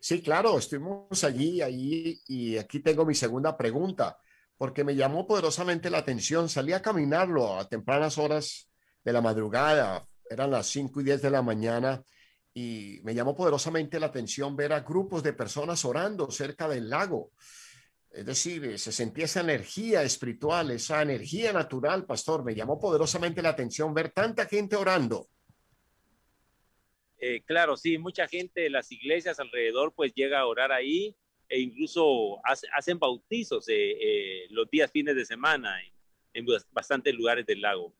Sí, 0.00 0.20
claro, 0.20 0.58
estuvimos 0.58 1.24
allí, 1.24 1.62
allí, 1.62 2.20
y 2.26 2.58
aquí 2.58 2.80
tengo 2.80 3.06
mi 3.06 3.14
segunda 3.14 3.56
pregunta, 3.56 4.18
porque 4.58 4.84
me 4.84 4.94
llamó 4.94 5.26
poderosamente 5.26 5.88
la 5.88 5.98
atención. 5.98 6.48
Salí 6.48 6.72
a 6.72 6.82
caminarlo 6.82 7.58
a 7.58 7.68
tempranas 7.68 8.18
horas 8.18 8.70
de 9.02 9.12
la 9.12 9.20
madrugada, 9.20 10.06
eran 10.28 10.50
las 10.50 10.66
5 10.66 11.00
y 11.00 11.04
10 11.04 11.22
de 11.22 11.30
la 11.30 11.42
mañana, 11.42 12.02
y 12.52 13.00
me 13.02 13.14
llamó 13.14 13.34
poderosamente 13.34 13.98
la 13.98 14.06
atención 14.06 14.54
ver 14.54 14.72
a 14.72 14.80
grupos 14.80 15.22
de 15.22 15.32
personas 15.32 15.84
orando 15.84 16.30
cerca 16.30 16.68
del 16.68 16.90
lago. 16.90 17.32
Es 18.10 18.26
decir, 18.26 18.78
se 18.78 18.92
sentía 18.92 19.24
esa 19.24 19.40
energía 19.40 20.02
espiritual, 20.02 20.70
esa 20.70 21.02
energía 21.02 21.52
natural, 21.52 22.06
pastor. 22.06 22.44
Me 22.44 22.54
llamó 22.54 22.78
poderosamente 22.78 23.42
la 23.42 23.48
atención 23.48 23.92
ver 23.92 24.10
tanta 24.10 24.46
gente 24.46 24.76
orando. 24.76 25.28
Eh, 27.26 27.42
claro, 27.46 27.74
sí, 27.74 27.96
mucha 27.96 28.28
gente 28.28 28.60
de 28.60 28.68
las 28.68 28.92
iglesias 28.92 29.40
alrededor 29.40 29.94
pues 29.94 30.12
llega 30.14 30.40
a 30.40 30.46
orar 30.46 30.72
ahí 30.72 31.16
e 31.48 31.58
incluso 31.58 32.38
hace, 32.44 32.66
hacen 32.76 32.98
bautizos 32.98 33.66
eh, 33.70 33.92
eh, 33.92 34.46
los 34.50 34.68
días 34.68 34.92
fines 34.92 35.16
de 35.16 35.24
semana 35.24 35.82
en, 35.82 35.94
en 36.34 36.46
bastantes 36.70 37.14
lugares 37.14 37.46
del 37.46 37.62
lago. 37.62 37.94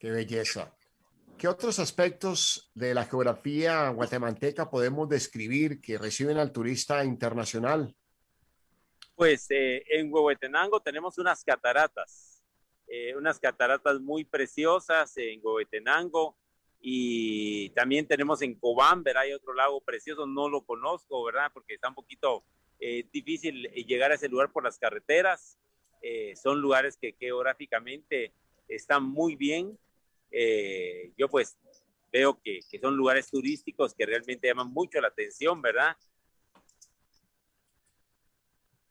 Qué 0.00 0.10
belleza. 0.10 0.76
¿Qué 1.38 1.46
otros 1.46 1.78
aspectos 1.78 2.72
de 2.74 2.92
la 2.92 3.04
geografía 3.04 3.88
guatemalteca 3.90 4.68
podemos 4.68 5.08
describir 5.08 5.80
que 5.80 5.98
reciben 5.98 6.38
al 6.38 6.50
turista 6.50 7.04
internacional? 7.04 7.94
Pues 9.14 9.46
eh, 9.50 9.84
en 9.90 10.12
Huehuetenango 10.12 10.80
tenemos 10.80 11.18
unas 11.18 11.44
cataratas, 11.44 12.42
eh, 12.88 13.14
unas 13.14 13.38
cataratas 13.38 14.00
muy 14.00 14.24
preciosas 14.24 15.16
en 15.18 15.38
Huehuetenango 15.40 16.41
y 16.82 17.70
también 17.70 18.06
tenemos 18.06 18.42
en 18.42 18.54
Cobán, 18.56 19.02
¿verdad? 19.02 19.22
Hay 19.22 19.32
otro 19.32 19.54
lago 19.54 19.80
precioso, 19.80 20.26
no 20.26 20.48
lo 20.48 20.66
conozco, 20.66 21.24
¿verdad? 21.24 21.50
Porque 21.54 21.74
está 21.74 21.88
un 21.88 21.94
poquito 21.94 22.44
eh, 22.80 23.06
difícil 23.12 23.62
llegar 23.86 24.10
a 24.12 24.16
ese 24.16 24.28
lugar 24.28 24.52
por 24.52 24.64
las 24.64 24.78
carreteras. 24.78 25.58
son 26.34 26.60
lugares 26.60 26.96
que 26.96 27.14
geográficamente 27.18 28.32
están 28.66 29.04
muy 29.04 29.36
bien 29.36 29.78
eh, 30.32 31.12
yo 31.16 31.28
pues 31.28 31.56
veo 32.10 32.40
que, 32.42 32.60
son 32.80 32.96
lugares 32.96 33.30
turísticos 33.30 33.94
que 33.94 34.06
realmente 34.06 34.48
llaman 34.48 34.72
mucho 34.72 35.00
la 35.00 35.08
atención, 35.08 35.60
¿verdad? 35.60 35.94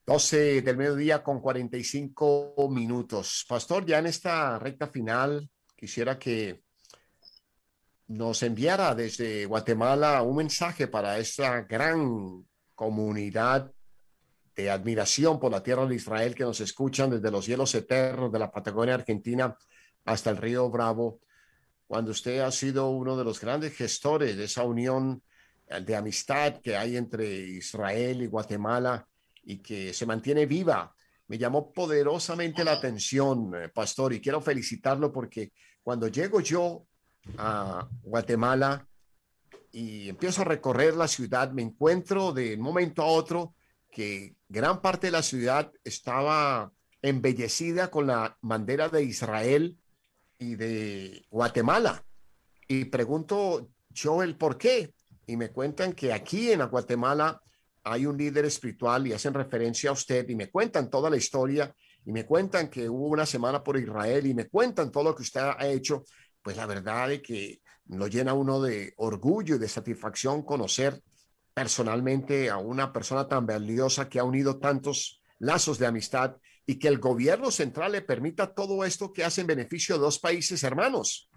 12 0.06 0.62
del 0.62 0.78
mediodía 0.78 1.24
con 1.24 1.42
45 1.42 2.70
minutos. 2.70 3.46
Pastor, 3.48 3.86
ya 3.86 4.00
en 4.00 4.08
esta 4.08 4.60
recta 4.60 4.88
final, 4.88 5.50
quisiera 5.76 6.18
que 6.20 6.64
nos 8.08 8.43
enviara 8.43 8.93
desde 8.95 9.45
Guatemala 9.45 10.22
un 10.22 10.38
mensaje 10.38 10.88
para 10.88 11.18
esta 11.18 11.62
gran 11.62 12.45
comunidad 12.76 13.72
de 14.56 14.70
admiración 14.70 15.39
por 15.39 15.52
la 15.52 15.64
tierra 15.64 15.86
de 15.86 15.95
Israel 15.95 16.36
que 16.36 16.43
nos 16.43 16.60
escuchan 16.60 17.10
desde 17.10 17.32
los 17.32 17.45
cielos 17.45 17.74
eternos 17.74 18.32
de 18.32 18.39
la 18.39 18.52
Patagonia 18.52 18.95
Argentina 18.95 19.56
hasta 20.06 20.30
el 20.30 20.38
río 20.38 20.70
Bravo 20.70 21.22
cuando 21.88 22.12
usted 22.12 22.39
ha 22.39 22.52
sido 22.52 22.89
uno 22.89 23.18
de 23.18 23.24
los 23.24 23.39
grandes 23.39 23.76
gestores 23.76 24.38
de 24.38 24.45
esa 24.45 24.64
unión 24.64 25.22
de 25.80 25.95
amistad 25.95 26.62
que 26.62 26.76
hay 26.76 26.97
entre 26.97 27.28
Israel 27.28 28.22
y 28.22 28.28
Guatemala 28.28 29.08
y 29.43 29.58
que 29.58 29.93
se 29.93 30.06
mantiene 30.06 30.45
viva. 30.45 30.93
Me 31.28 31.38
llamó 31.38 31.72
poderosamente 31.72 32.64
la 32.64 32.74
atención, 32.74 33.54
eh, 33.56 33.70
pastor, 33.70 34.14
y 34.14 34.22
quiero 34.22 34.41
felicitarlo 34.41 35.12
porque 35.12 35.52
cuando 35.82 36.08
llego 36.08 36.41
yo 36.41 36.86
a 37.38 37.88
Guatemala 38.03 38.88
y 39.72 40.09
empiezo 40.09 40.41
a 40.41 40.45
recorrer 40.45 40.95
la 40.95 41.07
ciudad, 41.07 41.51
me 41.51 41.61
encuentro 41.61 42.34
de 42.34 42.55
un 42.55 42.61
momento 42.61 43.01
a 43.01 43.05
otro 43.05 43.55
que 43.91 44.36
gran 44.49 44.82
parte 44.82 45.07
de 45.07 45.11
la 45.11 45.24
ciudad 45.24 45.72
estaba 45.84 46.72
embellecida 47.01 47.89
con 47.89 48.07
la 48.07 48.38
bandera 48.41 48.89
de 48.89 49.03
Israel 49.03 49.78
y 50.38 50.55
de 50.55 51.26
Guatemala. 51.30 52.03
Y 52.67 52.86
pregunto 52.86 53.69
yo 53.89 54.24
el 54.24 54.38
por 54.38 54.57
qué. 54.57 54.93
Y 55.28 55.38
me 55.38 55.49
cuentan 55.49 55.93
que 55.93 56.13
aquí 56.13 56.51
en 56.51 56.65
Guatemala 56.67 57.41
hay 57.84 58.05
un 58.05 58.17
líder 58.17 58.45
espiritual 58.45 59.07
y 59.07 59.13
hacen 59.13 59.34
referencia 59.34 59.89
a 59.89 59.93
usted 59.93 60.28
y 60.30 60.36
me 60.36 60.49
cuentan 60.49 60.89
toda 60.89 61.09
la 61.09 61.17
historia 61.17 61.74
y 62.05 62.11
me 62.11 62.26
cuentan 62.26 62.69
que 62.69 62.89
hubo 62.89 63.07
una 63.07 63.26
semana 63.26 63.63
por 63.63 63.78
Israel 63.78 64.26
y 64.28 64.34
me 64.34 64.47
cuentan 64.47 64.91
todo 64.91 65.05
lo 65.05 65.15
que 65.15 65.24
usted 65.24 65.41
ha 65.41 65.67
hecho. 65.67 66.03
Pues 66.42 66.58
la 66.58 66.66
verdad 66.66 67.12
es 67.12 67.22
que 67.22 67.62
lo 67.88 68.08
llena 68.08 68.34
uno 68.34 68.62
de 68.62 68.94
orgullo 68.98 69.56
y 69.56 69.60
de 69.60 69.68
satisfacción 69.68 70.44
conocer 70.44 71.02
personalmente 71.54 72.50
a 72.50 72.58
una 72.58 72.94
persona 72.94 73.28
tan 73.28 73.46
valiosa 73.46 74.10
que 74.10 74.20
ha 74.20 74.24
unido 74.24 74.60
tantos 74.60 75.22
lazos 75.39 75.78
de 75.78 75.88
amistad 75.88 76.38
y 76.66 76.80
que 76.80 76.88
el 76.88 77.00
gobierno 77.00 77.52
central 77.52 77.92
le 77.92 78.02
permita 78.02 78.54
todo 78.54 78.86
esto 78.86 79.12
que 79.12 79.24
hace 79.24 79.42
en 79.42 79.48
beneficio 79.48 79.96
de 79.96 80.02
dos 80.02 80.20
países 80.20 80.64
hermanos. 80.64 81.30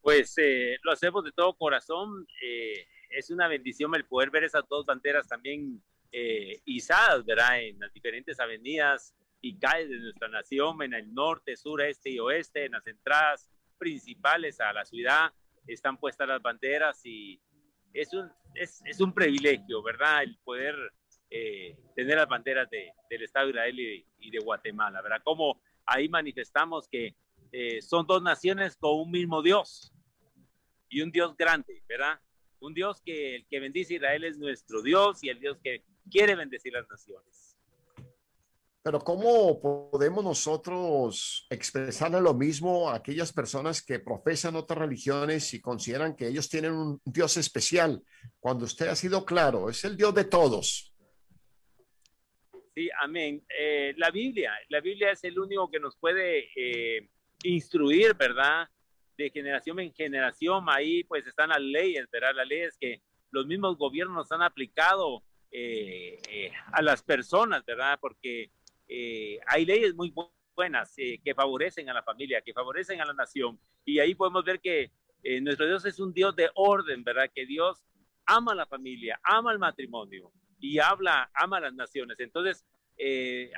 Pues 0.00 0.34
eh, 0.38 0.78
lo 0.82 0.92
hacemos 0.92 1.24
de 1.24 1.32
todo 1.32 1.56
corazón. 1.56 2.26
Eh, 2.42 2.86
es 3.10 3.30
una 3.30 3.48
bendición 3.48 3.94
el 3.94 4.06
poder 4.06 4.30
ver 4.30 4.44
esas 4.44 4.62
dos 4.68 4.86
banderas 4.86 5.26
también 5.26 5.82
eh, 6.12 6.60
izadas, 6.64 7.24
¿verdad? 7.24 7.60
En 7.60 7.78
las 7.78 7.92
diferentes 7.92 8.38
avenidas 8.40 9.14
y 9.40 9.58
calles 9.58 9.88
de 9.88 9.98
nuestra 9.98 10.28
nación, 10.28 10.82
en 10.82 10.94
el 10.94 11.12
norte, 11.14 11.56
sur, 11.56 11.80
este 11.82 12.10
y 12.10 12.18
oeste, 12.18 12.66
en 12.66 12.72
las 12.72 12.86
entradas 12.86 13.50
principales 13.78 14.60
a 14.60 14.72
la 14.72 14.84
ciudad, 14.84 15.32
están 15.66 15.96
puestas 15.96 16.28
las 16.28 16.42
banderas 16.42 17.00
y 17.04 17.40
es 17.92 18.12
un, 18.12 18.30
es, 18.54 18.82
es 18.84 19.00
un 19.00 19.12
privilegio, 19.12 19.82
¿verdad? 19.82 20.22
El 20.22 20.36
poder 20.38 20.76
eh, 21.30 21.76
tener 21.94 22.16
las 22.16 22.28
banderas 22.28 22.68
de, 22.70 22.92
del 23.08 23.22
Estado 23.22 23.46
de 23.46 23.50
Israel 23.52 23.80
y, 23.80 24.06
y, 24.18 24.30
de 24.30 24.38
Guatemala, 24.38 25.00
¿verdad? 25.00 25.22
Como 25.24 25.60
ahí 25.86 26.08
manifestamos 26.08 26.88
que 26.88 27.14
eh, 27.52 27.80
son 27.82 28.06
dos 28.06 28.22
naciones 28.22 28.76
con 28.76 29.00
un 29.00 29.10
mismo 29.10 29.42
Dios 29.42 29.92
y 30.88 31.00
un 31.02 31.10
Dios 31.10 31.36
grande, 31.36 31.82
¿verdad? 31.88 32.20
Un 32.60 32.74
Dios 32.74 33.00
que 33.00 33.36
el 33.36 33.46
que 33.46 33.60
bendice 33.60 33.94
a 33.94 33.96
Israel 33.96 34.24
es 34.24 34.38
nuestro 34.38 34.82
Dios 34.82 35.22
y 35.24 35.30
el 35.30 35.40
Dios 35.40 35.58
que 35.62 35.84
quiere 36.10 36.34
bendecir 36.34 36.72
las 36.72 36.88
naciones. 36.88 37.49
Pero 38.82 38.98
¿cómo 39.00 39.60
podemos 39.60 40.24
nosotros 40.24 41.46
expresarle 41.50 42.20
lo 42.20 42.32
mismo 42.32 42.88
a 42.88 42.96
aquellas 42.96 43.30
personas 43.30 43.82
que 43.82 43.98
profesan 43.98 44.56
otras 44.56 44.78
religiones 44.78 45.52
y 45.52 45.60
consideran 45.60 46.16
que 46.16 46.28
ellos 46.28 46.48
tienen 46.48 46.72
un 46.72 47.00
Dios 47.04 47.36
especial? 47.36 48.02
Cuando 48.38 48.64
usted 48.64 48.88
ha 48.88 48.96
sido 48.96 49.26
claro, 49.26 49.68
es 49.68 49.84
el 49.84 49.98
Dios 49.98 50.14
de 50.14 50.24
todos. 50.24 50.94
Sí, 52.74 52.88
amén. 53.02 53.44
Eh, 53.58 53.92
la 53.98 54.10
Biblia, 54.10 54.54
la 54.70 54.80
Biblia 54.80 55.10
es 55.10 55.22
el 55.24 55.38
único 55.38 55.70
que 55.70 55.78
nos 55.78 55.98
puede 55.98 56.48
eh, 56.56 57.10
instruir, 57.44 58.14
¿verdad? 58.14 58.66
De 59.14 59.28
generación 59.28 59.78
en 59.80 59.92
generación, 59.92 60.64
ahí 60.68 61.04
pues 61.04 61.26
están 61.26 61.50
las 61.50 61.60
leyes, 61.60 62.08
¿verdad? 62.10 62.32
Las 62.34 62.48
leyes 62.48 62.78
que 62.80 63.02
los 63.30 63.46
mismos 63.46 63.76
gobiernos 63.76 64.32
han 64.32 64.40
aplicado 64.40 65.22
eh, 65.50 66.50
a 66.72 66.80
las 66.80 67.02
personas, 67.02 67.62
¿verdad? 67.66 67.98
Porque 68.00 68.50
eh, 68.92 69.38
hay 69.46 69.64
leyes 69.64 69.94
muy 69.94 70.12
buenas 70.56 70.92
eh, 70.96 71.20
que 71.24 71.32
favorecen 71.32 71.88
a 71.88 71.94
la 71.94 72.02
familia, 72.02 72.40
que 72.40 72.52
favorecen 72.52 73.00
a 73.00 73.04
la 73.04 73.12
nación. 73.12 73.58
Y 73.84 74.00
ahí 74.00 74.16
podemos 74.16 74.44
ver 74.44 74.58
que 74.58 74.90
eh, 75.22 75.40
nuestro 75.40 75.68
Dios 75.68 75.84
es 75.84 76.00
un 76.00 76.12
Dios 76.12 76.34
de 76.34 76.50
orden, 76.56 77.04
¿verdad? 77.04 77.30
Que 77.32 77.46
Dios 77.46 77.80
ama 78.26 78.50
a 78.50 78.56
la 78.56 78.66
familia, 78.66 79.20
ama 79.22 79.52
el 79.52 79.60
matrimonio 79.60 80.32
y 80.58 80.80
habla, 80.80 81.30
ama 81.34 81.60
las 81.60 81.72
naciones. 81.72 82.18
Entonces, 82.18 82.66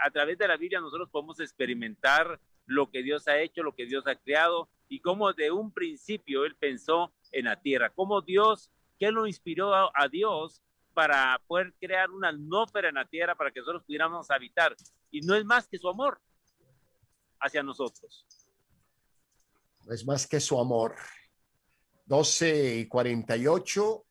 a 0.04 0.10
través 0.10 0.38
de 0.38 0.46
la 0.46 0.56
Biblia 0.56 0.80
nosotros 0.80 1.08
podemos 1.10 1.40
experimentar 1.40 2.38
lo 2.66 2.90
que 2.90 3.02
Dios 3.02 3.26
ha 3.26 3.40
hecho, 3.40 3.64
lo 3.64 3.74
que 3.74 3.86
Dios 3.86 4.06
ha 4.06 4.14
creado 4.14 4.68
y 4.88 5.00
cómo 5.00 5.32
de 5.32 5.50
un 5.50 5.72
principio 5.72 6.44
Él 6.44 6.54
pensó 6.54 7.12
en 7.32 7.46
la 7.46 7.60
tierra, 7.60 7.90
cómo 7.90 8.20
Dios, 8.20 8.70
¿qué 9.00 9.10
lo 9.10 9.26
inspiró 9.26 9.74
a 9.74 10.08
Dios 10.08 10.62
para 10.92 11.40
poder 11.46 11.74
crear 11.80 12.10
una 12.10 12.28
atmósfera 12.28 12.88
en 12.88 12.96
la 12.96 13.06
tierra 13.06 13.34
para 13.34 13.50
que 13.50 13.60
nosotros 13.60 13.84
pudiéramos 13.84 14.30
habitar. 14.30 14.74
Y 15.10 15.20
no 15.20 15.34
es 15.34 15.44
más 15.44 15.68
que 15.68 15.78
su 15.78 15.88
amor 15.88 16.20
hacia 17.40 17.62
nosotros. 17.62 18.26
Es 19.90 20.06
más 20.06 20.26
que 20.26 20.40
su 20.40 20.58
amor. 20.58 20.94
12 22.06 22.76
y 22.76 22.88
48, 22.88 24.04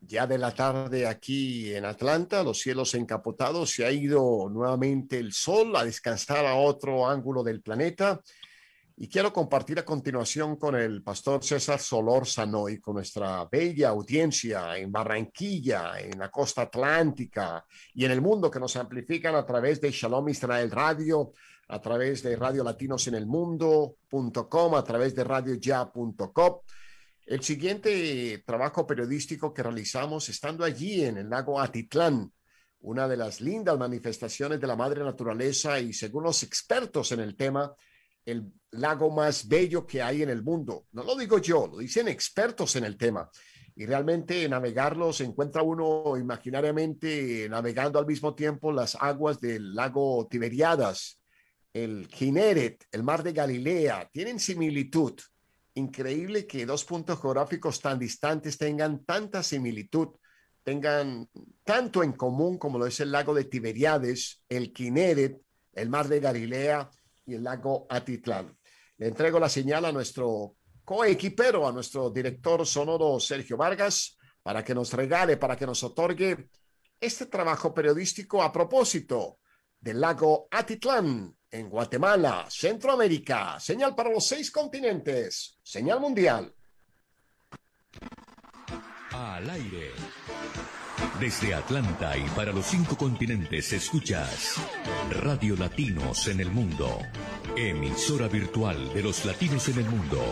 ya 0.00 0.26
de 0.26 0.38
la 0.38 0.54
tarde 0.54 1.06
aquí 1.06 1.74
en 1.74 1.84
Atlanta, 1.84 2.42
los 2.42 2.58
cielos 2.58 2.94
encapotados, 2.94 3.70
se 3.70 3.84
ha 3.84 3.92
ido 3.92 4.48
nuevamente 4.48 5.18
el 5.18 5.32
sol 5.32 5.76
a 5.76 5.84
descansar 5.84 6.46
a 6.46 6.54
otro 6.54 7.06
ángulo 7.06 7.42
del 7.42 7.60
planeta. 7.60 8.20
Y 9.02 9.08
quiero 9.08 9.32
compartir 9.32 9.78
a 9.78 9.84
continuación 9.86 10.56
con 10.56 10.76
el 10.76 11.02
pastor 11.02 11.42
César 11.42 11.80
Solor 11.80 12.26
Sanoy, 12.26 12.78
con 12.80 12.96
nuestra 12.96 13.48
bella 13.50 13.88
audiencia 13.88 14.76
en 14.76 14.92
Barranquilla, 14.92 15.98
en 15.98 16.18
la 16.18 16.30
costa 16.30 16.62
atlántica 16.62 17.64
y 17.94 18.04
en 18.04 18.10
el 18.10 18.20
mundo 18.20 18.50
que 18.50 18.60
nos 18.60 18.76
amplifican 18.76 19.34
a 19.36 19.46
través 19.46 19.80
de 19.80 19.90
Shalom 19.90 20.28
Israel 20.28 20.70
Radio, 20.70 21.32
a 21.68 21.80
través 21.80 22.22
de 22.22 22.36
Radio 22.36 22.62
Latinos 22.62 23.06
en 23.06 23.14
el 23.14 23.24
Mundo.com, 23.24 24.74
a 24.74 24.84
través 24.84 25.14
de 25.14 25.24
radioya.com. 25.24 26.58
El 27.24 27.42
siguiente 27.42 28.42
trabajo 28.44 28.86
periodístico 28.86 29.54
que 29.54 29.62
realizamos 29.62 30.28
estando 30.28 30.62
allí 30.62 31.06
en 31.06 31.16
el 31.16 31.30
lago 31.30 31.58
Atitlán, 31.58 32.30
una 32.80 33.08
de 33.08 33.16
las 33.16 33.40
lindas 33.40 33.78
manifestaciones 33.78 34.60
de 34.60 34.66
la 34.66 34.76
madre 34.76 35.02
naturaleza 35.02 35.80
y 35.80 35.94
según 35.94 36.24
los 36.24 36.42
expertos 36.42 37.12
en 37.12 37.20
el 37.20 37.34
tema, 37.34 37.74
el 38.24 38.52
lago 38.72 39.10
más 39.10 39.48
bello 39.48 39.86
que 39.86 40.02
hay 40.02 40.22
en 40.22 40.30
el 40.30 40.42
mundo. 40.42 40.86
No 40.92 41.02
lo 41.02 41.16
digo 41.16 41.38
yo, 41.38 41.66
lo 41.66 41.78
dicen 41.78 42.08
expertos 42.08 42.76
en 42.76 42.84
el 42.84 42.96
tema. 42.96 43.28
Y 43.74 43.86
realmente 43.86 44.48
navegarlo 44.48 45.12
se 45.12 45.24
encuentra 45.24 45.62
uno 45.62 46.16
imaginariamente 46.16 47.48
navegando 47.48 47.98
al 47.98 48.06
mismo 48.06 48.34
tiempo 48.34 48.72
las 48.72 48.96
aguas 48.96 49.40
del 49.40 49.74
lago 49.74 50.26
Tiberiadas, 50.30 51.20
el 51.72 52.08
Kineret, 52.08 52.84
el 52.90 53.02
mar 53.02 53.22
de 53.22 53.32
Galilea, 53.32 54.08
tienen 54.12 54.38
similitud. 54.38 55.18
Increíble 55.74 56.46
que 56.46 56.66
dos 56.66 56.84
puntos 56.84 57.20
geográficos 57.20 57.80
tan 57.80 57.98
distantes 57.98 58.58
tengan 58.58 59.04
tanta 59.04 59.42
similitud, 59.42 60.08
tengan 60.62 61.28
tanto 61.64 62.02
en 62.02 62.12
común 62.12 62.58
como 62.58 62.78
lo 62.78 62.86
es 62.86 63.00
el 63.00 63.12
lago 63.12 63.32
de 63.34 63.44
Tiberiades, 63.44 64.42
el 64.48 64.72
Kineret, 64.72 65.40
el 65.72 65.88
mar 65.88 66.08
de 66.08 66.20
Galilea 66.20 66.90
el 67.34 67.44
lago 67.44 67.86
Atitlán. 67.88 68.56
Le 68.98 69.08
entrego 69.08 69.38
la 69.38 69.48
señal 69.48 69.84
a 69.84 69.92
nuestro 69.92 70.56
coequipero, 70.84 71.66
a 71.66 71.72
nuestro 71.72 72.10
director 72.10 72.66
sonoro 72.66 73.18
Sergio 73.20 73.56
Vargas, 73.56 74.18
para 74.42 74.64
que 74.64 74.74
nos 74.74 74.92
regale, 74.92 75.36
para 75.36 75.56
que 75.56 75.66
nos 75.66 75.82
otorgue 75.82 76.48
este 77.00 77.26
trabajo 77.26 77.72
periodístico 77.72 78.42
a 78.42 78.52
propósito 78.52 79.38
del 79.80 80.00
lago 80.00 80.48
Atitlán 80.50 81.34
en 81.50 81.68
Guatemala, 81.68 82.46
Centroamérica. 82.48 83.58
Señal 83.58 83.94
para 83.94 84.10
los 84.10 84.26
seis 84.26 84.50
continentes. 84.50 85.58
Señal 85.62 86.00
mundial. 86.00 86.54
Al 89.12 89.50
aire. 89.50 89.92
Desde 91.18 91.54
Atlanta 91.54 92.16
y 92.16 92.22
para 92.30 92.52
los 92.52 92.66
cinco 92.66 92.96
continentes 92.96 93.72
escuchas 93.72 94.56
Radio 95.10 95.56
Latinos 95.56 96.26
en 96.28 96.40
el 96.40 96.50
Mundo, 96.50 96.98
emisora 97.56 98.28
virtual 98.28 98.92
de 98.94 99.02
los 99.02 99.24
latinos 99.24 99.68
en 99.68 99.78
el 99.78 99.84
mundo. 99.86 100.22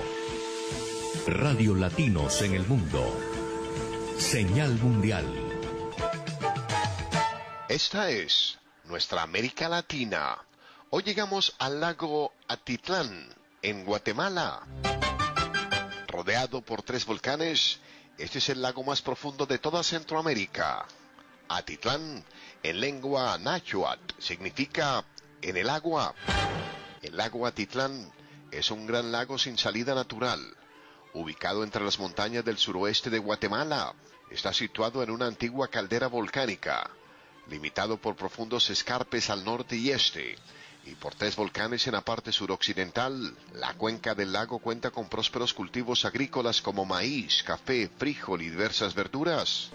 Radio 1.26 1.74
Latinos 1.74 2.40
en 2.42 2.54
el 2.54 2.66
Mundo, 2.66 3.04
señal 4.18 4.72
mundial. 4.78 5.26
Esta 7.68 8.10
es 8.10 8.58
nuestra 8.84 9.22
América 9.22 9.68
Latina. 9.68 10.38
Hoy 10.90 11.02
llegamos 11.02 11.54
al 11.58 11.80
lago 11.80 12.32
Atitlán, 12.48 13.28
en 13.60 13.84
Guatemala. 13.84 14.62
Rodeado 16.06 16.62
por 16.62 16.82
tres 16.82 17.04
volcanes, 17.04 17.80
este 18.18 18.38
es 18.38 18.48
el 18.48 18.60
lago 18.60 18.82
más 18.82 19.00
profundo 19.00 19.46
de 19.46 19.58
toda 19.58 19.82
Centroamérica. 19.84 20.84
Atitlán, 21.48 22.24
en 22.62 22.80
lengua 22.80 23.38
náhuatl, 23.38 24.14
significa 24.18 25.04
en 25.40 25.56
el 25.56 25.70
agua. 25.70 26.14
El 27.00 27.16
lago 27.16 27.46
Atitlán 27.46 28.12
es 28.50 28.70
un 28.72 28.86
gran 28.86 29.12
lago 29.12 29.38
sin 29.38 29.56
salida 29.56 29.94
natural, 29.94 30.40
ubicado 31.14 31.62
entre 31.62 31.84
las 31.84 31.98
montañas 31.98 32.44
del 32.44 32.58
suroeste 32.58 33.08
de 33.08 33.20
Guatemala. 33.20 33.94
Está 34.30 34.52
situado 34.52 35.02
en 35.02 35.10
una 35.10 35.26
antigua 35.26 35.68
caldera 35.68 36.08
volcánica, 36.08 36.90
limitado 37.48 37.98
por 37.98 38.16
profundos 38.16 38.68
escarpes 38.68 39.30
al 39.30 39.44
norte 39.44 39.76
y 39.76 39.90
este, 39.90 40.36
y 40.90 40.94
por 40.94 41.14
tres 41.14 41.36
volcanes 41.36 41.86
en 41.86 41.92
la 41.92 42.00
parte 42.00 42.32
suroccidental. 42.32 43.34
La 43.54 43.74
cuenca 43.74 44.14
del 44.14 44.32
lago 44.32 44.58
cuenta 44.58 44.90
con 44.90 45.08
prósperos 45.08 45.52
cultivos 45.52 46.04
agrícolas 46.04 46.62
como 46.62 46.84
maíz, 46.84 47.42
café, 47.42 47.90
frijol 47.98 48.42
y 48.42 48.50
diversas 48.50 48.94
verduras. 48.94 49.70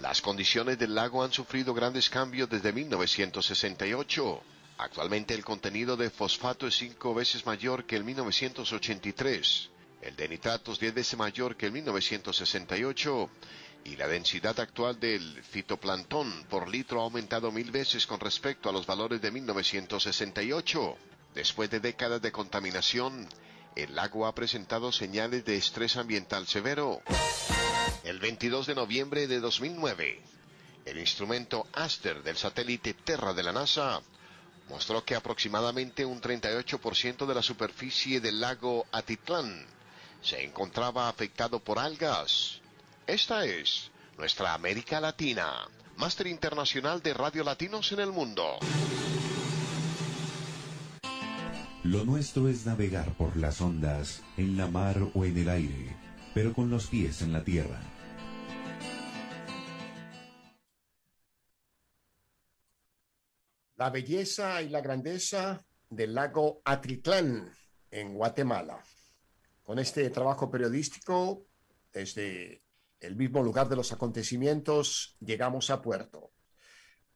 Las 0.00 0.20
condiciones 0.20 0.78
del 0.78 0.94
lago 0.94 1.24
han 1.24 1.32
sufrido 1.32 1.72
grandes 1.74 2.08
cambios 2.10 2.48
desde 2.48 2.72
1968. 2.72 4.42
Actualmente 4.78 5.34
el 5.34 5.44
contenido 5.44 5.96
de 5.96 6.10
fosfato 6.10 6.66
es 6.66 6.76
cinco 6.76 7.14
veces 7.14 7.46
mayor 7.46 7.84
que 7.84 7.96
el 7.96 8.04
1983, 8.04 9.70
el 10.02 10.16
de 10.16 10.28
nitratos 10.28 10.80
10 10.80 10.94
veces 10.94 11.18
mayor 11.18 11.56
que 11.56 11.66
el 11.66 11.72
1968 11.72 13.30
y 13.84 13.96
la 13.96 14.08
densidad 14.08 14.58
actual 14.60 14.98
del 14.98 15.42
fitoplancton 15.44 16.44
por 16.50 16.68
litro 16.68 17.00
ha 17.00 17.04
aumentado 17.04 17.50
mil 17.52 17.70
veces 17.70 18.06
con 18.06 18.20
respecto 18.20 18.68
a 18.68 18.72
los 18.72 18.86
valores 18.86 19.20
de 19.20 19.30
1968. 19.30 20.96
Después 21.34 21.70
de 21.70 21.80
décadas 21.80 22.20
de 22.20 22.32
contaminación, 22.32 23.28
el 23.76 23.94
lago 23.94 24.26
ha 24.26 24.34
presentado 24.34 24.92
señales 24.92 25.44
de 25.44 25.56
estrés 25.56 25.96
ambiental 25.96 26.46
severo. 26.46 27.00
El 28.04 28.18
22 28.18 28.66
de 28.66 28.74
noviembre 28.74 29.26
de 29.26 29.40
2009, 29.40 30.20
el 30.84 30.98
instrumento 30.98 31.66
Aster 31.72 32.22
del 32.22 32.36
satélite 32.36 32.94
Terra 32.94 33.32
de 33.34 33.42
la 33.44 33.52
NASA 33.52 34.02
mostró 34.68 35.04
que 35.04 35.14
aproximadamente 35.14 36.04
un 36.04 36.20
38% 36.20 37.26
de 37.26 37.34
la 37.34 37.42
superficie 37.42 38.20
del 38.20 38.40
lago 38.40 38.86
Atitlán 38.92 39.66
se 40.22 40.44
encontraba 40.44 41.08
afectado 41.08 41.60
por 41.60 41.78
algas. 41.78 42.60
Esta 43.06 43.44
es 43.44 43.90
nuestra 44.16 44.54
América 44.54 45.00
Latina, 45.00 45.68
máster 45.96 46.28
internacional 46.28 47.02
de 47.02 47.12
radio 47.12 47.44
latinos 47.44 47.90
en 47.92 48.00
el 48.00 48.12
mundo. 48.12 48.58
Lo 51.82 52.04
nuestro 52.04 52.48
es 52.48 52.64
navegar 52.64 53.12
por 53.16 53.36
las 53.36 53.60
ondas, 53.60 54.22
en 54.36 54.56
la 54.56 54.68
mar 54.68 54.96
o 55.14 55.24
en 55.24 55.36
el 55.36 55.48
aire, 55.48 55.96
pero 56.32 56.54
con 56.54 56.70
los 56.70 56.86
pies 56.86 57.22
en 57.22 57.32
la 57.32 57.42
tierra. 57.42 57.80
La 63.74 63.90
belleza 63.90 64.62
y 64.62 64.68
la 64.68 64.80
grandeza 64.80 65.60
del 65.90 66.14
lago 66.14 66.62
Atitlán 66.64 67.50
en 67.90 68.14
Guatemala. 68.14 68.84
Con 69.62 69.78
este 69.78 70.10
trabajo 70.10 70.50
periodístico, 70.50 71.46
desde 71.92 72.64
el 72.98 73.16
mismo 73.16 73.42
lugar 73.42 73.68
de 73.68 73.76
los 73.76 73.92
acontecimientos, 73.92 75.16
llegamos 75.20 75.70
a 75.70 75.80
puerto. 75.80 76.32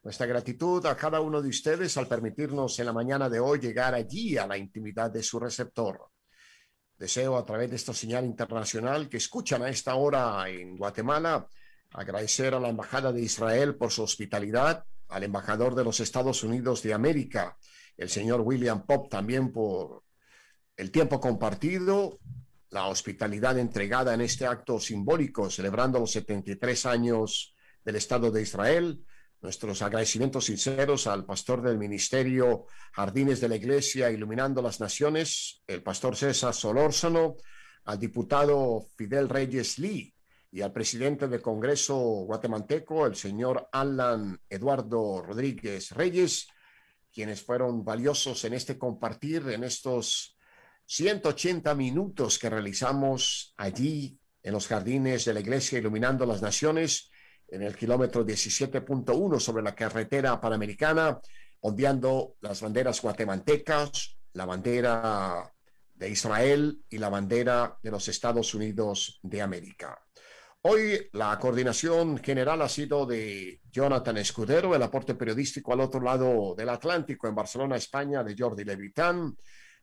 Nuestra 0.03 0.27
gratitud 0.27 0.85
a 0.87 0.97
cada 0.97 1.21
uno 1.21 1.43
de 1.43 1.49
ustedes 1.49 1.97
al 1.97 2.07
permitirnos 2.07 2.79
en 2.79 2.87
la 2.87 2.93
mañana 2.93 3.29
de 3.29 3.41
hoy 3.41 3.59
llegar 3.59 3.95
allí 3.95 4.39
a 4.39 4.47
la 4.47 4.57
intimidad 4.57 5.11
de 5.11 5.23
su 5.23 5.41
receptor. 5.41 6.11
Deseo 6.97 7.37
a 7.37 7.45
través 7.45 7.71
de 7.71 7.77
esta 7.77 7.93
señal 7.93 8.25
internacional 8.25 9.09
que 9.09 9.17
escuchan 9.17 9.63
a 9.63 9.69
esta 9.69 9.97
hora 9.97 10.49
en 10.49 10.77
Guatemala 10.77 11.49
agradecer 11.91 12.55
a 12.55 12.61
la 12.61 12.69
Embajada 12.69 13.13
de 13.13 13.23
Israel 13.23 13.75
por 13.75 13.91
su 13.91 14.03
hospitalidad, 14.03 14.85
al 15.09 15.23
embajador 15.25 15.75
de 15.75 15.85
los 15.85 16.01
Estados 16.01 16.43
Unidos 16.43 16.83
de 16.83 16.95
América, 16.95 17.57
el 17.97 18.09
señor 18.09 18.41
William 18.41 18.85
Pop, 18.87 19.09
también 19.09 19.53
por 19.53 20.05
el 20.77 20.91
tiempo 20.91 21.21
compartido, 21.21 22.19
la 22.71 22.87
hospitalidad 22.87 23.59
entregada 23.59 24.13
en 24.13 24.21
este 24.21 24.47
acto 24.47 24.79
simbólico, 24.79 25.51
celebrando 25.51 25.99
los 25.99 26.13
73 26.13 26.87
años 26.87 27.55
del 27.85 27.97
Estado 27.97 28.31
de 28.31 28.43
Israel. 28.43 29.03
Nuestros 29.41 29.81
agradecimientos 29.83 30.47
sinceros 30.47 31.07
al 31.07 31.25
pastor 31.25 31.63
del 31.63 31.79
ministerio 31.79 32.67
Jardines 32.93 33.41
de 33.41 33.49
la 33.49 33.57
Iglesia 33.57 34.11
Iluminando 34.11 34.61
las 34.61 34.81
Naciones, 34.81 35.63
el 35.67 35.83
pastor 35.83 36.17
César 36.17 36.53
Solórzano, 36.53 37.37
al 37.85 37.99
diputado 37.99 38.89
Fidel 38.97 39.29
Reyes 39.29 39.79
Lee 39.79 40.13
y 40.51 40.63
al 40.63 40.73
presidente 40.73 41.29
del 41.29 41.41
Congreso 41.41 41.97
guatemalteco, 41.97 43.07
el 43.07 43.15
señor 43.15 43.69
Alan 43.73 44.41
Eduardo 44.49 45.23
Rodríguez 45.23 45.93
Reyes, 45.93 46.49
quienes 47.13 47.43
fueron 47.43 47.85
valiosos 47.85 48.45
en 48.45 48.55
este 48.55 48.77
compartir, 48.77 49.49
en 49.49 49.65
estos 49.65 50.36
180 50.87 51.75
minutos 51.75 52.39
que 52.39 52.49
realizamos 52.49 53.55
allí 53.57 54.19
en 54.43 54.53
los 54.53 54.69
jardines 54.69 55.25
de 55.25 55.35
la 55.35 55.41
Iglesia 55.41 55.79
Iluminando 55.79 56.25
las 56.25 56.41
Naciones, 56.41 57.11
en 57.49 57.63
el 57.63 57.77
kilómetro 57.77 58.25
17.1 58.25 59.41
sobre 59.41 59.63
la 59.63 59.75
carretera 59.75 60.41
panamericana, 60.41 61.21
ondeando 61.61 62.37
las 62.41 62.61
banderas 62.61 63.03
guatemaltecas, 63.03 64.17
la 64.33 64.45
bandera 64.45 65.53
de 65.95 66.11
Israel 66.11 66.81
y 66.89 66.99
la 66.99 67.09
bandera 67.09 67.79
de 67.83 67.91
los 67.91 68.07
Estados 68.09 68.55
Unidos 68.55 69.19
de 69.23 69.43
América. 69.43 69.99
Hoy 70.63 71.09
la 71.13 71.39
coordinación 71.39 72.19
general 72.19 72.61
ha 72.63 72.69
sido 72.69 73.07
de 73.07 73.61
Jonathan 73.71 74.17
Escudero, 74.17 74.75
el 74.75 74.83
aporte 74.83 75.15
periodístico 75.15 75.73
al 75.73 75.81
otro 75.81 76.01
lado 76.01 76.55
del 76.57 76.69
Atlántico 76.69 77.29
en 77.29 77.35
Barcelona, 77.35 77.77
España, 77.77 78.25
de 78.25 78.35
Jordi 78.37 78.65
Levitán. 78.65 79.37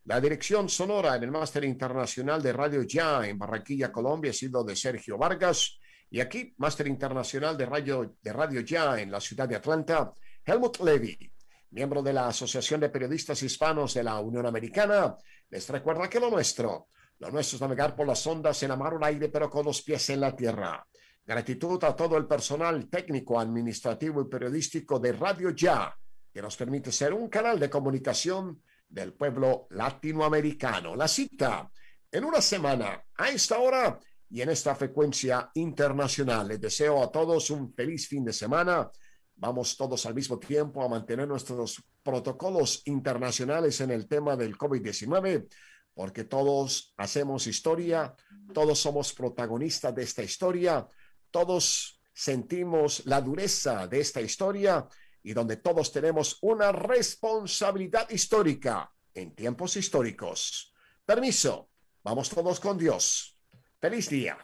La 0.05 0.19
dirección 0.19 0.67
sonora 0.67 1.15
en 1.15 1.23
el 1.23 1.31
máster 1.31 1.63
internacional 1.63 2.43
de 2.43 2.51
Radio 2.51 2.83
Ya 2.83 3.25
en 3.25 3.39
Barranquilla, 3.39 3.89
Colombia, 3.89 4.31
ha 4.31 4.33
sido 4.33 4.61
de 4.61 4.75
Sergio 4.75 5.17
Vargas. 5.17 5.79
Y 6.09 6.19
aquí, 6.19 6.53
máster 6.57 6.87
internacional 6.87 7.57
de 7.57 7.65
Radio, 7.65 8.17
de 8.21 8.33
Radio 8.33 8.59
Ya 8.61 8.99
en 8.99 9.09
la 9.09 9.21
ciudad 9.21 9.47
de 9.47 9.55
Atlanta, 9.55 10.13
Helmut 10.43 10.81
Levy, 10.81 11.31
miembro 11.71 12.03
de 12.03 12.11
la 12.11 12.27
Asociación 12.27 12.81
de 12.81 12.89
Periodistas 12.89 13.41
Hispanos 13.43 13.93
de 13.93 14.03
la 14.03 14.19
Unión 14.19 14.45
Americana, 14.45 15.15
les 15.49 15.69
recuerda 15.69 16.09
que 16.09 16.19
lo 16.19 16.29
nuestro, 16.29 16.89
lo 17.19 17.31
nuestro 17.31 17.55
es 17.55 17.61
navegar 17.61 17.95
por 17.95 18.05
las 18.05 18.27
ondas 18.27 18.61
en 18.61 18.69
la 18.69 18.75
mar 18.75 18.95
o 18.95 18.97
el 18.97 19.03
aire, 19.05 19.29
pero 19.29 19.49
con 19.49 19.65
los 19.65 19.83
pies 19.83 20.09
en 20.09 20.19
la 20.19 20.35
tierra. 20.35 20.85
Gratitud 21.25 21.81
a 21.85 21.95
todo 21.95 22.17
el 22.17 22.27
personal 22.27 22.89
técnico, 22.89 23.39
administrativo 23.39 24.21
y 24.21 24.25
periodístico 24.29 24.99
de 24.99 25.13
Radio 25.13 25.51
Ya, 25.51 25.95
que 26.33 26.41
nos 26.41 26.57
permite 26.57 26.91
ser 26.91 27.13
un 27.13 27.29
canal 27.29 27.57
de 27.57 27.69
comunicación 27.69 28.61
del 28.93 29.13
pueblo 29.13 29.67
latinoamericano. 29.71 30.95
La 30.95 31.07
cita 31.07 31.69
en 32.11 32.23
una 32.23 32.41
semana, 32.41 33.03
a 33.17 33.29
esta 33.29 33.57
hora 33.57 33.99
y 34.29 34.41
en 34.41 34.49
esta 34.49 34.75
frecuencia 34.75 35.49
internacional. 35.55 36.47
Les 36.47 36.61
deseo 36.61 37.01
a 37.01 37.11
todos 37.11 37.49
un 37.49 37.73
feliz 37.73 38.07
fin 38.07 38.23
de 38.23 38.33
semana. 38.33 38.89
Vamos 39.35 39.75
todos 39.75 40.05
al 40.05 40.13
mismo 40.13 40.37
tiempo 40.37 40.83
a 40.83 40.89
mantener 40.89 41.27
nuestros 41.27 41.83
protocolos 42.03 42.83
internacionales 42.85 43.81
en 43.81 43.89
el 43.89 44.07
tema 44.07 44.35
del 44.35 44.55
COVID-19, 44.55 45.47
porque 45.95 46.25
todos 46.25 46.93
hacemos 46.97 47.47
historia, 47.47 48.13
todos 48.53 48.79
somos 48.79 49.11
protagonistas 49.13 49.95
de 49.95 50.03
esta 50.03 50.21
historia, 50.21 50.87
todos 51.31 51.99
sentimos 52.13 53.07
la 53.07 53.21
dureza 53.21 53.87
de 53.87 54.01
esta 54.01 54.21
historia 54.21 54.87
y 55.23 55.33
donde 55.33 55.57
todos 55.57 55.91
tenemos 55.91 56.37
una 56.41 56.71
responsabilidad 56.71 58.09
histórica 58.09 58.93
en 59.13 59.33
tiempos 59.33 59.77
históricos. 59.77 60.73
Permiso, 61.05 61.69
vamos 62.03 62.29
todos 62.29 62.59
con 62.59 62.77
Dios. 62.77 63.37
Feliz 63.79 64.09
día. 64.09 64.37